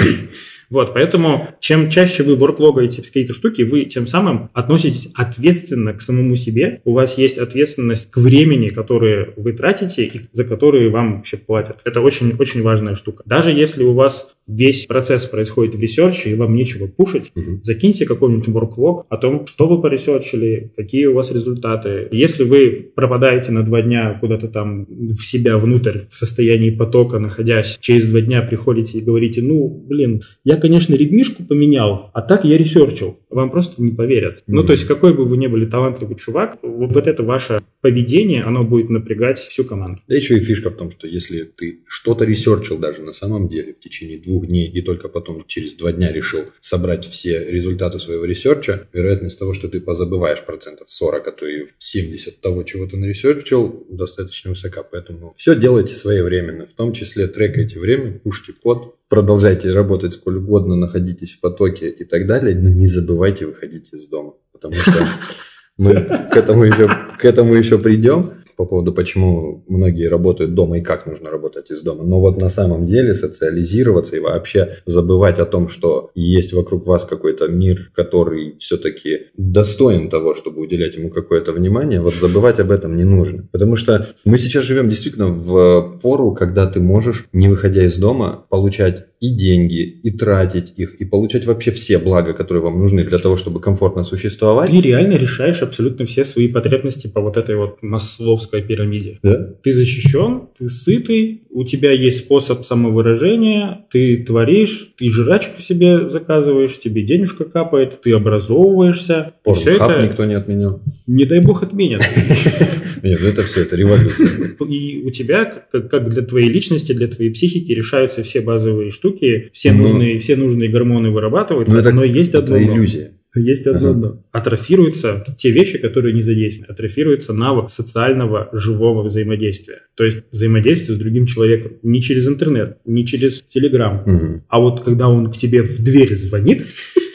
Вот, 0.70 0.94
поэтому 0.94 1.48
чем 1.60 1.90
чаще 1.90 2.22
вы 2.22 2.36
ворклогаете 2.36 3.02
какие-то 3.02 3.32
штуки, 3.32 3.62
вы 3.62 3.84
тем 3.84 4.06
самым 4.06 4.50
относитесь 4.52 5.10
ответственно 5.14 5.94
к 5.94 6.02
самому 6.02 6.36
себе. 6.36 6.80
У 6.84 6.92
вас 6.92 7.18
есть 7.18 7.38
ответственность 7.38 8.10
к 8.10 8.16
времени, 8.18 8.68
которое 8.68 9.32
вы 9.36 9.52
тратите 9.52 10.04
и 10.04 10.20
за 10.32 10.44
которые 10.44 10.90
вам 10.90 11.16
вообще 11.16 11.36
платят. 11.36 11.80
Это 11.84 12.00
очень-очень 12.00 12.62
важная 12.62 12.94
штука. 12.94 13.22
Даже 13.26 13.50
если 13.52 13.82
у 13.82 13.92
вас 13.92 14.28
весь 14.46 14.86
процесс 14.86 15.26
происходит 15.26 15.74
в 15.74 15.80
ресерче, 15.80 16.30
и 16.30 16.34
вам 16.34 16.56
нечего 16.56 16.86
пушить, 16.86 17.30
угу. 17.34 17.60
закиньте 17.62 18.06
какой-нибудь 18.06 18.48
worklog 18.48 19.04
о 19.08 19.16
том, 19.18 19.46
что 19.46 19.68
вы 19.68 19.80
поресерчили, 19.80 20.72
какие 20.76 21.06
у 21.06 21.14
вас 21.14 21.30
результаты. 21.30 22.08
Если 22.10 22.44
вы 22.44 22.90
пропадаете 22.94 23.52
на 23.52 23.62
два 23.62 23.82
дня 23.82 24.16
куда-то 24.18 24.48
там 24.48 24.86
в 24.88 25.20
себя 25.22 25.58
внутрь, 25.58 26.00
в 26.08 26.16
состоянии 26.16 26.70
потока, 26.70 27.18
находясь, 27.18 27.78
через 27.80 28.06
два 28.06 28.20
дня 28.20 28.42
приходите 28.42 28.98
и 28.98 29.02
говорите, 29.02 29.42
ну, 29.42 29.68
блин, 29.68 30.22
я, 30.44 30.56
конечно, 30.58 30.94
редмишку 30.94 31.44
поменял, 31.44 32.10
а 32.14 32.22
так 32.22 32.44
я 32.44 32.56
ресерчил. 32.58 33.18
Вам 33.30 33.50
просто 33.50 33.82
не 33.82 33.92
поверят. 33.92 34.38
Mm-hmm. 34.38 34.42
Ну, 34.48 34.64
то 34.64 34.72
есть, 34.72 34.84
какой 34.84 35.14
бы 35.14 35.24
вы 35.24 35.36
ни 35.36 35.46
были 35.46 35.66
талантливый 35.66 36.16
чувак, 36.16 36.58
вот 36.62 37.06
это 37.06 37.22
ваше 37.22 37.60
поведение, 37.80 38.42
оно 38.42 38.64
будет 38.64 38.90
напрягать 38.90 39.38
всю 39.38 39.64
команду. 39.64 40.02
Да 40.08 40.16
еще 40.16 40.36
и 40.36 40.40
фишка 40.40 40.70
в 40.70 40.76
том, 40.76 40.90
что 40.90 41.06
если 41.06 41.42
ты 41.42 41.82
что-то 41.86 42.24
ресерчил 42.24 42.78
даже 42.78 43.02
на 43.02 43.12
самом 43.12 43.48
деле 43.48 43.72
в 43.72 43.80
течение 43.80 44.18
двух 44.18 44.46
дней 44.46 44.68
и 44.68 44.82
только 44.82 45.08
потом 45.08 45.44
через 45.46 45.74
два 45.74 45.92
дня 45.92 46.12
решил 46.12 46.46
собрать 46.60 47.04
все 47.04 47.50
результаты 47.50 47.98
своего 47.98 48.24
ресерча, 48.24 48.88
вероятность 48.92 49.38
того, 49.38 49.54
что 49.54 49.68
ты 49.68 49.80
позабываешь 49.80 50.44
процентов 50.44 50.90
40, 50.90 51.28
а 51.28 51.32
то 51.32 51.46
и 51.46 51.66
70 51.78 52.40
того, 52.40 52.64
чего 52.64 52.86
ты 52.86 52.96
наресерчил, 52.96 53.86
достаточно 53.90 54.50
высока. 54.50 54.82
Поэтому 54.82 55.34
все 55.36 55.54
делайте 55.54 55.94
своевременно, 55.94 56.66
в 56.66 56.74
том 56.74 56.92
числе 56.92 57.28
трекайте 57.28 57.78
время, 57.78 58.18
пушьте 58.18 58.52
код, 58.52 58.97
продолжайте 59.08 59.72
работать 59.72 60.12
сколь 60.12 60.38
угодно, 60.38 60.76
находитесь 60.76 61.36
в 61.36 61.40
потоке 61.40 61.88
и 61.88 62.04
так 62.04 62.26
далее, 62.26 62.54
но 62.56 62.68
не 62.68 62.86
забывайте 62.86 63.46
выходить 63.46 63.92
из 63.92 64.06
дома, 64.08 64.34
потому 64.52 64.74
что 64.74 64.92
мы 65.78 65.94
к 65.94 66.36
этому 66.36 66.64
еще, 66.64 66.88
к 67.18 67.24
этому 67.24 67.54
еще 67.54 67.78
придем 67.78 68.44
по 68.58 68.66
поводу, 68.66 68.92
почему 68.92 69.64
многие 69.68 70.08
работают 70.08 70.52
дома 70.52 70.78
и 70.78 70.80
как 70.80 71.06
нужно 71.06 71.30
работать 71.30 71.70
из 71.70 71.80
дома. 71.80 72.02
Но 72.02 72.18
вот 72.18 72.40
на 72.40 72.48
самом 72.48 72.86
деле 72.86 73.14
социализироваться 73.14 74.16
и 74.16 74.20
вообще 74.20 74.78
забывать 74.84 75.38
о 75.38 75.46
том, 75.46 75.68
что 75.68 76.10
есть 76.16 76.52
вокруг 76.52 76.84
вас 76.84 77.04
какой-то 77.04 77.46
мир, 77.46 77.92
который 77.94 78.56
все-таки 78.58 79.28
достоин 79.36 80.10
того, 80.10 80.34
чтобы 80.34 80.60
уделять 80.60 80.96
ему 80.96 81.08
какое-то 81.08 81.52
внимание, 81.52 82.00
вот 82.00 82.14
забывать 82.14 82.58
об 82.58 82.72
этом 82.72 82.96
не 82.96 83.04
нужно. 83.04 83.48
Потому 83.52 83.76
что 83.76 84.08
мы 84.24 84.38
сейчас 84.38 84.64
живем 84.64 84.88
действительно 84.88 85.28
в 85.28 86.00
пору, 86.02 86.32
когда 86.34 86.66
ты 86.66 86.80
можешь, 86.80 87.26
не 87.32 87.46
выходя 87.46 87.86
из 87.86 87.96
дома, 87.96 88.44
получать 88.50 89.06
и 89.20 89.30
деньги, 89.30 89.82
и 89.82 90.10
тратить 90.10 90.72
их, 90.76 90.94
и 90.94 91.04
получать 91.04 91.44
вообще 91.46 91.70
все 91.70 91.98
блага, 91.98 92.34
которые 92.34 92.62
вам 92.62 92.78
нужны 92.78 93.04
для 93.04 93.18
того, 93.18 93.36
чтобы 93.36 93.60
комфортно 93.60 94.04
существовать. 94.04 94.70
Ты 94.70 94.80
реально 94.80 95.14
решаешь 95.14 95.62
абсолютно 95.62 96.04
все 96.04 96.24
свои 96.24 96.48
потребности 96.48 97.08
по 97.08 97.20
вот 97.20 97.36
этой 97.36 97.56
вот 97.56 97.82
масловской 97.82 98.62
пирамиде. 98.62 99.18
Да? 99.22 99.54
Ты 99.62 99.72
защищен, 99.72 100.48
ты 100.56 100.68
сытый, 100.68 101.42
у 101.50 101.64
тебя 101.64 101.90
есть 101.90 102.18
способ 102.18 102.64
самовыражения, 102.64 103.86
ты 103.90 104.22
творишь, 104.22 104.92
ты 104.96 105.10
жрачку 105.10 105.60
себе 105.60 106.08
заказываешь, 106.08 106.78
тебе 106.78 107.02
денежка 107.02 107.44
капает, 107.44 108.00
ты 108.00 108.12
образовываешься. 108.12 109.32
Порнхаб 109.42 110.02
никто 110.02 110.24
не 110.24 110.34
отменял. 110.34 110.80
не 111.06 111.24
дай 111.24 111.40
бог, 111.40 111.62
отменят. 111.62 112.02
Нет, 113.02 113.18
ну 113.22 113.28
это 113.28 113.42
все, 113.42 113.62
это 113.62 113.76
революция. 113.76 114.28
И 114.68 115.02
у 115.04 115.10
тебя, 115.10 115.44
как, 115.72 116.10
для 116.10 116.22
твоей 116.22 116.48
личности, 116.48 116.92
для 116.92 117.08
твоей 117.08 117.30
психики, 117.30 117.72
решаются 117.72 118.22
все 118.22 118.40
базовые 118.40 118.90
штуки, 118.90 119.50
все, 119.52 119.72
Ну. 119.72 119.82
нужные, 119.88 120.18
все 120.18 120.36
нужные 120.36 120.68
гормоны 120.68 121.10
вырабатываются, 121.10 121.82
Ну, 121.82 121.92
но 121.92 122.04
есть 122.04 122.34
одно 122.34 122.58
иллюзия. 122.60 123.12
Есть 123.34 123.66
одно 123.66 123.90
Ага. 123.90 124.22
Атрофируются 124.32 125.22
те 125.36 125.50
вещи, 125.50 125.78
которые 125.78 126.14
не 126.14 126.22
задействованы. 126.22 126.72
Атрофируется 126.72 127.32
навык 127.32 127.70
социального 127.70 128.48
живого 128.52 129.02
взаимодействия. 129.06 129.82
То 129.94 130.04
есть 130.04 130.18
взаимодействие 130.32 130.96
с 130.96 130.98
другим 130.98 131.26
человеком. 131.26 131.72
Не 131.82 132.00
через 132.00 132.26
интернет, 132.26 132.78
не 132.84 133.06
через 133.06 133.42
телеграм. 133.42 134.02
Мгм. 134.06 134.44
А 134.48 134.60
вот 134.60 134.82
когда 134.82 135.08
он 135.08 135.30
к 135.30 135.36
тебе 135.36 135.62
в 135.62 135.82
дверь 135.82 136.14
звонит 136.16 136.62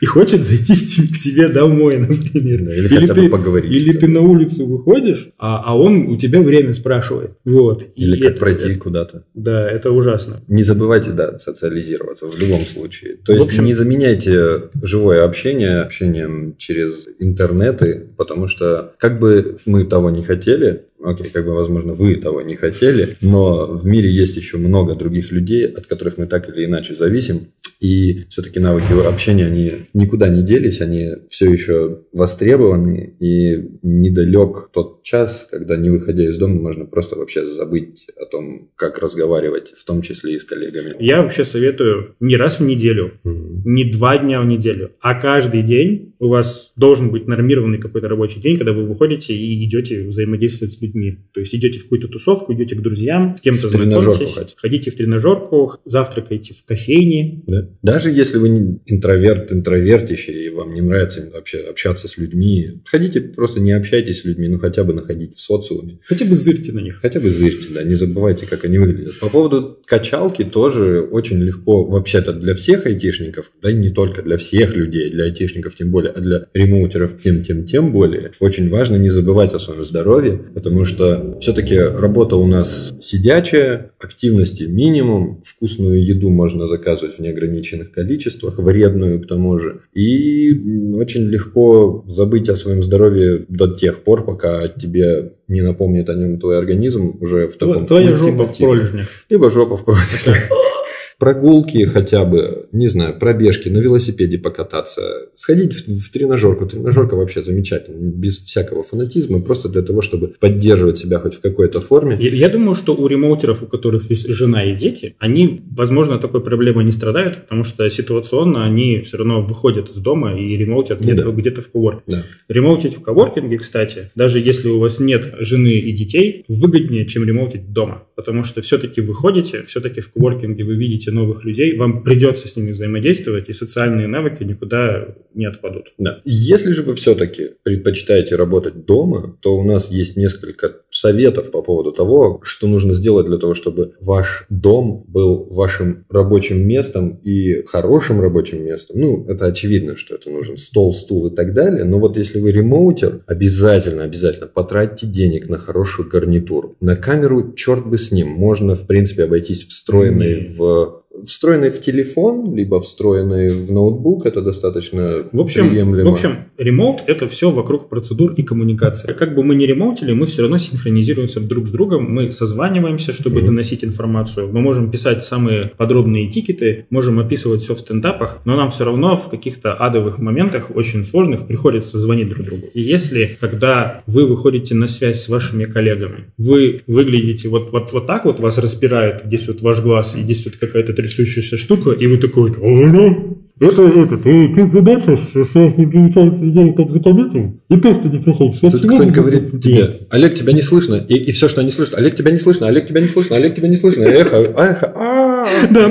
и 0.00 0.06
хочет 0.06 0.42
зайти 0.42 0.74
в 0.74 1.12
к 1.12 1.18
тебе 1.18 1.48
домой, 1.48 1.96
например. 1.98 2.64
Да, 2.64 2.74
или 2.74 2.88
хотя 2.88 3.14
бы 3.14 3.28
поговорить 3.28 3.70
Или 3.72 3.92
ты 3.96 4.06
на 4.08 4.20
улицу 4.20 4.66
выходишь, 4.66 5.28
а, 5.38 5.62
а 5.64 5.76
он 5.78 6.08
у 6.08 6.16
тебя 6.16 6.40
время 6.40 6.72
спрашивает. 6.74 7.32
Вот. 7.44 7.82
И 7.94 8.02
Или 8.04 8.20
как 8.20 8.30
это- 8.32 8.40
пройти 8.40 8.74
куда-то. 8.74 9.24
Да, 9.34 9.68
это 9.70 9.90
ужасно. 9.90 10.40
Не 10.48 10.62
забывайте, 10.62 11.10
да, 11.12 11.38
социализироваться 11.38 12.26
в 12.26 12.38
любом 12.38 12.62
случае. 12.66 13.16
То 13.24 13.32
В 13.32 13.36
есть 13.36 13.48
общем- 13.48 13.64
не 13.64 13.72
заменяйте 13.74 14.62
живое 14.82 15.24
общение 15.24 15.80
общением 15.80 16.54
через 16.58 17.06
интернеты, 17.18 18.08
потому 18.16 18.48
что 18.48 18.92
как 18.98 19.18
бы 19.20 19.58
мы 19.66 19.84
того 19.84 20.10
не 20.10 20.22
хотели, 20.22 20.82
окей, 21.06 21.30
как 21.32 21.44
бы, 21.46 21.52
возможно, 21.54 21.94
вы 21.94 22.16
того 22.16 22.42
не 22.42 22.56
хотели, 22.56 23.16
но 23.22 23.66
в 23.66 23.86
мире 23.86 24.10
есть 24.10 24.36
еще 24.36 24.56
много 24.58 24.94
других 24.94 25.32
людей, 25.32 25.66
от 25.66 25.86
которых 25.86 26.18
мы 26.18 26.26
так 26.26 26.48
или 26.48 26.64
иначе 26.64 26.94
зависим. 26.94 27.48
И 27.78 28.24
все-таки 28.30 28.58
навыки 28.58 28.86
общения, 29.06 29.44
они 29.46 29.72
никуда 29.92 30.30
не 30.30 30.42
делись, 30.42 30.80
они 30.80 31.10
все 31.28 31.50
еще 31.50 32.00
востребованы, 32.12 33.16
и 33.20 33.68
недалек 33.82 34.70
тот 34.72 35.02
час, 35.02 35.46
когда, 35.50 35.76
не 35.76 35.90
выходя 35.90 36.26
из 36.26 36.38
дома, 36.38 36.54
можно 36.60 36.86
просто 36.86 37.16
вообще 37.16 37.44
забыть 37.44 38.06
о 38.16 38.24
том, 38.24 38.70
как 38.76 38.98
разговаривать, 38.98 39.72
в 39.76 39.84
том 39.84 40.00
числе 40.00 40.36
и 40.36 40.38
с 40.38 40.44
коллегами. 40.44 40.94
Я 41.00 41.20
вообще 41.22 41.44
советую 41.44 42.14
не 42.18 42.36
раз 42.36 42.60
в 42.60 42.64
неделю, 42.64 43.12
Мгм. 43.24 43.62
не 43.66 43.90
два 43.90 44.16
дня 44.16 44.40
в 44.40 44.46
неделю, 44.46 44.92
а 45.00 45.20
каждый 45.20 45.62
день 45.62 46.14
у 46.18 46.28
вас 46.28 46.72
должен 46.76 47.10
быть 47.10 47.26
нормированный 47.26 47.78
какой-то 47.78 48.08
рабочий 48.08 48.40
день, 48.40 48.56
когда 48.56 48.72
вы 48.72 48.84
выходите 48.84 49.34
и 49.34 49.62
идете 49.66 50.06
взаимодействовать 50.06 50.72
с 50.72 50.80
людьми. 50.80 50.95
То 51.32 51.40
есть 51.40 51.54
идете 51.54 51.78
в 51.78 51.84
какую-то 51.84 52.08
тусовку, 52.08 52.52
идете 52.54 52.74
к 52.76 52.80
друзьям, 52.80 53.36
с 53.36 53.40
кем-то 53.40 53.68
знакомитесь, 53.68 54.34
хоть. 54.34 54.54
ходите 54.56 54.90
в 54.90 54.96
тренажерку, 54.96 55.74
завтракаете 55.84 56.54
в 56.54 56.64
кофейне. 56.64 57.42
Да. 57.46 57.68
Даже 57.82 58.10
если 58.10 58.38
вы 58.38 58.48
не 58.48 58.80
интроверт, 58.86 59.52
интровертище, 59.52 60.32
и 60.32 60.48
вам 60.50 60.74
не 60.74 60.80
нравится 60.80 61.30
вообще 61.32 61.58
общаться 61.58 62.08
с 62.08 62.18
людьми, 62.18 62.80
ходите, 62.84 63.20
просто 63.20 63.60
не 63.60 63.72
общайтесь 63.72 64.22
с 64.22 64.24
людьми, 64.24 64.48
ну 64.48 64.58
хотя 64.58 64.84
бы 64.84 64.94
находить 64.94 65.34
в 65.34 65.40
социуме. 65.40 65.98
Хотя 66.04 66.24
бы 66.24 66.34
зырьте 66.34 66.72
на 66.72 66.80
них. 66.80 67.00
Хотя 67.00 67.20
бы 67.20 67.28
зырьте, 67.28 67.74
да, 67.74 67.82
не 67.82 67.94
забывайте, 67.94 68.46
как 68.46 68.64
они 68.64 68.78
выглядят. 68.78 69.18
По 69.20 69.28
поводу 69.28 69.78
качалки 69.86 70.44
тоже 70.44 71.00
очень 71.00 71.38
легко, 71.38 71.84
вообще-то 71.84 72.32
для 72.32 72.54
всех 72.54 72.86
айтишников, 72.86 73.52
да 73.60 73.72
не 73.72 73.90
только 73.90 74.22
для 74.22 74.36
всех 74.36 74.74
людей, 74.74 75.10
для 75.10 75.24
айтишников 75.24 75.74
тем 75.74 75.90
более, 75.90 76.12
а 76.12 76.20
для 76.20 76.46
ремоутеров 76.54 77.20
тем, 77.20 77.42
тем, 77.42 77.64
тем 77.64 77.92
более, 77.92 78.30
очень 78.40 78.70
важно 78.70 78.96
не 78.96 79.10
забывать 79.10 79.52
о 79.54 79.58
своем 79.58 79.84
здоровье, 79.84 80.38
потому 80.54 80.84
что 80.86 81.38
все-таки 81.40 81.78
работа 81.78 82.36
у 82.36 82.46
нас 82.46 82.94
сидячая, 83.00 83.90
активности 83.98 84.64
минимум, 84.64 85.42
вкусную 85.44 86.04
еду 86.04 86.30
можно 86.30 86.66
заказывать 86.66 87.16
в 87.16 87.18
неограниченных 87.20 87.92
количествах, 87.92 88.58
вредную 88.58 89.20
к 89.22 89.26
тому 89.26 89.58
же, 89.58 89.82
и 89.92 90.52
очень 90.94 91.24
легко 91.24 92.04
забыть 92.08 92.48
о 92.48 92.56
своем 92.56 92.82
здоровье 92.82 93.44
до 93.48 93.68
тех 93.68 94.02
пор, 94.02 94.24
пока 94.24 94.68
тебе 94.68 95.32
не 95.48 95.62
напомнит 95.62 96.08
о 96.08 96.14
нем 96.14 96.40
твой 96.40 96.58
организм 96.58 97.16
уже 97.20 97.48
в 97.48 97.56
таком 97.56 97.86
Твоя 97.86 98.14
жопа 98.14 98.46
в 98.46 98.56
пролежнях. 98.56 99.06
Либо 99.28 99.50
жопа 99.50 99.76
в 99.76 99.84
пролежнях. 99.84 100.38
Прогулки 101.18 101.84
хотя 101.86 102.24
бы, 102.24 102.68
не 102.72 102.88
знаю, 102.88 103.18
пробежки, 103.18 103.70
на 103.70 103.78
велосипеде 103.78 104.38
покататься, 104.38 105.02
сходить 105.34 105.72
в, 105.72 105.88
в 105.88 106.10
тренажерку. 106.12 106.66
Тренажерка 106.66 107.14
вообще 107.14 107.42
замечательно, 107.42 107.96
без 107.96 108.38
всякого 108.42 108.82
фанатизма, 108.82 109.40
просто 109.40 109.68
для 109.70 109.82
того, 109.82 110.02
чтобы 110.02 110.34
поддерживать 110.38 110.98
себя 110.98 111.18
хоть 111.18 111.34
в 111.34 111.40
какой-то 111.40 111.80
форме. 111.80 112.18
Я, 112.20 112.30
я 112.30 112.48
думаю, 112.50 112.74
что 112.74 112.94
у 112.94 113.06
ремоутеров, 113.06 113.62
у 113.62 113.66
которых 113.66 114.10
есть 114.10 114.28
жена 114.28 114.64
и 114.64 114.74
дети, 114.76 115.16
они, 115.18 115.62
возможно, 115.70 116.18
такой 116.18 116.42
проблемой 116.42 116.84
не 116.84 116.92
страдают, 116.92 117.42
потому 117.42 117.64
что 117.64 117.88
ситуационно 117.88 118.64
они 118.64 119.00
все 119.00 119.16
равно 119.16 119.40
выходят 119.40 119.88
из 119.88 119.96
дома 119.96 120.38
и 120.38 120.56
ремоутят 120.56 121.00
Ну 121.00 121.06
где-то 121.06 121.32
да. 121.32 121.40
где 121.40 121.50
в 121.50 121.70
коворке. 121.70 122.02
Да. 122.06 122.24
Ремоутить 122.48 122.98
в 122.98 123.00
коворкинге, 123.02 123.56
кстати, 123.58 124.10
даже 124.14 124.38
если 124.38 124.68
у 124.68 124.78
вас 124.78 125.00
нет 125.00 125.34
жены 125.38 125.78
и 125.78 125.92
детей, 125.92 126.44
выгоднее, 126.48 127.06
чем 127.06 127.24
ремоутить 127.24 127.72
дома. 127.72 128.02
Потому 128.16 128.44
что 128.44 128.60
все-таки 128.60 129.00
вы 129.00 129.14
ходите, 129.14 129.64
все-таки 129.64 130.00
в 130.00 130.12
коворкинге 130.12 130.64
вы 130.64 130.74
видите 130.74 131.05
новых 131.10 131.44
людей, 131.44 131.76
вам 131.76 132.02
придется 132.02 132.48
с 132.48 132.56
ними 132.56 132.72
взаимодействовать, 132.72 133.48
и 133.48 133.52
социальные 133.52 134.06
навыки 134.06 134.42
никуда 134.42 135.14
не 135.34 135.46
отпадут. 135.46 135.92
Да. 135.98 136.20
Если 136.24 136.72
же 136.72 136.82
вы 136.82 136.94
все-таки 136.94 137.50
предпочитаете 137.62 138.36
работать 138.36 138.86
дома, 138.86 139.36
то 139.42 139.56
у 139.56 139.64
нас 139.64 139.90
есть 139.90 140.16
несколько 140.16 140.80
советов 140.90 141.50
по 141.50 141.62
поводу 141.62 141.92
того, 141.92 142.40
что 142.42 142.66
нужно 142.66 142.94
сделать 142.94 143.26
для 143.26 143.38
того, 143.38 143.54
чтобы 143.54 143.92
ваш 144.00 144.46
дом 144.48 145.04
был 145.08 145.46
вашим 145.50 146.04
рабочим 146.08 146.66
местом 146.66 147.16
и 147.22 147.62
хорошим 147.66 148.20
рабочим 148.20 148.64
местом. 148.64 148.98
Ну, 148.98 149.26
это 149.28 149.46
очевидно, 149.46 149.96
что 149.96 150.14
это 150.14 150.30
нужен 150.30 150.56
стол, 150.56 150.92
стул 150.92 151.26
и 151.28 151.34
так 151.34 151.52
далее. 151.52 151.84
Но 151.84 151.98
вот 151.98 152.16
если 152.16 152.40
вы 152.40 152.52
ремоутер, 152.52 153.22
обязательно, 153.26 154.04
обязательно 154.04 154.46
потратьте 154.46 155.06
денег 155.06 155.48
на 155.48 155.58
хорошую 155.58 156.08
гарнитуру. 156.08 156.76
На 156.80 156.96
камеру, 156.96 157.52
черт 157.54 157.86
бы 157.86 157.98
с 157.98 158.10
ним, 158.10 158.28
можно, 158.28 158.74
в 158.74 158.86
принципе, 158.86 159.24
обойтись 159.24 159.66
встроенной 159.66 160.40
Не. 160.42 160.48
в 160.48 160.95
встроенной 161.24 161.70
в 161.70 161.80
телефон, 161.80 162.54
либо 162.54 162.80
встроенной 162.80 163.48
в 163.48 163.72
ноутбук, 163.72 164.26
это 164.26 164.42
достаточно 164.42 165.24
В 165.32 165.40
общем, 165.40 165.70
приемлемо. 165.70 166.10
в 166.10 166.12
общем, 166.14 166.38
ремоут– 166.58 167.02
это 167.06 167.28
все 167.28 167.50
вокруг 167.50 167.88
процедур 167.88 168.32
и 168.32 168.42
коммуникации. 168.42 169.12
Как 169.12 169.34
бы 169.34 169.42
мы 169.42 169.54
ни 169.54 169.64
ремоутили, 169.64 170.12
мы 170.12 170.26
все 170.26 170.42
равно 170.42 170.58
синхронизируемся 170.58 171.40
друг 171.40 171.68
с 171.68 171.70
другом, 171.70 172.04
мы 172.12 172.30
созваниваемся, 172.30 173.12
чтобы 173.12 173.38
Мгм. 173.38 173.46
доносить 173.46 173.84
информацию. 173.84 174.48
Мы 174.52 174.60
можем 174.60 174.90
писать 174.90 175.24
самые 175.24 175.72
подробные 175.76 176.28
тикеты, 176.30 176.86
можем 176.90 177.18
описывать 177.18 177.62
все 177.62 177.74
в 177.74 177.80
стендапах, 177.80 178.40
но 178.44 178.56
нам 178.56 178.70
все 178.70 178.84
равно 178.84 179.16
в 179.16 179.28
каких-то 179.30 179.74
адовых 179.74 180.18
моментах, 180.18 180.70
очень 180.74 181.04
сложных, 181.04 181.46
приходится 181.46 181.98
звонить 181.98 182.28
друг 182.28 182.46
другу. 182.46 182.62
И 182.74 182.80
если, 182.80 183.36
когда 183.40 184.02
вы 184.06 184.26
выходите 184.26 184.74
на 184.74 184.88
связь 184.88 185.22
с 185.22 185.28
вашими 185.28 185.64
коллегами, 185.64 186.32
вы 186.38 186.80
выглядите 186.86 187.48
вот, 187.48 187.72
вот, 187.72 187.92
вот 187.92 188.06
так 188.06 188.24
вот, 188.24 188.40
вас 188.40 188.58
распирает, 188.58 189.22
здесь 189.26 189.46
вот 189.48 189.60
ваш 189.62 189.80
глаз, 189.80 190.16
и 190.16 190.22
здесь 190.22 190.44
вот 190.44 190.56
какая-то 190.56 190.92
трясущаяся 191.06 191.56
штука, 191.56 191.90
и 191.92 192.06
вы 192.06 192.18
такой, 192.18 192.52
«Алло, 192.52 193.36
это, 193.58 193.82
это, 193.82 194.18
ты, 194.18 194.70
задача, 194.70 195.16
сейчас 195.16 195.76
не 195.78 195.86
получается 195.86 196.44
делать 196.44 196.76
как 196.76 196.90
заказатель, 196.90 197.52
и 197.70 197.76
тесты 197.80 198.08
не 198.08 198.18
приходят. 198.18 198.56
Сейчас 198.56 198.72
Тут 198.74 198.82
кто-нибудь 198.82 199.14
говорит 199.14 199.50
тебе, 199.60 199.76
делать?» 199.76 200.00
Олег, 200.10 200.34
тебя 200.34 200.52
не 200.52 200.62
слышно. 200.62 200.96
И, 200.96 201.14
и 201.14 201.32
все, 201.32 201.48
что 201.48 201.62
они 201.62 201.70
слышат, 201.70 201.94
Олег, 201.94 202.14
тебя 202.14 202.30
не 202.30 202.38
слышно, 202.38 202.66
Олег, 202.66 202.86
тебя 202.86 203.00
не 203.00 203.06
слышно, 203.06 203.36
Олег, 203.36 203.54
тебя 203.54 203.68
не 203.68 203.76
слышно. 203.76 204.02
Эхо, 204.02 204.36
эхо. 204.36 204.92
а. 204.94 205.46
Да. 205.70 205.90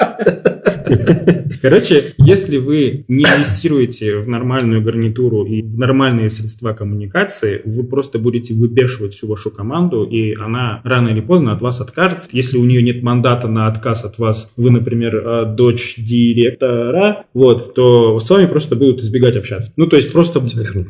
Короче, 1.62 2.14
если 2.18 2.56
вы 2.56 3.04
не 3.08 3.24
инвестируете 3.24 4.18
в 4.18 4.28
нормальную 4.28 4.82
гарнитуру 4.82 5.44
и 5.44 5.62
в 5.62 5.78
нормальные 5.78 6.30
средства 6.30 6.72
коммуникации, 6.72 7.60
вы 7.64 7.84
просто 7.84 8.18
будете 8.18 8.54
выбешивать 8.54 9.12
всю 9.12 9.26
вашу 9.26 9.50
команду, 9.50 10.04
и 10.04 10.34
она 10.34 10.80
рано 10.84 11.08
или 11.08 11.20
поздно 11.20 11.52
от 11.52 11.60
вас 11.60 11.80
откажется. 11.80 12.28
Если 12.32 12.56
у 12.56 12.64
нее 12.64 12.82
нет 12.82 13.02
мандата 13.02 13.48
на 13.48 13.66
отказ 13.66 14.04
от 14.04 14.18
вас, 14.18 14.50
вы, 14.56 14.70
например, 14.70 15.16
э, 15.16 15.44
дочь 15.54 15.96
директора, 15.98 17.24
вот, 17.34 17.74
то 17.74 18.18
с 18.18 18.30
вами 18.30 18.46
просто 18.46 18.76
будут 18.76 19.00
избегать 19.00 19.36
общаться. 19.36 19.72
Ну, 19.76 19.86
то 19.86 19.96
есть 19.96 20.12
просто 20.12 20.42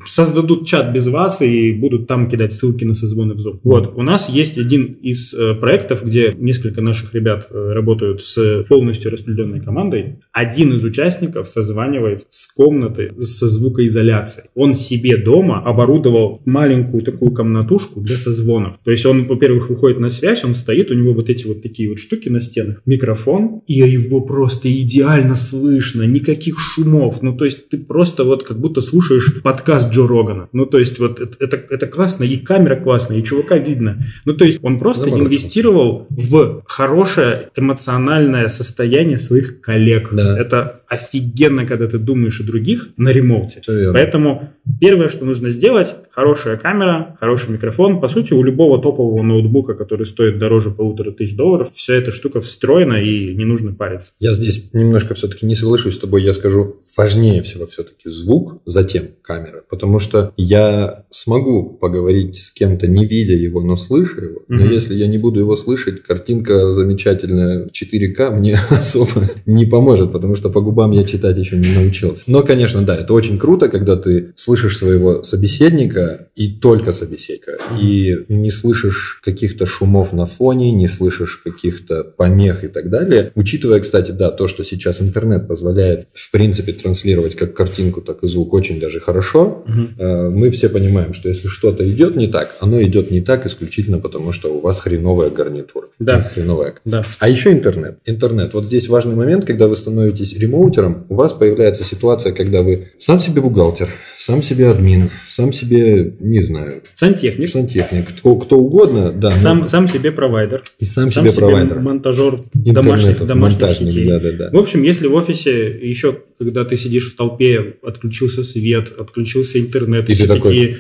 создадут 0.07 0.67
чат 0.67 0.93
без 0.93 1.09
вас 1.09 1.43
и 1.43 1.73
будут 1.73 2.07
там 2.07 2.29
кидать 2.29 2.53
ссылки 2.53 2.85
на 2.85 2.95
созвоны 2.95 3.35
в 3.35 3.39
Zoom. 3.39 3.61
Вот, 3.65 3.95
у 3.97 4.03
нас 4.03 4.29
есть 4.29 4.59
один 4.59 4.85
из 5.03 5.35
э, 5.35 5.55
проектов, 5.55 6.05
где 6.05 6.35
несколько 6.39 6.81
наших 6.81 7.15
ребят 7.15 7.49
э, 7.51 7.73
работают 7.73 8.23
с 8.23 8.65
полностью 8.69 9.11
распределенной 9.21 9.61
командой. 9.61 10.21
Один 10.33 10.73
из 10.75 10.85
участников 10.85 11.49
созванивается 11.49 12.27
с 12.31 12.53
комнаты 12.53 13.13
со 13.21 13.47
звукоизоляцией. 13.47 14.49
Он 14.55 14.75
себе 14.75 15.17
дома 15.17 15.63
оборудовал 15.63 16.43
маленькую 16.45 17.03
такую 17.03 17.33
комнатушку 17.33 18.01
для 18.01 18.17
созвонов. 18.17 18.79
То 18.85 18.91
есть 18.91 19.05
он, 19.07 19.27
во-первых, 19.27 19.69
выходит 19.71 20.01
на 20.01 20.09
связь, 20.09 20.45
он 20.45 20.55
стоит, 20.55 20.91
у 20.91 20.95
него 20.95 21.13
вот 21.13 21.31
эти 21.31 21.47
вот 21.47 21.63
такие 21.63 21.89
вот 21.89 21.99
штуки 21.99 22.29
на 22.29 22.41
стенах, 22.41 22.83
микрофон, 22.87 23.63
и 23.67 23.75
его 23.75 24.21
просто 24.21 24.71
идеально 24.71 25.37
слышно, 25.37 26.05
никаких 26.05 26.59
шумов. 26.59 27.23
Ну, 27.23 27.37
то 27.37 27.45
есть 27.45 27.69
ты 27.69 27.79
просто 27.79 28.25
вот 28.25 28.43
как 28.45 28.59
будто 28.59 28.81
слушаешь 28.81 29.43
подкаст 29.43 29.93
Джо 29.93 30.07
Рогана. 30.07 30.49
Ну, 30.53 30.67
то 30.67 30.79
есть 30.79 30.99
вот 30.99 31.21
это, 31.21 31.37
это, 31.41 31.57
это 31.57 31.87
классно, 31.87 32.25
и 32.25 32.37
камера 32.37 32.77
классная, 32.77 33.19
и 33.19 33.25
чувака 33.25 33.57
видно. 33.59 34.05
Ну, 34.25 34.35
то 34.35 34.45
есть 34.45 34.59
он 34.63 34.79
просто 34.79 35.11
инвестировал 35.11 36.07
в 36.11 36.63
хорошее 36.67 37.51
эмоциональное 37.57 38.49
состояние 38.49 39.10
своих 39.19 39.61
коллег. 39.61 40.11
Да. 40.13 40.39
Это 40.39 40.83
офигенно, 40.89 41.67
когда 41.67 41.87
ты 41.87 41.99
думаешь 41.99 42.41
о 42.41 42.45
других 42.45 42.91
на 42.97 43.11
ремоуте. 43.11 43.63
Поэтому 43.93 44.51
первое, 44.81 45.09
что 45.09 45.25
нужно 45.25 45.51
сделать, 45.51 45.95
хорошая 46.13 46.57
камера, 46.57 47.17
хороший 47.21 47.53
микрофон. 47.53 48.01
По 48.01 48.09
сути, 48.09 48.33
у 48.33 48.43
любого 48.43 48.81
топового 48.81 49.23
ноутбука, 49.23 49.75
который 49.75 50.07
стоит 50.07 50.39
дороже 50.39 50.71
полутора 50.71 51.13
тысяч 51.13 51.37
долларов, 51.37 51.71
вся 51.73 51.95
эта 51.95 52.11
штука 52.11 52.41
встроена 52.41 53.03
и 53.03 53.35
не 53.35 53.45
нужно 53.45 53.73
париться. 53.73 54.13
Я 54.19 54.35
здесь 54.35 54.73
немножко 54.73 55.15
все-таки 55.15 55.47
не 55.47 55.55
соглашусь 55.55 55.95
с 55.95 55.99
тобой. 55.99 56.23
Я 56.23 56.35
скажу, 56.35 56.77
важнее 56.97 57.43
всего 57.43 57.67
все-таки 57.67 58.09
звук, 58.09 58.61
затем 58.67 59.05
камера. 59.23 59.63
Потому 59.69 59.99
что 59.99 60.33
я 60.37 61.05
смогу 61.11 61.71
поговорить 61.71 62.39
с 62.39 62.51
кем-то, 62.51 62.87
не 62.87 63.07
видя 63.07 63.35
его, 63.35 63.63
но 63.63 63.77
слыша 63.77 64.21
его. 64.21 64.41
Но 64.49 64.65
mm-hmm. 64.65 64.73
если 64.73 64.95
я 64.95 65.07
не 65.07 65.19
буду 65.19 65.41
его 65.41 65.57
слышать, 65.57 66.03
картинка 66.03 66.73
замечательная 66.73 67.67
в 67.67 67.73
4К 67.73 68.31
мне 68.31 68.59
особо 68.71 69.23
не 69.47 69.67
поможет, 69.67 70.13
потому 70.13 70.35
что 70.35 70.51
по 70.51 70.61
губам 70.61 70.91
я 70.93 71.05
читать 71.05 71.39
еще 71.39 71.57
не 71.57 71.73
научился. 71.73 72.25
Но, 72.27 72.43
конечно, 72.43 72.83
да, 72.83 72.97
это 72.97 73.15
очень 73.15 73.39
круто, 73.39 73.69
когда 73.69 73.97
ты 73.97 74.33
слышишь 74.37 74.79
своего 74.79 75.23
собеседника 75.23 76.00
и 76.35 76.49
только 76.49 76.93
собеседника, 76.93 77.59
и 77.81 78.25
не 78.29 78.51
слышишь 78.51 79.21
каких-то 79.23 79.67
шумов 79.67 80.13
на 80.13 80.27
фоне, 80.27 80.73
не 80.73 80.89
слышишь 80.89 81.37
каких-то 81.37 82.05
помех 82.05 82.65
и 82.65 82.69
так 82.69 82.91
далее. 82.91 83.33
Учитывая, 83.35 83.81
кстати, 83.81 84.11
да, 84.11 84.31
то, 84.31 84.47
что 84.47 84.65
сейчас 84.65 85.01
интернет 85.01 85.49
позволяет, 85.49 86.09
в 86.13 86.31
принципе, 86.31 86.73
транслировать 86.73 87.37
как 87.37 87.55
картинку, 87.55 88.01
так 88.01 88.23
и 88.23 88.29
звук 88.29 88.53
очень 88.53 88.81
даже 88.81 89.01
хорошо, 89.01 89.65
угу. 89.67 90.05
мы 90.31 90.51
все 90.51 90.69
понимаем, 90.69 91.15
что 91.15 91.29
если 91.29 91.49
что-то 91.49 91.89
идет 91.91 92.17
не 92.17 92.29
так, 92.29 92.57
оно 92.61 92.83
идет 92.83 93.11
не 93.11 93.21
так 93.21 93.47
исключительно 93.47 93.99
потому, 93.99 94.33
что 94.33 94.55
у 94.55 94.61
вас 94.61 94.81
хреновая 94.81 95.31
гарнитура. 95.31 95.89
Да. 95.99 96.23
Хреновая. 96.23 96.75
Да. 96.85 97.03
А 97.19 97.29
еще 97.29 97.53
интернет. 97.53 97.99
Интернет. 98.05 98.55
Вот 98.55 98.67
здесь 98.67 98.89
важный 98.89 99.15
момент, 99.15 99.45
когда 99.45 99.67
вы 99.67 99.77
становитесь 99.77 100.33
ремоутером, 100.35 101.07
у 101.09 101.15
вас 101.15 101.33
появляется 101.33 101.85
ситуация, 101.85 102.33
когда 102.33 102.63
вы 102.63 102.89
сам 102.99 103.21
себе 103.21 103.41
бухгалтер, 103.41 103.89
сам 104.21 104.43
себе 104.43 104.69
админ, 104.69 105.09
сам 105.29 105.51
себе, 105.51 106.13
не 106.21 106.43
знаю... 106.43 106.83
Сантехник. 106.95 107.49
Сантехник. 107.49 108.07
Кто, 108.07 108.37
кто 108.37 108.59
угодно, 108.59 109.13
да. 109.13 109.31
Сам, 109.33 109.61
но... 109.61 109.69
сам 109.69 109.89
себе 109.89 110.13
провайдер. 110.13 110.63
И 110.79 110.85
сам, 110.85 111.09
сам 111.09 111.25
себе, 111.25 111.33
себе 111.33 111.41
провайдер. 111.41 111.79
монтажер 111.79 112.43
домашних, 112.53 113.25
домашних 113.25 113.71
сетей. 113.71 114.07
Да, 114.07 114.21
да, 114.21 114.33
да. 114.33 114.51
В 114.53 114.59
общем, 114.59 114.83
если 114.83 115.07
в 115.07 115.15
офисе 115.15 115.71
еще, 115.71 116.19
когда 116.39 116.67
ты 116.67 116.77
сидишь 116.77 117.11
в 117.11 117.17
толпе, 117.17 117.77
отключился 117.83 118.45
свет, 118.45 118.93
отключился 118.99 119.59
интернет, 119.59 120.11
и, 120.11 120.13
и 120.13 120.15
все 120.15 120.27
такие... 120.27 120.77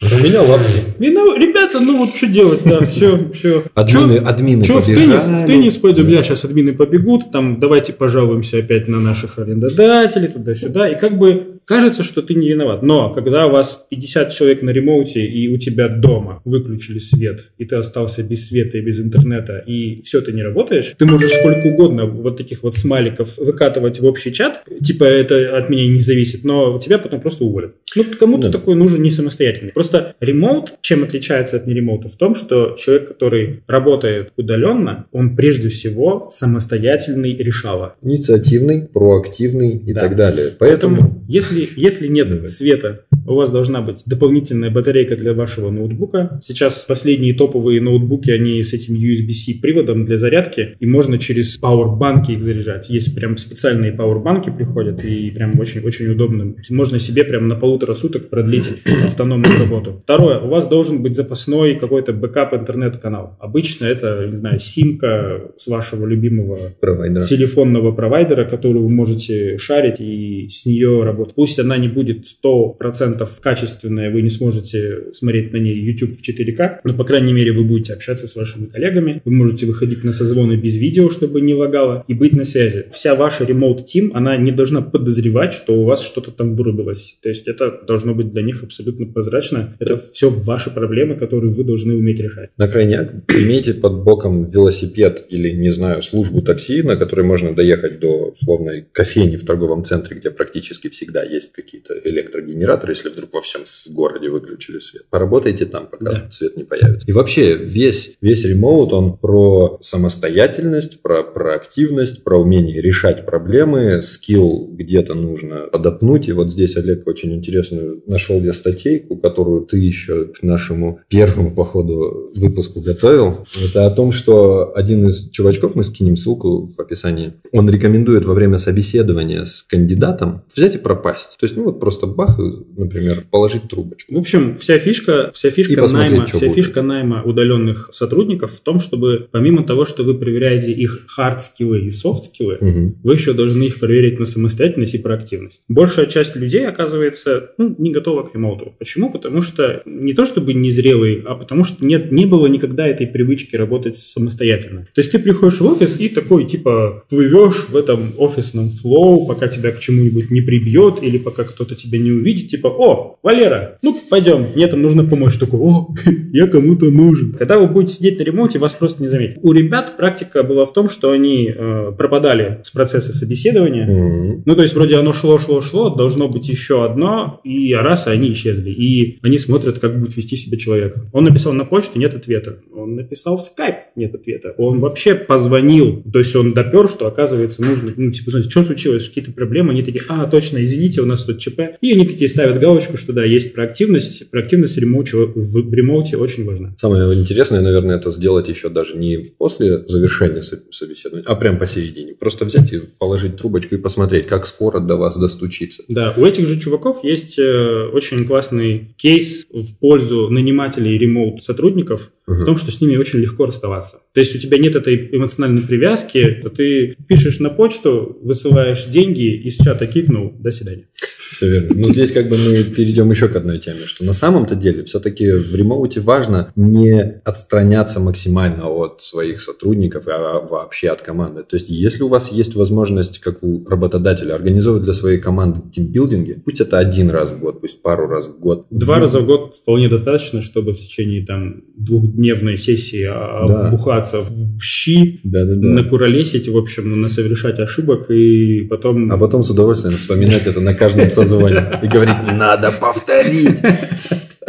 У 0.00 0.24
меня 0.24 0.40
ладно. 0.40 0.64
Ну, 1.00 1.36
ребята, 1.36 1.80
ну 1.80 1.98
вот 1.98 2.14
что 2.14 2.28
делать, 2.28 2.60
да, 2.64 2.84
все, 2.86 3.32
все. 3.32 3.64
Админы, 3.74 4.20
чё, 4.20 4.26
админы 4.28 4.64
чё 4.64 4.80
побежали. 4.80 4.94
В 4.94 5.08
теннис, 5.08 5.42
в 5.42 5.46
теннис 5.46 5.76
пойдем, 5.78 6.08
да, 6.08 6.22
сейчас 6.22 6.44
админы 6.44 6.72
побегут, 6.72 7.32
там 7.32 7.58
давайте 7.58 7.92
пожалуемся 7.92 8.58
опять 8.58 8.86
на 8.86 9.00
наших 9.00 9.40
арендодателей, 9.40 10.28
туда-сюда, 10.28 10.88
и 10.88 10.96
как 10.96 11.18
бы 11.18 11.57
Кажется, 11.68 12.02
что 12.02 12.22
ты 12.22 12.34
не 12.34 12.48
виноват, 12.48 12.82
но 12.82 13.12
когда 13.12 13.46
у 13.46 13.50
вас 13.50 13.86
50 13.90 14.32
человек 14.32 14.62
на 14.62 14.70
ремоуте 14.70 15.26
и 15.26 15.48
у 15.48 15.58
тебя 15.58 15.88
дома 15.88 16.40
выключили 16.46 16.98
свет, 16.98 17.50
и 17.58 17.66
ты 17.66 17.76
остался 17.76 18.22
без 18.22 18.48
света 18.48 18.78
и 18.78 18.80
без 18.80 18.98
интернета, 19.00 19.58
и 19.58 20.00
все, 20.00 20.22
ты 20.22 20.32
не 20.32 20.42
работаешь, 20.42 20.94
ты 20.96 21.04
можешь 21.04 21.32
сколько 21.32 21.66
угодно 21.66 22.06
вот 22.06 22.38
таких 22.38 22.62
вот 22.62 22.76
смайликов 22.76 23.36
выкатывать 23.36 24.00
в 24.00 24.06
общий 24.06 24.32
чат, 24.32 24.64
типа 24.82 25.04
это 25.04 25.58
от 25.58 25.68
меня 25.68 25.86
не 25.88 26.00
зависит, 26.00 26.42
но 26.42 26.78
тебя 26.78 26.98
потом 26.98 27.20
просто 27.20 27.44
уволят. 27.44 27.74
Ну, 27.94 28.04
кому-то 28.18 28.48
да. 28.48 28.58
такой 28.58 28.74
нужен 28.74 29.02
не 29.02 29.10
самостоятельный. 29.10 29.72
Просто 29.72 30.14
remote, 30.20 30.74
чем 30.80 31.04
отличается 31.04 31.56
от 31.56 31.66
не 31.66 31.74
remote 31.74 32.00
а? 32.00 32.08
В 32.08 32.16
том, 32.16 32.34
что 32.34 32.76
человек, 32.78 33.08
который 33.08 33.62
работает 33.66 34.32
удаленно, 34.36 35.06
он 35.12 35.36
прежде 35.36 35.68
всего 35.68 36.28
самостоятельный 36.30 37.36
решала. 37.36 37.96
Инициативный, 38.02 38.88
проактивный 38.88 39.76
и 39.76 39.92
да. 39.92 40.00
так 40.00 40.16
далее. 40.16 40.54
Поэтому, 40.58 40.96
Поэтому 40.96 41.24
если 41.28 41.57
если, 41.60 41.80
если 41.80 42.08
нет 42.08 42.50
света, 42.50 43.04
у 43.26 43.34
вас 43.34 43.52
должна 43.52 43.82
быть 43.82 44.02
дополнительная 44.06 44.70
батарейка 44.70 45.16
для 45.16 45.34
вашего 45.34 45.70
ноутбука. 45.70 46.40
Сейчас 46.42 46.84
последние 46.88 47.34
топовые 47.34 47.80
ноутбуки, 47.80 48.30
они 48.30 48.62
с 48.62 48.72
этим 48.72 48.94
USB-C 48.94 49.60
приводом 49.60 50.04
для 50.04 50.16
зарядки, 50.16 50.76
и 50.78 50.86
можно 50.86 51.18
через 51.18 51.58
пауэрбанки 51.58 52.32
их 52.32 52.42
заряжать. 52.42 52.88
Есть 52.88 53.14
прям 53.14 53.36
специальные 53.36 53.92
пауэрбанки 53.92 54.50
приходят, 54.50 55.04
и 55.04 55.30
прям 55.30 55.58
очень-очень 55.58 56.08
удобно. 56.08 56.54
Можно 56.70 56.98
себе 56.98 57.24
прям 57.24 57.48
на 57.48 57.56
полутора 57.56 57.94
суток 57.94 58.30
продлить 58.30 58.70
автономную 59.04 59.58
работу. 59.58 60.00
Второе, 60.02 60.40
у 60.40 60.48
вас 60.48 60.66
должен 60.66 61.02
быть 61.02 61.14
запасной 61.14 61.76
какой-то 61.76 62.12
бэкап 62.12 62.54
интернет-канал. 62.54 63.36
Обычно 63.40 63.84
это, 63.84 64.26
не 64.30 64.36
знаю, 64.36 64.58
симка 64.58 65.52
с 65.56 65.66
вашего 65.66 66.06
любимого 66.06 66.58
провайдера. 66.80 67.24
телефонного 67.24 67.92
провайдера, 67.92 68.44
который 68.44 68.80
вы 68.80 68.88
можете 68.88 69.58
шарить 69.58 70.00
и 70.00 70.48
с 70.48 70.64
нее 70.66 71.02
работать 71.02 71.34
Пусть 71.48 71.60
она 71.60 71.78
не 71.78 71.88
будет 71.88 72.26
100% 72.44 73.26
качественная, 73.40 74.10
вы 74.10 74.20
не 74.20 74.28
сможете 74.28 75.12
смотреть 75.14 75.50
на 75.54 75.56
ней 75.56 75.80
YouTube 75.80 76.10
в 76.18 76.20
4К, 76.20 76.80
но, 76.84 76.92
по 76.92 77.04
крайней 77.04 77.32
мере, 77.32 77.52
вы 77.52 77.64
будете 77.64 77.94
общаться 77.94 78.26
с 78.26 78.36
вашими 78.36 78.66
коллегами, 78.66 79.22
вы 79.24 79.32
можете 79.32 79.64
выходить 79.64 80.04
на 80.04 80.12
созвоны 80.12 80.56
без 80.56 80.76
видео, 80.76 81.08
чтобы 81.08 81.40
не 81.40 81.54
лагало, 81.54 82.04
и 82.06 82.12
быть 82.12 82.34
на 82.34 82.44
связи. 82.44 82.84
Вся 82.92 83.14
ваша 83.14 83.44
remote 83.44 83.86
team, 83.86 84.10
она 84.12 84.36
не 84.36 84.52
должна 84.52 84.82
подозревать, 84.82 85.54
что 85.54 85.72
у 85.80 85.84
вас 85.84 86.02
что-то 86.02 86.32
там 86.32 86.54
вырубилось. 86.54 87.16
То 87.22 87.30
есть 87.30 87.48
это 87.48 87.80
должно 87.86 88.14
быть 88.14 88.30
для 88.30 88.42
них 88.42 88.62
абсолютно 88.62 89.06
прозрачно. 89.06 89.74
Это 89.78 89.96
все 89.96 90.28
ваши 90.28 90.70
проблемы, 90.70 91.14
которые 91.14 91.50
вы 91.50 91.64
должны 91.64 91.94
уметь 91.94 92.20
решать. 92.20 92.50
На 92.58 92.68
крайняк 92.68 93.10
имейте 93.34 93.72
под 93.72 94.04
боком 94.04 94.44
велосипед 94.44 95.24
или, 95.30 95.50
не 95.52 95.70
знаю, 95.70 96.02
службу 96.02 96.42
такси, 96.42 96.82
на 96.82 96.96
которой 96.96 97.22
можно 97.22 97.54
доехать 97.54 98.00
до 98.00 98.32
условной 98.32 98.84
кофейни 98.92 99.36
в 99.36 99.46
торговом 99.46 99.82
центре, 99.84 100.18
где 100.18 100.30
практически 100.30 100.90
всегда 100.90 101.22
есть 101.22 101.37
есть 101.38 101.52
какие-то 101.52 101.94
электрогенераторы, 102.04 102.92
если 102.92 103.08
вдруг 103.08 103.32
во 103.34 103.40
всем 103.40 103.62
городе 103.88 104.28
выключили 104.28 104.78
свет. 104.78 105.04
Поработайте 105.10 105.66
там, 105.66 105.88
пока 105.88 106.04
да. 106.04 106.28
свет 106.30 106.56
не 106.56 106.64
появится. 106.64 107.06
И 107.08 107.12
вообще 107.12 107.56
весь, 107.56 108.16
весь 108.20 108.44
ремоут, 108.44 108.92
он 108.92 109.16
про 109.16 109.78
самостоятельность, 109.80 111.02
про 111.02 111.22
проактивность, 111.22 112.24
про 112.24 112.38
умение 112.38 112.80
решать 112.80 113.24
проблемы, 113.26 114.02
скилл 114.02 114.68
где-то 114.70 115.14
нужно 115.14 115.68
подопнуть. 115.72 116.28
И 116.28 116.32
вот 116.32 116.50
здесь, 116.50 116.76
Олег, 116.76 117.06
очень 117.06 117.34
интересную 117.34 118.02
нашел 118.06 118.42
я 118.42 118.52
статейку, 118.52 119.16
которую 119.16 119.62
ты 119.66 119.78
еще 119.78 120.26
к 120.26 120.42
нашему 120.42 121.00
первому, 121.08 121.54
походу, 121.54 122.30
выпуску 122.34 122.80
готовил. 122.80 123.46
Это 123.64 123.86
о 123.86 123.90
том, 123.90 124.12
что 124.12 124.72
один 124.74 125.08
из 125.08 125.30
чувачков, 125.30 125.74
мы 125.74 125.84
скинем 125.84 126.16
ссылку 126.16 126.66
в 126.66 126.80
описании, 126.80 127.34
он 127.52 127.68
рекомендует 127.70 128.24
во 128.24 128.34
время 128.34 128.58
собеседования 128.58 129.44
с 129.44 129.62
кандидатом 129.62 130.42
взять 130.54 130.74
и 130.74 130.78
пропасть 130.78 131.17
попасть. 131.18 131.36
То 131.38 131.44
есть, 131.44 131.56
ну 131.56 131.64
вот 131.64 131.80
просто 131.80 132.06
бах, 132.06 132.38
например, 132.38 133.24
положить 133.30 133.68
трубочку. 133.68 134.14
В 134.14 134.18
общем, 134.18 134.56
вся 134.56 134.78
фишка, 134.78 135.30
вся 135.34 135.50
фишка 135.50 135.86
найма, 135.92 136.26
вся 136.26 136.38
будет. 136.38 136.54
фишка 136.54 136.82
найма 136.82 137.22
удаленных 137.22 137.90
сотрудников 137.92 138.52
в 138.54 138.60
том, 138.60 138.80
чтобы 138.80 139.28
помимо 139.30 139.64
того, 139.64 139.84
что 139.84 140.04
вы 140.04 140.14
проверяете 140.14 140.72
их 140.72 141.06
хард-скиллы 141.16 141.80
и 141.80 141.90
софт-скиллы, 141.90 142.58
угу. 142.60 142.94
вы 143.02 143.12
еще 143.12 143.32
должны 143.32 143.64
их 143.64 143.78
проверить 143.78 144.18
на 144.18 144.26
самостоятельность 144.26 144.94
и 144.94 144.98
проактивность. 144.98 145.62
Большая 145.68 146.06
часть 146.06 146.36
людей, 146.36 146.66
оказывается, 146.66 147.50
ну, 147.58 147.74
не 147.78 147.90
готова 147.90 148.22
к 148.24 148.34
remote 148.34 148.64
у. 148.64 148.74
Почему? 148.78 149.10
Потому 149.10 149.42
что 149.42 149.82
не 149.84 150.14
то 150.14 150.24
чтобы 150.24 150.54
незрелый, 150.54 151.22
а 151.26 151.34
потому 151.34 151.64
что 151.64 151.84
нет, 151.84 152.12
не 152.12 152.26
было 152.26 152.46
никогда 152.46 152.86
этой 152.86 153.06
привычки 153.06 153.56
работать 153.56 153.98
самостоятельно. 153.98 154.88
То 154.94 155.00
есть 155.00 155.12
ты 155.12 155.18
приходишь 155.18 155.60
в 155.60 155.66
офис 155.66 156.00
и 156.00 156.08
такой, 156.08 156.46
типа, 156.46 157.04
плывешь 157.08 157.68
в 157.68 157.76
этом 157.76 158.12
офисном 158.16 158.70
flow, 158.70 159.26
пока 159.26 159.48
тебя 159.48 159.72
к 159.72 159.80
чему-нибудь 159.80 160.30
не 160.30 160.40
прибьет 160.40 161.02
или 161.08 161.18
пока 161.18 161.44
кто-то 161.44 161.74
тебя 161.74 161.98
не 161.98 162.12
увидит, 162.12 162.50
типа, 162.50 162.68
о, 162.68 163.18
Валера, 163.22 163.78
ну 163.82 163.96
пойдем, 164.10 164.46
мне 164.54 164.66
там 164.66 164.82
нужна 164.82 165.04
помощь. 165.04 165.36
Такой, 165.36 165.60
о, 165.60 165.88
я 166.32 166.46
кому-то 166.46 166.86
нужен. 166.86 167.32
Когда 167.32 167.58
вы 167.58 167.66
будете 167.66 167.94
сидеть 167.94 168.18
на 168.18 168.22
remote, 168.22 168.58
вас 168.58 168.74
просто 168.74 169.02
не 169.02 169.08
заметят. 169.08 169.38
У 169.42 169.52
ребят 169.52 169.96
практика 169.96 170.42
была 170.42 170.64
в 170.66 170.72
том, 170.72 170.88
что 170.88 171.10
они 171.10 171.52
э, 171.54 171.92
пропадали 171.96 172.60
с 172.62 172.70
процесса 172.70 173.12
собеседования. 173.12 173.86
Мгм. 173.86 174.42
Ну, 174.44 174.54
то 174.54 174.62
есть, 174.62 174.74
вроде 174.74 174.96
оно 174.96 175.12
шло, 175.12 175.38
шло, 175.38 175.60
шло, 175.60 175.90
должно 175.90 176.28
быть 176.28 176.48
еще 176.48 176.84
одно, 176.84 177.40
и 177.44 177.74
раз, 177.74 178.06
и 178.06 178.10
они 178.10 178.32
исчезли. 178.32 178.70
И 178.70 179.18
они 179.22 179.38
смотрят, 179.38 179.78
как 179.78 179.98
будет 179.98 180.16
вести 180.16 180.36
себя 180.36 180.58
человек. 180.58 180.96
Он 181.12 181.24
написал 181.24 181.52
на 181.52 181.64
почту, 181.64 181.98
нет 181.98 182.14
ответа. 182.14 182.58
Он 182.74 182.96
написал 182.96 183.36
в 183.36 183.42
скайп, 183.42 183.76
нет 183.96 184.14
ответа. 184.14 184.54
Он 184.58 184.80
вообще 184.80 185.14
позвонил. 185.14 186.02
То 186.10 186.18
есть, 186.18 186.34
он 186.36 186.52
допер, 186.52 186.88
что, 186.88 187.06
оказывается, 187.06 187.62
нужно, 187.62 187.92
ну, 187.96 188.10
типа, 188.10 188.30
знаете, 188.30 188.50
что 188.50 188.62
случилось, 188.62 189.08
какие-то 189.08 189.32
проблемы. 189.32 189.72
Они 189.72 189.82
такие, 189.82 190.04
а, 190.08 190.26
точно, 190.26 190.62
извините, 190.62 190.97
у 191.02 191.06
нас 191.06 191.24
тут 191.24 191.38
ЧП. 191.38 191.60
И 191.80 191.92
они 191.92 192.06
такие 192.06 192.28
ставят 192.28 192.58
галочку, 192.60 192.96
что 192.96 193.12
да, 193.12 193.24
есть 193.24 193.54
проактивность. 193.54 194.30
Проактивность 194.30 194.76
в 194.76 194.78
ремоуте, 194.80 195.16
в, 195.16 195.68
в 195.68 195.74
ремоуте 195.74 196.16
очень 196.16 196.44
важна. 196.44 196.74
Самое 196.78 197.12
интересное, 197.18 197.60
наверное, 197.60 197.96
это 197.96 198.10
сделать 198.10 198.48
еще 198.48 198.68
даже 198.68 198.96
не 198.96 199.18
после 199.38 199.78
завершения 199.86 200.42
со- 200.42 200.62
собеседования, 200.70 201.24
а 201.26 201.34
прям 201.36 201.58
посередине. 201.58 202.14
Просто 202.14 202.44
взять 202.44 202.72
и 202.72 202.80
положить 202.98 203.36
трубочку 203.36 203.74
и 203.74 203.78
посмотреть, 203.78 204.26
как 204.26 204.46
скоро 204.46 204.80
до 204.80 204.96
вас 204.96 205.16
достучится. 205.18 205.82
Да, 205.88 206.14
у 206.16 206.24
этих 206.24 206.46
же 206.46 206.60
чуваков 206.60 207.04
есть 207.04 207.38
э, 207.38 207.88
очень 207.92 208.24
классный 208.26 208.94
кейс 208.96 209.46
в 209.52 209.78
пользу 209.78 210.28
нанимателей 210.28 210.98
ремоут 210.98 211.42
сотрудников 211.42 212.12
в 212.26 212.32
Мгм. 212.32 212.44
том, 212.44 212.56
что 212.58 212.70
с 212.70 212.80
ними 212.80 212.96
очень 212.96 213.20
легко 213.20 213.46
расставаться. 213.46 214.00
То 214.12 214.20
есть 214.20 214.34
у 214.34 214.38
тебя 214.38 214.58
нет 214.58 214.76
этой 214.76 215.08
эмоциональной 215.16 215.62
привязки, 215.62 216.38
то 216.42 216.50
ты 216.50 216.94
пишешь 217.08 217.38
на 217.40 217.48
почту, 217.48 218.18
высылаешь 218.22 218.84
деньги, 218.84 219.34
из 219.34 219.56
чата 219.56 219.86
кикнул, 219.86 220.34
до 220.38 220.50
свидания. 220.50 220.87
Все 221.30 221.48
верно. 221.50 221.70
Но 221.74 221.88
здесь 221.90 222.12
как 222.12 222.28
бы 222.28 222.36
мы 222.36 222.62
перейдем 222.64 223.10
еще 223.10 223.28
к 223.28 223.36
одной 223.36 223.58
теме, 223.58 223.80
что 223.84 224.04
на 224.04 224.12
самом-то 224.12 224.54
деле 224.54 224.84
все-таки 224.84 225.30
в 225.32 225.54
ремоуте 225.54 226.00
важно 226.00 226.52
не 226.56 227.00
отстраняться 227.24 228.00
максимально 228.00 228.68
от 228.68 229.00
своих 229.02 229.42
сотрудников, 229.42 230.04
а 230.08 230.40
вообще 230.40 230.88
от 230.88 231.02
команды. 231.02 231.42
То 231.42 231.56
есть 231.56 231.68
если 231.68 232.02
у 232.02 232.08
вас 232.08 232.32
есть 232.32 232.54
возможность, 232.54 233.18
как 233.20 233.42
у 233.42 233.64
работодателя, 233.68 234.34
организовывать 234.34 234.84
для 234.84 234.94
своей 234.94 235.18
команды 235.18 235.60
тимбилдинги, 235.70 236.40
пусть 236.44 236.60
это 236.60 236.78
один 236.78 237.10
раз 237.10 237.30
в 237.30 237.38
год, 237.38 237.60
пусть 237.60 237.82
пару 237.82 238.08
раз 238.08 238.26
в 238.28 238.38
год. 238.38 238.66
Два 238.70 238.94
Вы- 238.96 239.00
раза 239.02 239.20
в 239.20 239.26
год 239.26 239.54
вполне 239.54 239.88
достаточно, 239.88 240.42
чтобы 240.42 240.72
в 240.72 240.78
течение 240.78 241.24
там 241.26 241.62
двухдневной 241.76 242.56
сессии 242.56 243.06
а, 243.08 243.46
Да. 243.46 243.70
бухаться 243.70 244.20
в 244.20 244.60
щи, 244.62 245.20
Да-да-да. 245.24 245.68
накуролесить, 245.68 246.48
в 246.48 246.56
общем, 246.56 247.00
насовершать 247.00 247.58
ошибок 247.60 248.10
и 248.10 248.62
потом... 248.68 249.10
А 249.12 249.18
потом 249.18 249.42
с 249.42 249.50
удовольствием 249.50 249.96
вспоминать 249.96 250.46
это 250.46 250.60
на 250.60 250.74
каждом 250.74 251.10
созвоне 251.18 251.80
и 251.82 251.86
говорить, 251.88 252.22
надо 252.32 252.70
повторить. 252.70 253.60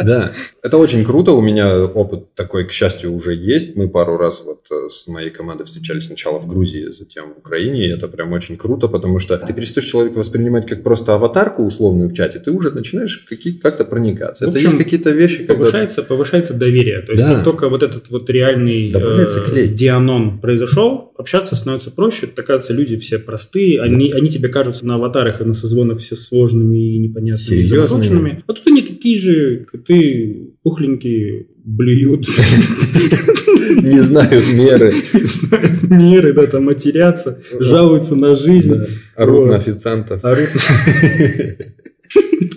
Да, 0.04 0.32
это 0.62 0.78
очень 0.78 1.04
круто. 1.04 1.32
У 1.32 1.40
меня 1.40 1.84
опыт 1.84 2.34
такой, 2.34 2.66
к 2.66 2.72
счастью, 2.72 3.12
уже 3.12 3.34
есть. 3.34 3.76
Мы 3.76 3.88
пару 3.88 4.16
раз 4.16 4.42
вот 4.44 4.66
э, 4.70 4.88
с 4.90 5.06
моей 5.06 5.30
командой 5.30 5.64
встречались 5.64 6.06
сначала 6.06 6.38
в 6.40 6.46
Грузии, 6.46 6.90
затем 6.92 7.34
в 7.34 7.38
Украине. 7.38 7.86
И 7.86 7.90
это 7.90 8.08
прям 8.08 8.32
очень 8.32 8.56
круто, 8.56 8.88
потому 8.88 9.18
что 9.18 9.36
ты 9.36 9.52
перестаешь 9.52 9.88
человека 9.88 10.18
воспринимать 10.18 10.66
как 10.66 10.82
просто 10.82 11.14
аватарку 11.14 11.62
условную 11.64 12.08
в 12.08 12.14
чате, 12.14 12.38
ты 12.38 12.50
уже 12.50 12.70
начинаешь 12.70 13.24
какие- 13.28 13.54
как-то 13.54 13.84
проникаться. 13.84 14.46
В 14.46 14.50
это 14.50 14.58
есть 14.58 14.76
какие-то 14.76 15.10
вещи, 15.10 15.38
когда... 15.38 15.54
повышается, 15.54 16.02
повышается 16.02 16.54
доверие. 16.54 17.00
То 17.02 17.12
есть, 17.12 17.24
Да. 17.24 17.34
как 17.34 17.44
только 17.44 17.68
вот 17.68 17.82
этот 17.82 18.10
вот 18.10 18.28
реальный 18.30 18.92
клей. 18.92 19.68
дианон 19.68 20.40
произошел, 20.40 21.12
общаться 21.16 21.56
становится 21.56 21.90
проще. 21.90 22.28
Оказывается, 22.36 22.72
люди 22.72 22.96
все 22.96 23.18
простые, 23.18 23.80
они, 23.80 24.10
они 24.12 24.28
тебе 24.28 24.48
кажутся 24.48 24.86
на 24.86 24.94
аватарах 24.94 25.40
и 25.40 25.44
на 25.44 25.54
созвонах 25.54 25.98
все 26.00 26.16
сложными 26.16 26.94
и 26.94 26.98
непонятными, 26.98 27.36
Серьезными. 27.62 28.44
А 28.46 28.52
тут 28.52 28.66
они 28.66 28.82
такие 28.82 29.18
же, 29.18 29.66
как 29.70 29.84
ты, 29.90 30.54
пухленькие, 30.62 31.46
блюют, 31.64 32.28
Не 33.82 34.00
знают 34.00 34.52
меры. 34.52 34.92
знают 35.24 35.82
меры, 35.82 36.32
да, 36.32 36.46
там 36.46 36.66
матерятся, 36.66 37.40
жалуются 37.58 38.14
на 38.14 38.36
жизнь. 38.36 38.76
Орут 39.16 39.48
на 39.48 39.56
официантов. 39.56 40.22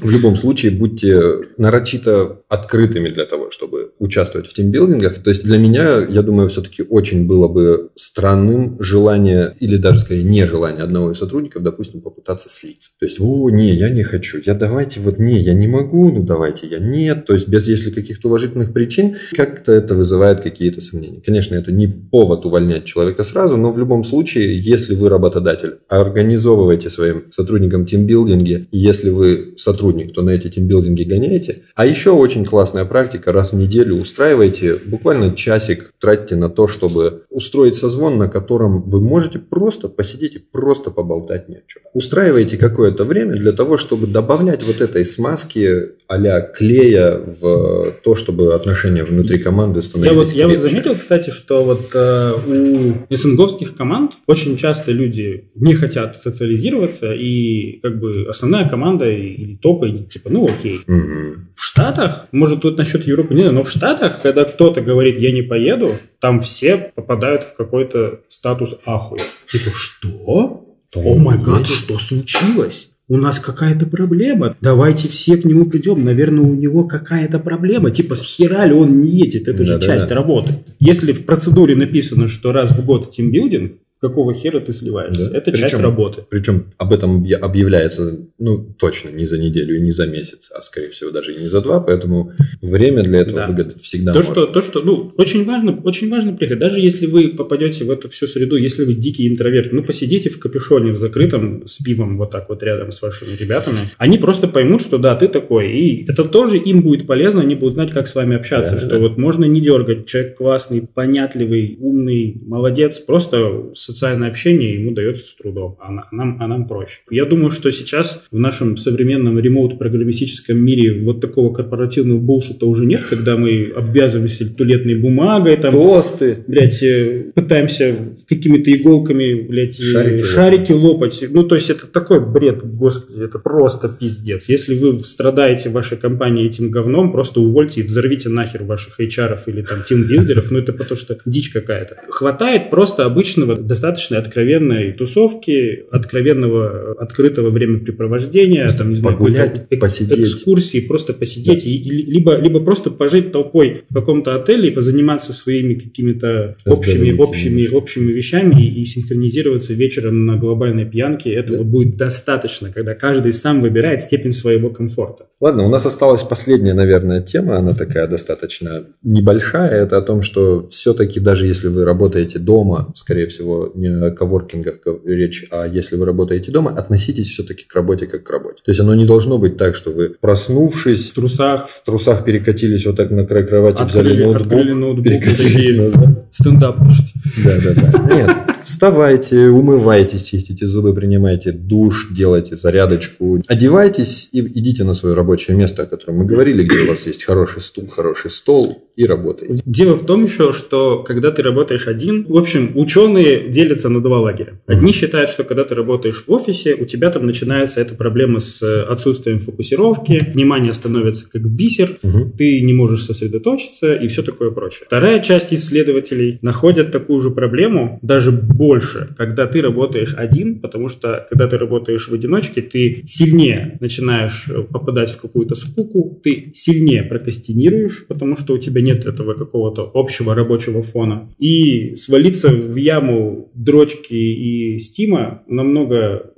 В 0.01 0.09
любом 0.11 0.35
случае, 0.35 0.71
будьте 0.73 1.21
нарочито 1.57 2.42
открытыми 2.53 3.09
для 3.09 3.25
того, 3.25 3.49
чтобы 3.49 3.93
участвовать 3.97 4.47
в 4.47 4.53
тимбилдингах. 4.53 5.23
То 5.23 5.31
есть 5.31 5.43
для 5.43 5.57
меня, 5.57 6.05
я 6.07 6.21
думаю, 6.21 6.49
все-таки 6.49 6.83
очень 6.83 7.25
было 7.25 7.47
бы 7.47 7.89
странным 7.95 8.77
желание, 8.79 9.55
или 9.59 9.77
даже 9.77 10.01
скорее 10.01 10.21
нежелание 10.21 10.83
одного 10.83 11.11
из 11.11 11.17
сотрудников, 11.17 11.63
допустим, 11.63 12.01
попытаться 12.01 12.49
слиться. 12.49 12.91
То 12.99 13.07
есть, 13.07 13.19
о, 13.19 13.49
не, 13.49 13.73
я 13.73 13.89
не 13.89 14.03
хочу, 14.03 14.39
я 14.45 14.53
давайте 14.53 14.99
вот 14.99 15.17
не, 15.17 15.39
я 15.39 15.55
не 15.55 15.67
могу, 15.67 16.11
ну 16.11 16.21
давайте 16.21 16.67
я 16.67 16.77
нет. 16.77 17.25
То 17.25 17.33
есть 17.33 17.47
без 17.47 17.67
если 17.67 17.89
каких-то 17.89 18.27
уважительных 18.27 18.71
причин, 18.71 19.15
как-то 19.31 19.71
это 19.71 19.95
вызывает 19.95 20.41
какие-то 20.41 20.79
сомнения. 20.79 21.21
Конечно, 21.25 21.55
это 21.55 21.71
не 21.71 21.87
повод 21.87 22.45
увольнять 22.45 22.85
человека 22.85 23.23
сразу, 23.23 23.57
но 23.57 23.71
в 23.71 23.79
любом 23.79 24.03
случае, 24.03 24.61
если 24.61 24.93
вы 24.93 25.09
работодатель, 25.09 25.79
организовывайте 25.89 26.91
своим 26.91 27.31
сотрудникам 27.31 27.87
тимбилдинги, 27.87 28.67
если 28.71 29.09
вы 29.09 29.55
сотрудник, 29.57 30.13
то 30.13 30.21
на 30.21 30.29
эти 30.29 30.51
тимбилдинги 30.51 31.01
гоняете. 31.01 31.63
А 31.73 31.87
еще 31.87 32.11
очень 32.11 32.42
классная 32.45 32.85
практика, 32.85 33.31
раз 33.31 33.51
в 33.51 33.55
неделю 33.55 33.95
устраивайте, 33.95 34.75
буквально 34.75 35.35
часик 35.35 35.91
тратьте 35.99 36.35
на 36.35 36.49
то, 36.49 36.67
чтобы 36.67 37.23
устроить 37.29 37.75
созвон, 37.75 38.17
на 38.17 38.29
котором 38.29 38.81
вы 38.81 39.01
можете 39.01 39.39
просто 39.39 39.89
посидеть 39.89 40.35
и 40.35 40.39
просто 40.39 40.91
поболтать 40.91 41.49
ни 41.49 41.55
о 41.55 41.61
чем. 41.67 41.83
Устраивайте 41.93 42.57
какое-то 42.57 43.05
время 43.05 43.33
для 43.33 43.51
того, 43.51 43.77
чтобы 43.77 44.07
добавлять 44.07 44.63
вот 44.63 44.81
этой 44.81 45.05
смазки 45.05 45.93
а 46.07 46.41
клея 46.41 47.17
в 47.17 47.95
то, 48.03 48.15
чтобы 48.15 48.53
отношения 48.53 49.03
внутри 49.03 49.39
команды 49.39 49.81
становились 49.81 50.11
Я 50.11 50.19
вот, 50.19 50.33
я 50.33 50.47
вот 50.47 50.59
заметил, 50.69 50.95
кстати, 50.95 51.29
что 51.29 51.63
вот 51.63 51.79
э, 51.95 53.03
у 53.09 53.13
СНГовских 53.13 53.75
команд 53.75 54.13
очень 54.27 54.57
часто 54.57 54.91
люди 54.91 55.49
не 55.55 55.73
хотят 55.73 56.17
социализироваться, 56.17 57.13
и 57.13 57.79
как 57.81 57.99
бы 57.99 58.27
основная 58.29 58.67
команда 58.67 59.09
или 59.09 59.55
топы, 59.55 60.05
типа, 60.11 60.29
ну 60.29 60.47
окей. 60.47 60.81
Мгм. 60.85 61.49
В 61.73 61.75
Штатах, 61.75 62.27
может 62.31 62.61
тут 62.61 62.77
насчет 62.77 63.07
Европы 63.07 63.33
не 63.33 63.49
но 63.49 63.63
в 63.63 63.69
Штатах, 63.71 64.21
когда 64.21 64.45
кто-то 64.45 64.79
говорит, 64.81 65.17
я 65.17 65.31
не 65.31 65.41
поеду, 65.41 65.93
там 66.19 66.39
все 66.39 66.91
попадают 66.93 67.43
в 67.43 67.55
какой-то 67.55 68.19
статус 68.27 68.75
ахуя. 68.85 69.21
Типа, 69.47 69.71
что? 69.73 70.67
О 70.93 71.15
май 71.15 71.39
гад, 71.39 71.65
что 71.65 71.97
случилось? 71.97 72.89
У 73.07 73.17
нас 73.17 73.39
какая-то 73.39 73.87
проблема. 73.87 74.55
Давайте 74.61 75.07
все 75.07 75.35
к 75.35 75.45
нему 75.45 75.65
придем. 75.65 76.05
Наверное, 76.05 76.43
у 76.43 76.53
него 76.53 76.83
какая-то 76.83 77.39
проблема. 77.39 77.89
Типа, 77.89 78.13
с 78.13 78.23
хера 78.23 78.67
ли 78.67 78.73
он 78.73 79.01
не 79.01 79.09
едет? 79.09 79.47
Это 79.47 79.65
же 79.65 79.73
Да-да-да. 79.73 79.97
часть 79.97 80.11
работы. 80.11 80.63
Если 80.79 81.11
в 81.11 81.25
процедуре 81.25 81.75
написано, 81.75 82.27
что 82.27 82.51
раз 82.51 82.69
в 82.69 82.85
год 82.85 83.09
тимбилдинг, 83.09 83.73
какого 84.03 84.33
хера 84.33 84.59
ты 84.59 84.73
сливаешься? 84.73 85.29
Да. 85.31 85.37
Это 85.37 85.51
часть 85.51 85.63
Причем- 85.63 85.79
работы. 85.81 86.25
Причем 86.29 86.65
об 86.77 86.91
этом 86.91 87.23
объя- 87.23 87.37
объявляется, 87.37 88.19
ну, 88.37 88.57
точно 88.77 89.09
не 89.09 89.25
за 89.25 89.37
неделю 89.37 89.77
и 89.77 89.81
не 89.81 89.91
за 89.91 90.05
месяц, 90.07 90.51
а, 90.53 90.61
скорее 90.61 90.89
всего, 90.89 91.09
даже 91.11 91.33
и 91.33 91.39
не 91.41 91.47
за 91.47 91.61
два, 91.61 91.79
поэтому 91.79 92.33
время 92.61 93.03
для 93.03 93.19
этого 93.21 93.39
Да. 93.41 93.47
выгодать 93.47 93.81
всегда 93.81 94.11
То 94.11 94.19
можно. 94.19 94.33
что, 94.33 94.45
то, 94.47 94.61
что, 94.61 94.81
ну, 94.81 95.13
очень 95.17 95.45
важно, 95.45 95.79
очень 95.83 96.09
важно 96.09 96.33
приехать. 96.33 96.59
Даже 96.59 96.79
если 96.81 97.05
вы 97.05 97.29
попадете 97.29 97.85
в 97.85 97.91
эту 97.91 98.09
всю 98.09 98.27
среду, 98.27 98.57
если 98.57 98.83
вы 98.83 98.93
дикий 98.93 99.27
интроверт, 99.27 99.71
ну, 99.71 99.83
посидите 99.83 100.29
в 100.29 100.37
капюшоне 100.39 100.91
в 100.91 100.97
закрытом 100.97 101.65
с 101.65 101.81
пивом 101.81 102.17
вот 102.17 102.31
так 102.31 102.49
вот 102.49 102.61
рядом 102.63 102.91
с 102.91 103.01
вашими 103.01 103.29
ребятами. 103.41 103.77
Они 103.97 104.17
просто 104.17 104.47
поймут, 104.49 104.81
что 104.81 104.97
да, 104.97 105.15
ты 105.15 105.29
такой. 105.29 105.71
И 105.71 106.05
это 106.09 106.25
тоже 106.25 106.57
им 106.57 106.81
будет 106.81 107.07
полезно, 107.07 107.41
они 107.41 107.55
будут 107.55 107.75
знать, 107.75 107.91
как 107.91 108.07
с 108.07 108.15
вами 108.15 108.35
общаться. 108.35 108.73
Да, 108.73 108.77
что 108.77 108.89
да. 108.89 108.99
вот 108.99 109.17
можно 109.17 109.45
не 109.45 109.61
дергать, 109.61 110.05
человек 110.05 110.35
классный, 110.37 110.81
понятливый, 110.93 111.77
умный, 111.79 112.41
молодец. 112.45 112.99
Просто 112.99 113.71
социальное 113.93 114.29
общение 114.29 114.73
ему 114.73 114.91
дается 114.91 115.25
с 115.25 115.35
трудом, 115.35 115.77
а 115.79 115.91
на- 115.91 116.07
нам, 116.11 116.37
а 116.39 116.47
нам 116.47 116.67
проще. 116.67 117.01
Я 117.09 117.25
думаю, 117.25 117.51
что 117.51 117.71
сейчас 117.71 118.23
в 118.31 118.39
нашем 118.39 118.77
современном 118.77 119.39
ремоут-программистическом 119.39 120.57
мире 120.57 121.01
вот 121.03 121.21
такого 121.21 121.53
корпоративного 121.53 122.19
булшита 122.19 122.65
уже 122.65 122.85
нет, 122.85 123.01
когда 123.09 123.37
мы 123.37 123.71
обвязываемся 123.75 124.51
туалетной 124.53 124.95
бумагой, 124.95 125.57
там, 125.57 125.71
Тосты. 125.71 126.37
блядь, 126.47 126.81
э, 126.83 127.31
пытаемся 127.35 128.15
какими-то 128.27 128.71
иголками, 128.73 129.41
блядь, 129.47 129.79
э, 129.79 129.83
Шарики 129.83 130.23
шарики 130.23 130.71
лопать. 130.71 131.23
Ну, 131.29 131.43
то 131.43 131.55
есть 131.55 131.69
это 131.69 131.87
такой 131.87 132.25
бред, 132.25 132.61
господи, 132.63 133.23
это 133.23 133.39
просто 133.39 133.87
пиздец. 133.89 134.49
Если 134.49 134.75
вы 134.75 134.99
страдаете 135.01 135.69
в 135.69 135.73
вашей 135.73 135.97
компании 135.97 136.47
этим 136.47 136.71
говном, 136.71 137.11
просто 137.11 137.39
увольте 137.41 137.81
и 137.81 137.83
взорвите 137.83 138.29
нахер 138.29 138.63
ваших 138.63 138.99
HR 138.99 139.39
или 139.47 139.61
там 139.61 139.79
тимбилдеров, 139.87 140.51
ну 140.51 140.59
это 140.59 140.73
потому 140.73 140.97
что 140.99 141.17
дичь 141.25 141.49
какая-то. 141.49 141.97
Хватает 142.09 142.69
просто 142.69 143.05
обычного, 143.05 143.55
достаточно 143.55 143.82
достаточно 143.83 144.17
откровенной 144.17 144.93
тусовки, 144.93 145.83
откровенного 145.91 146.93
открытого 146.93 147.49
времяпрепровождения, 147.49 148.67
там, 148.69 148.89
не 148.89 148.95
знаю, 148.95 149.17
Погулять, 149.17 149.65
эк- 149.69 149.77
посидеть. 149.79 150.19
экскурсии, 150.19 150.79
просто 150.79 151.13
посидеть, 151.13 151.65
и- 151.65 151.75
и- 151.75 152.05
либо, 152.11 152.37
либо 152.37 152.61
просто 152.61 152.89
пожить 152.91 153.31
толпой 153.33 153.83
в 153.89 153.93
каком-то 153.93 154.35
отеле 154.35 154.69
и 154.69 154.71
позаниматься 154.71 155.33
своими 155.33 155.73
какими-то 155.73 156.55
общими, 156.65 157.11
общими, 157.17 157.67
общими 157.67 158.11
вещами 158.13 158.63
и, 158.65 158.81
и 158.81 158.85
синхронизироваться 158.85 159.73
вечером 159.73 160.25
на 160.25 160.37
глобальной 160.37 160.85
пьянке. 160.85 161.31
Этого 161.33 161.59
Да. 161.59 161.63
будет 161.65 161.97
достаточно, 161.97 162.71
когда 162.71 162.95
каждый 162.95 163.33
сам 163.33 163.59
выбирает 163.61 164.01
степень 164.01 164.31
своего 164.33 164.69
комфорта. 164.69 165.25
Ладно, 165.41 165.65
у 165.65 165.69
нас 165.69 165.85
осталась 165.85 166.21
последняя, 166.23 166.73
наверное, 166.73 167.21
тема, 167.21 167.57
она 167.57 167.73
такая 167.73 168.07
достаточно 168.07 168.85
небольшая, 169.03 169.83
это 169.83 169.97
о 169.97 170.01
том, 170.01 170.21
что 170.21 170.67
все-таки 170.69 171.19
даже 171.19 171.47
если 171.47 171.67
вы 171.67 171.83
работаете 171.83 172.39
дома, 172.39 172.93
скорее 172.95 173.27
всего, 173.27 173.71
коворкингах 174.15 174.81
ко- 174.81 174.99
речь, 175.05 175.45
а 175.51 175.65
если 175.67 175.95
вы 175.95 176.05
работаете 176.05 176.51
дома, 176.51 176.71
относитесь 176.71 177.29
все-таки 177.29 177.65
к 177.67 177.73
работе 177.75 178.07
как 178.07 178.23
к 178.23 178.29
работе. 178.29 178.61
То 178.63 178.71
есть 178.71 178.79
оно 178.79 178.95
не 178.95 179.05
должно 179.05 179.37
быть 179.37 179.57
так, 179.57 179.75
что 179.75 179.91
вы, 179.91 180.15
проснувшись, 180.19 181.09
В 181.09 181.15
трусах 181.15 181.65
в 181.67 181.83
трусах 181.83 182.23
перекатились 182.25 182.85
вот 182.85 182.95
так 182.95 183.11
на 183.11 183.25
край 183.25 183.45
кровати, 183.45 183.81
открыли, 183.81 184.07
взяли 184.13 184.23
ноутбук, 184.23 184.41
открыли 184.47 184.73
ноутбук, 184.73 185.03
перекатились 185.05 185.77
назад. 185.77 186.25
стендап 186.31 186.77
слушайте. 186.77 187.13
Да, 187.43 187.51
да, 187.63 187.73
да. 188.07 188.15
Нет, 188.15 188.52
вставайте, 188.63 189.47
умывайтесь, 189.47 190.23
чистите 190.23 190.65
зубы, 190.67 190.93
принимайте 190.93 191.51
душ, 191.51 192.07
делайте 192.11 192.55
зарядочку, 192.55 193.41
одевайтесь 193.47 194.29
и 194.31 194.39
идите 194.41 194.83
на 194.83 194.93
свое 194.93 195.15
рабочее 195.15 195.55
место, 195.55 195.83
о 195.83 195.85
котором 195.85 196.17
мы 196.17 196.25
говорили, 196.25 196.63
где 196.63 196.79
у 196.79 196.87
вас 196.87 197.05
есть 197.07 197.23
хороший 197.23 197.61
стул, 197.61 197.87
хороший 197.87 198.31
стол 198.31 198.83
и 198.95 199.05
работаете. 199.05 199.61
Дело 199.65 199.95
в 199.95 200.05
том 200.05 200.23
еще, 200.25 200.53
что 200.53 201.03
когда 201.03 201.31
ты 201.31 201.41
работаешь 201.41 201.87
один, 201.87 202.25
в 202.27 202.37
общем, 202.37 202.71
ученые 202.75 203.49
делятся 203.49 203.89
на 203.89 204.01
два 204.01 204.19
лагеря. 204.19 204.59
Одни 204.67 204.91
считают, 204.91 205.29
что 205.29 205.43
когда 205.43 205.63
ты 205.63 205.75
работаешь 205.75 206.23
в 206.27 206.31
офисе, 206.31 206.75
у 206.75 206.85
тебя 206.85 207.09
там 207.09 207.25
начинается 207.25 207.81
эта 207.81 207.95
проблема 207.95 208.39
с 208.39 208.61
э, 208.61 208.81
отсутствием 208.83 209.39
фокусировки, 209.39 210.19
внимание 210.33 210.73
становится 210.73 211.29
как 211.29 211.41
бисер, 211.49 211.97
Мгм. 212.03 212.31
ты 212.37 212.61
не 212.61 212.73
можешь 212.73 213.03
сосредоточиться 213.05 213.93
и 213.95 214.07
все 214.07 214.21
такое 214.23 214.51
прочее. 214.51 214.83
Вторая 214.85 215.19
часть 215.21 215.53
исследователей 215.53 216.37
находят 216.41 216.91
такую 216.91 217.21
же 217.21 217.31
проблему, 217.31 217.99
даже 218.01 218.31
больше, 218.53 219.09
когда 219.17 219.47
ты 219.47 219.61
работаешь 219.61 220.13
один, 220.17 220.59
потому 220.59 220.89
что 220.89 221.25
когда 221.29 221.47
ты 221.47 221.57
работаешь 221.57 222.07
в 222.07 222.13
одиночке, 222.13 222.61
ты 222.61 223.03
сильнее 223.05 223.77
начинаешь 223.79 224.45
э, 224.49 224.61
попадать 224.63 225.11
в 225.11 225.21
какую-то 225.21 225.55
скуку, 225.55 226.19
ты 226.23 226.51
сильнее 226.53 227.03
прокастинируешь, 227.03 228.05
потому 228.07 228.37
что 228.37 228.53
у 228.53 228.57
тебя 228.57 228.81
нет 228.81 229.05
этого 229.05 229.33
какого-то 229.33 229.89
общего 229.93 230.35
рабочего 230.35 230.83
фона. 230.83 231.29
И 231.39 231.95
свалиться 231.95 232.49
в 232.49 232.75
яму 232.75 233.51
дрочки 233.53 234.13
и 234.13 234.77
стима 234.79 235.43
намного 235.47 236.32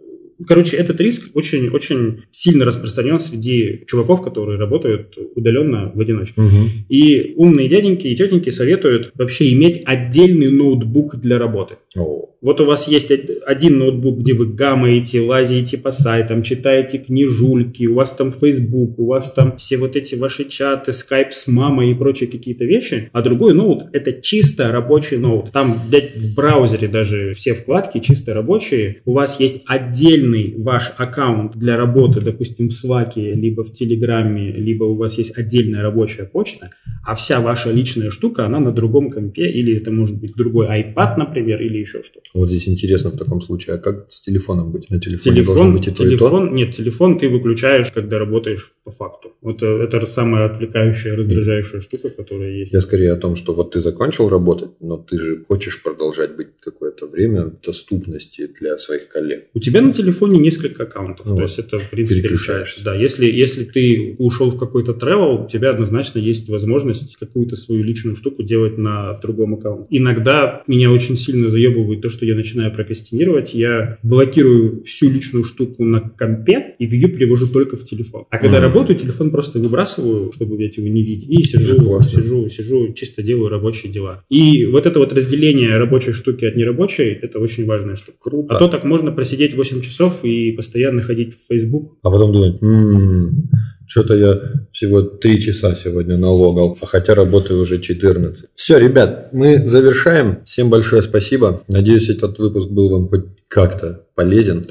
Короче, 0.47 0.77
этот 0.77 0.99
риск 1.01 1.31
очень-очень 1.35 2.23
сильно 2.31 2.65
распространен 2.65 3.19
среди 3.19 3.83
чуваков, 3.87 4.21
которые 4.21 4.59
работают 4.59 5.17
удаленно 5.35 5.91
в 5.93 5.99
одиночку. 5.99 6.41
Мгм. 6.41 6.69
И 6.89 7.33
умные 7.35 7.69
дяденьки 7.69 8.07
и 8.07 8.15
тетеньки 8.15 8.49
советуют 8.49 9.11
вообще 9.15 9.51
иметь 9.53 9.81
отдельный 9.85 10.51
ноутбук 10.51 11.17
для 11.17 11.37
работы. 11.37 11.75
О, 11.97 12.29
Вот 12.41 12.61
у 12.61 12.65
вас 12.65 12.87
есть 12.87 13.09
од- 13.11 13.41
один 13.47 13.79
ноутбук, 13.79 14.19
где 14.19 14.33
вы 14.33 14.45
гамаете, 14.45 15.21
лазите 15.21 15.77
по 15.79 15.91
сайтам, 15.91 16.43
читаете 16.43 16.99
книжульки, 16.99 17.87
у 17.87 17.95
вас 17.95 18.11
там 18.13 18.31
Facebook, 18.31 18.99
у 18.99 19.07
вас 19.07 19.31
там 19.31 19.57
все 19.57 19.77
вот 19.77 19.95
эти 19.95 20.13
ваши 20.15 20.45
чаты, 20.45 20.91
скайп 20.93 21.33
с 21.33 21.47
мамой 21.47 21.91
и 21.91 21.95
прочие 21.95 22.29
какие-то 22.29 22.65
вещи, 22.65 23.09
а 23.13 23.21
другой 23.23 23.53
ноут– 23.55 23.85
это 23.93 24.13
чисто 24.13 24.71
рабочий 24.71 25.17
ноут. 25.17 25.51
Там, 25.53 25.79
блядь, 25.89 26.15
в 26.15 26.35
браузере 26.35 26.87
даже 26.87 27.31
все 27.33 27.53
вкладки 27.53 27.99
чисто 27.99 28.33
рабочие. 28.33 29.01
У 29.05 29.13
вас 29.13 29.39
есть 29.39 29.61
отдельный 29.65 30.24
ваш 30.57 30.93
аккаунт 30.97 31.55
для 31.55 31.77
работы, 31.77 32.21
допустим, 32.21 32.69
в 32.69 32.71
Slack, 32.71 33.13
либо 33.15 33.63
в 33.63 33.71
Телеграме, 33.71 34.51
либо 34.51 34.83
у 34.83 34.95
вас 34.95 35.17
есть 35.17 35.37
отдельная 35.37 35.81
рабочая 35.81 36.25
почта, 36.25 36.69
а 37.05 37.15
вся 37.15 37.39
ваша 37.39 37.71
личная 37.71 38.11
штука, 38.11 38.45
она 38.45 38.59
на 38.59 38.71
другом 38.71 39.11
компе, 39.11 39.49
или 39.49 39.77
это 39.77 39.91
может 39.91 40.17
быть 40.17 40.35
другой 40.35 40.67
iPad, 40.67 41.17
например, 41.17 41.61
или 41.61 41.77
еще 41.77 42.03
что-то. 42.03 42.29
вот 42.33 42.49
здесь 42.49 42.67
интересно 42.67 43.11
в 43.11 43.17
таком 43.17 43.41
случае, 43.41 43.75
а 43.75 43.77
как 43.77 44.07
с 44.09 44.21
телефоном 44.21 44.71
быть? 44.71 44.89
На 44.89 44.99
телефоне 44.99 45.43
должен 45.43 45.55
Телефон, 45.55 45.73
быть 45.73 45.87
и 45.87 45.91
то, 45.91 45.91
и 45.91 45.95
то? 45.95 46.03
телефон, 46.03 46.55
нет, 46.55 46.71
телефон 46.75 47.17
ты 47.19 47.29
выключаешь, 47.29 47.91
когда 47.91 48.19
работаешь 48.19 48.71
по 48.83 48.91
факту. 48.91 49.33
Вот 49.41 49.61
э, 49.63 49.65
это 49.65 50.05
самая 50.07 50.45
отвлекающая, 50.45 51.15
раздражающая 51.15 51.81
штука, 51.81 52.09
которая 52.09 52.51
есть. 52.51 52.73
Я 52.73 52.81
скорее 52.81 53.13
о 53.13 53.17
том, 53.17 53.35
что 53.35 53.53
вот 53.53 53.71
ты 53.71 53.79
закончил 53.79 54.29
работать, 54.29 54.71
но 54.79 54.97
ты 54.97 55.17
же 55.19 55.43
хочешь 55.47 55.81
продолжать 55.83 56.35
быть 56.35 56.47
какое-то 56.59 57.07
время 57.07 57.45
в 57.45 57.61
доступности 57.61 58.49
для 58.59 58.77
своих 58.77 59.07
коллег. 59.07 59.45
У 59.53 59.59
тебя 59.59 59.81
на 59.81 59.93
телефоне 59.93 60.14
несколько 60.21 60.83
аккаунтов, 60.83 61.25
Ну 61.25 61.35
то 61.37 61.43
есть 61.43 61.59
это 61.59 61.77
в 61.77 61.89
принципе 61.89 62.27
решается. 62.27 62.83
Да, 62.83 62.95
если, 62.95 63.25
если 63.29 63.63
ты 63.63 64.15
ушел 64.17 64.49
в 64.51 64.57
какой-то 64.57 64.91
travel, 64.93 65.45
у 65.45 65.47
тебя 65.47 65.69
однозначно 65.71 66.19
есть 66.19 66.49
возможность 66.49 67.15
какую-то 67.17 67.55
свою 67.55 67.83
личную 67.83 68.15
штуку 68.15 68.43
делать 68.43 68.77
на 68.77 69.13
другом 69.21 69.55
аккаунте. 69.55 69.87
Иногда 69.89 70.63
меня 70.67 70.91
очень 70.91 71.15
сильно 71.17 71.47
заебывает 71.49 72.01
то, 72.01 72.09
что 72.09 72.25
я 72.25 72.35
начинаю 72.35 72.71
прокастинировать, 72.73 73.53
я 73.53 73.97
блокирую 74.03 74.83
всю 74.83 75.09
личную 75.09 75.43
штуку 75.43 75.83
на 75.83 75.99
компе 76.01 76.75
и 76.79 76.85
вью 76.85 77.09
перевожу 77.09 77.47
только 77.47 77.75
в 77.75 77.83
телефон. 77.83 78.25
А 78.29 78.37
когда 78.37 78.57
Мгм. 78.57 78.63
работаю, 78.67 78.97
телефон 78.99 79.31
просто 79.31 79.59
выбрасываю, 79.59 80.31
чтобы 80.31 80.57
блядь, 80.57 80.77
его 80.77 80.87
не 80.87 81.03
видеть, 81.03 81.29
и 81.29 81.43
сижу, 81.43 81.81
классно. 81.83 82.21
сижу, 82.21 82.49
сижу, 82.49 82.93
чисто 82.93 83.23
делаю 83.23 83.49
рабочие 83.49 83.91
дела. 83.91 84.23
И 84.29 84.65
вот 84.65 84.85
это 84.85 84.99
вот 84.99 85.13
разделение 85.13 85.77
рабочей 85.77 86.13
штуки 86.13 86.45
от 86.45 86.55
нерабочей, 86.55 87.05
это 87.13 87.39
очень 87.39 87.65
важная 87.65 87.95
штука. 87.95 88.17
Круто. 88.19 88.55
А 88.55 88.59
то 88.59 88.67
так 88.67 88.83
можно 88.83 89.11
просидеть 89.11 89.55
8 89.55 89.81
часов 89.81 90.04
и 90.23 90.51
постоянно 90.51 91.01
ходить 91.01 91.33
в 91.33 91.47
Facebook. 91.47 91.97
А 92.03 92.09
потом 92.11 92.31
думать, 92.31 92.61
«М, 92.61 93.49
что-то 93.87 94.15
я 94.15 94.41
всего 94.71 95.01
3 95.01 95.41
часа 95.41 95.75
сегодня 95.75 96.17
налогал, 96.17 96.77
а 96.81 96.85
хотя 96.85 97.13
работаю 97.13 97.61
уже 97.61 97.79
14. 97.79 98.49
Все, 98.55 98.77
ребят, 98.77 99.29
мы 99.31 99.67
завершаем. 99.67 100.39
Всем 100.45 100.69
большое 100.69 101.01
спасибо. 101.01 101.63
Надеюсь, 101.67 102.09
этот 102.09 102.39
выпуск 102.39 102.69
был 102.69 102.89
вам 102.89 103.09
хоть 103.09 103.25
как-то 103.47 104.05
полезен. 104.15 104.63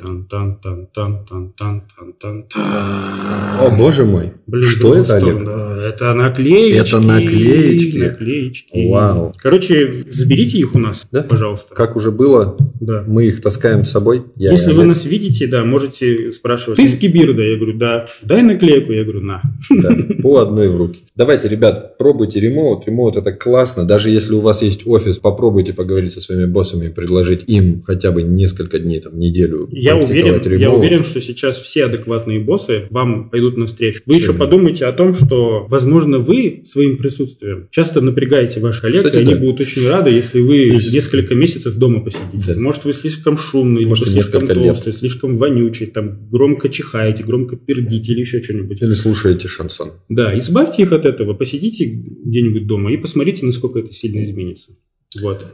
О, 3.61 3.71
боже 3.77 4.05
мой. 4.05 4.33
Блин, 4.47 4.69
что 4.69 4.95
это, 4.95 5.17
Олег? 5.17 5.45
Да. 5.45 5.89
Это 5.89 6.15
наклеечки. 6.15 6.79
Это 6.79 7.01
наклеечки. 7.01 7.99
наклеечки. 7.99 8.89
Вау. 8.89 9.33
Короче, 9.39 9.93
заберите 10.09 10.59
их 10.59 10.75
у 10.75 10.79
нас, 10.79 11.07
да? 11.13 11.23
пожалуйста. 11.23 11.75
Как 11.75 11.95
уже 11.97 12.11
было, 12.11 12.57
да. 12.81 13.05
мы 13.07 13.27
их 13.27 13.43
таскаем 13.43 13.85
с 13.85 13.91
собой. 13.91 14.25
Я 14.37 14.53
Если 14.53 14.73
вы 14.73 14.85
нас 14.85 15.05
видите, 15.05 15.47
да, 15.47 15.65
можете 15.65 16.33
спрашивать. 16.33 16.79
Ты 16.79 16.89
с 16.89 16.97
Кибирда? 16.97 17.43
Я 17.43 17.57
говорю, 17.57 17.79
да. 17.79 18.09
Дай 18.23 18.43
наклейку. 18.43 18.93
Я 18.93 19.04
говорю, 19.05 19.21
на. 19.21 19.43
Да, 19.71 19.97
по 20.23 20.39
одной 20.39 20.69
в 20.69 20.77
руки. 20.77 21.01
Давайте, 21.17 21.49
ребят, 21.49 21.97
пробуйте 21.99 22.41
ремоут. 22.41 22.87
Ремоут 22.87 23.17
это 23.17 23.33
классно. 23.33 23.85
Даже 23.85 24.11
если 24.11 24.35
у 24.35 24.41
вас 24.41 24.63
есть 24.63 24.87
офис, 24.87 25.19
попробуйте 25.19 25.73
поговорить 25.73 26.13
со 26.13 26.21
своими 26.21 26.47
боссами 26.47 26.87
и 26.87 26.89
предложить 26.89 27.45
им 27.47 27.83
хотя 27.87 28.11
бы 28.11 28.23
несколько 28.23 28.79
дней, 28.79 29.01
там, 29.01 29.19
неделю 29.19 29.69
Я 29.71 29.97
уверен, 29.97 30.35
практиковать 30.35 30.61
я 30.61 30.71
уверен, 30.71 31.05
что 31.05 31.21
сейчас 31.21 31.57
все 31.57 31.85
адекватные 31.85 32.41
боссы 32.41 32.87
вам 32.91 33.31
пойдут 33.31 33.57
навстречу. 33.57 34.03
Вы 34.07 34.15
еще 34.17 34.31
Всё. 34.31 34.39
подумайте 34.39 34.87
о 34.87 34.93
том, 34.93 35.15
что, 35.15 35.67
возможно, 35.69 36.19
вы 36.19 36.63
своим 36.67 36.97
присутствием 36.97 37.69
часто 37.71 38.01
напрягаете 38.01 38.61
ваших 38.61 38.83
коллег, 38.83 38.99
Кстати, 38.99 39.17
и 39.17 39.21
они 39.21 39.35
да. 39.35 39.41
будут 39.41 39.61
очень 39.61 39.89
рады, 39.89 40.11
если 40.11 40.41
вы 40.41 40.57
Есть. 40.57 40.93
несколько 40.93 41.35
месяцев 41.35 41.77
дома 41.77 42.01
посидите. 42.01 42.55
Да. 42.55 42.61
Может, 42.61 42.85
вы 42.85 42.93
слишком 42.93 43.37
шумный, 43.39 43.85
Может, 43.87 44.09
слишком 44.09 44.43
несколько 44.43 44.61
лет. 44.61 44.75
толстый, 44.75 44.93
слишком 44.93 45.39
вонючий, 45.39 45.87
там 45.87 46.29
громко 46.31 46.69
чихаете, 46.69 47.25
громко 47.25 47.57
пердите 47.57 48.13
или 48.13 48.21
еще 48.21 48.43
что-нибудь. 48.43 48.81
Или 48.83 48.94
слушаете 48.95 49.49
шансон. 49.49 49.93
Да, 50.09 50.37
избавьте 50.39 50.83
их 50.83 50.93
от 50.93 51.07
этого, 51.07 51.35
посидите 51.35 51.85
где-нибудь 51.85 52.67
дома 52.67 52.93
и 52.93 52.97
посмотрите, 52.97 53.47
насколько 53.47 53.79
это 53.79 53.93
сильно 53.93 54.23
изменится. 54.25 54.73
Вот. 55.21 55.47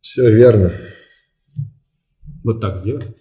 Все 0.00 0.30
верно. 0.30 0.72
Вот 2.44 2.60
так 2.60 2.78
сделаем. 2.78 3.14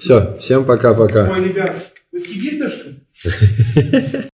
Все, 0.00 0.36
всем 0.38 0.64
пока-пока. 0.64 1.30
Ой, 1.30 1.48
ребят, 1.48 1.92
вы 2.10 2.18
с 2.18 2.24
Кибирда, 2.24 2.70
что 2.70 2.88
ли? 2.88 2.96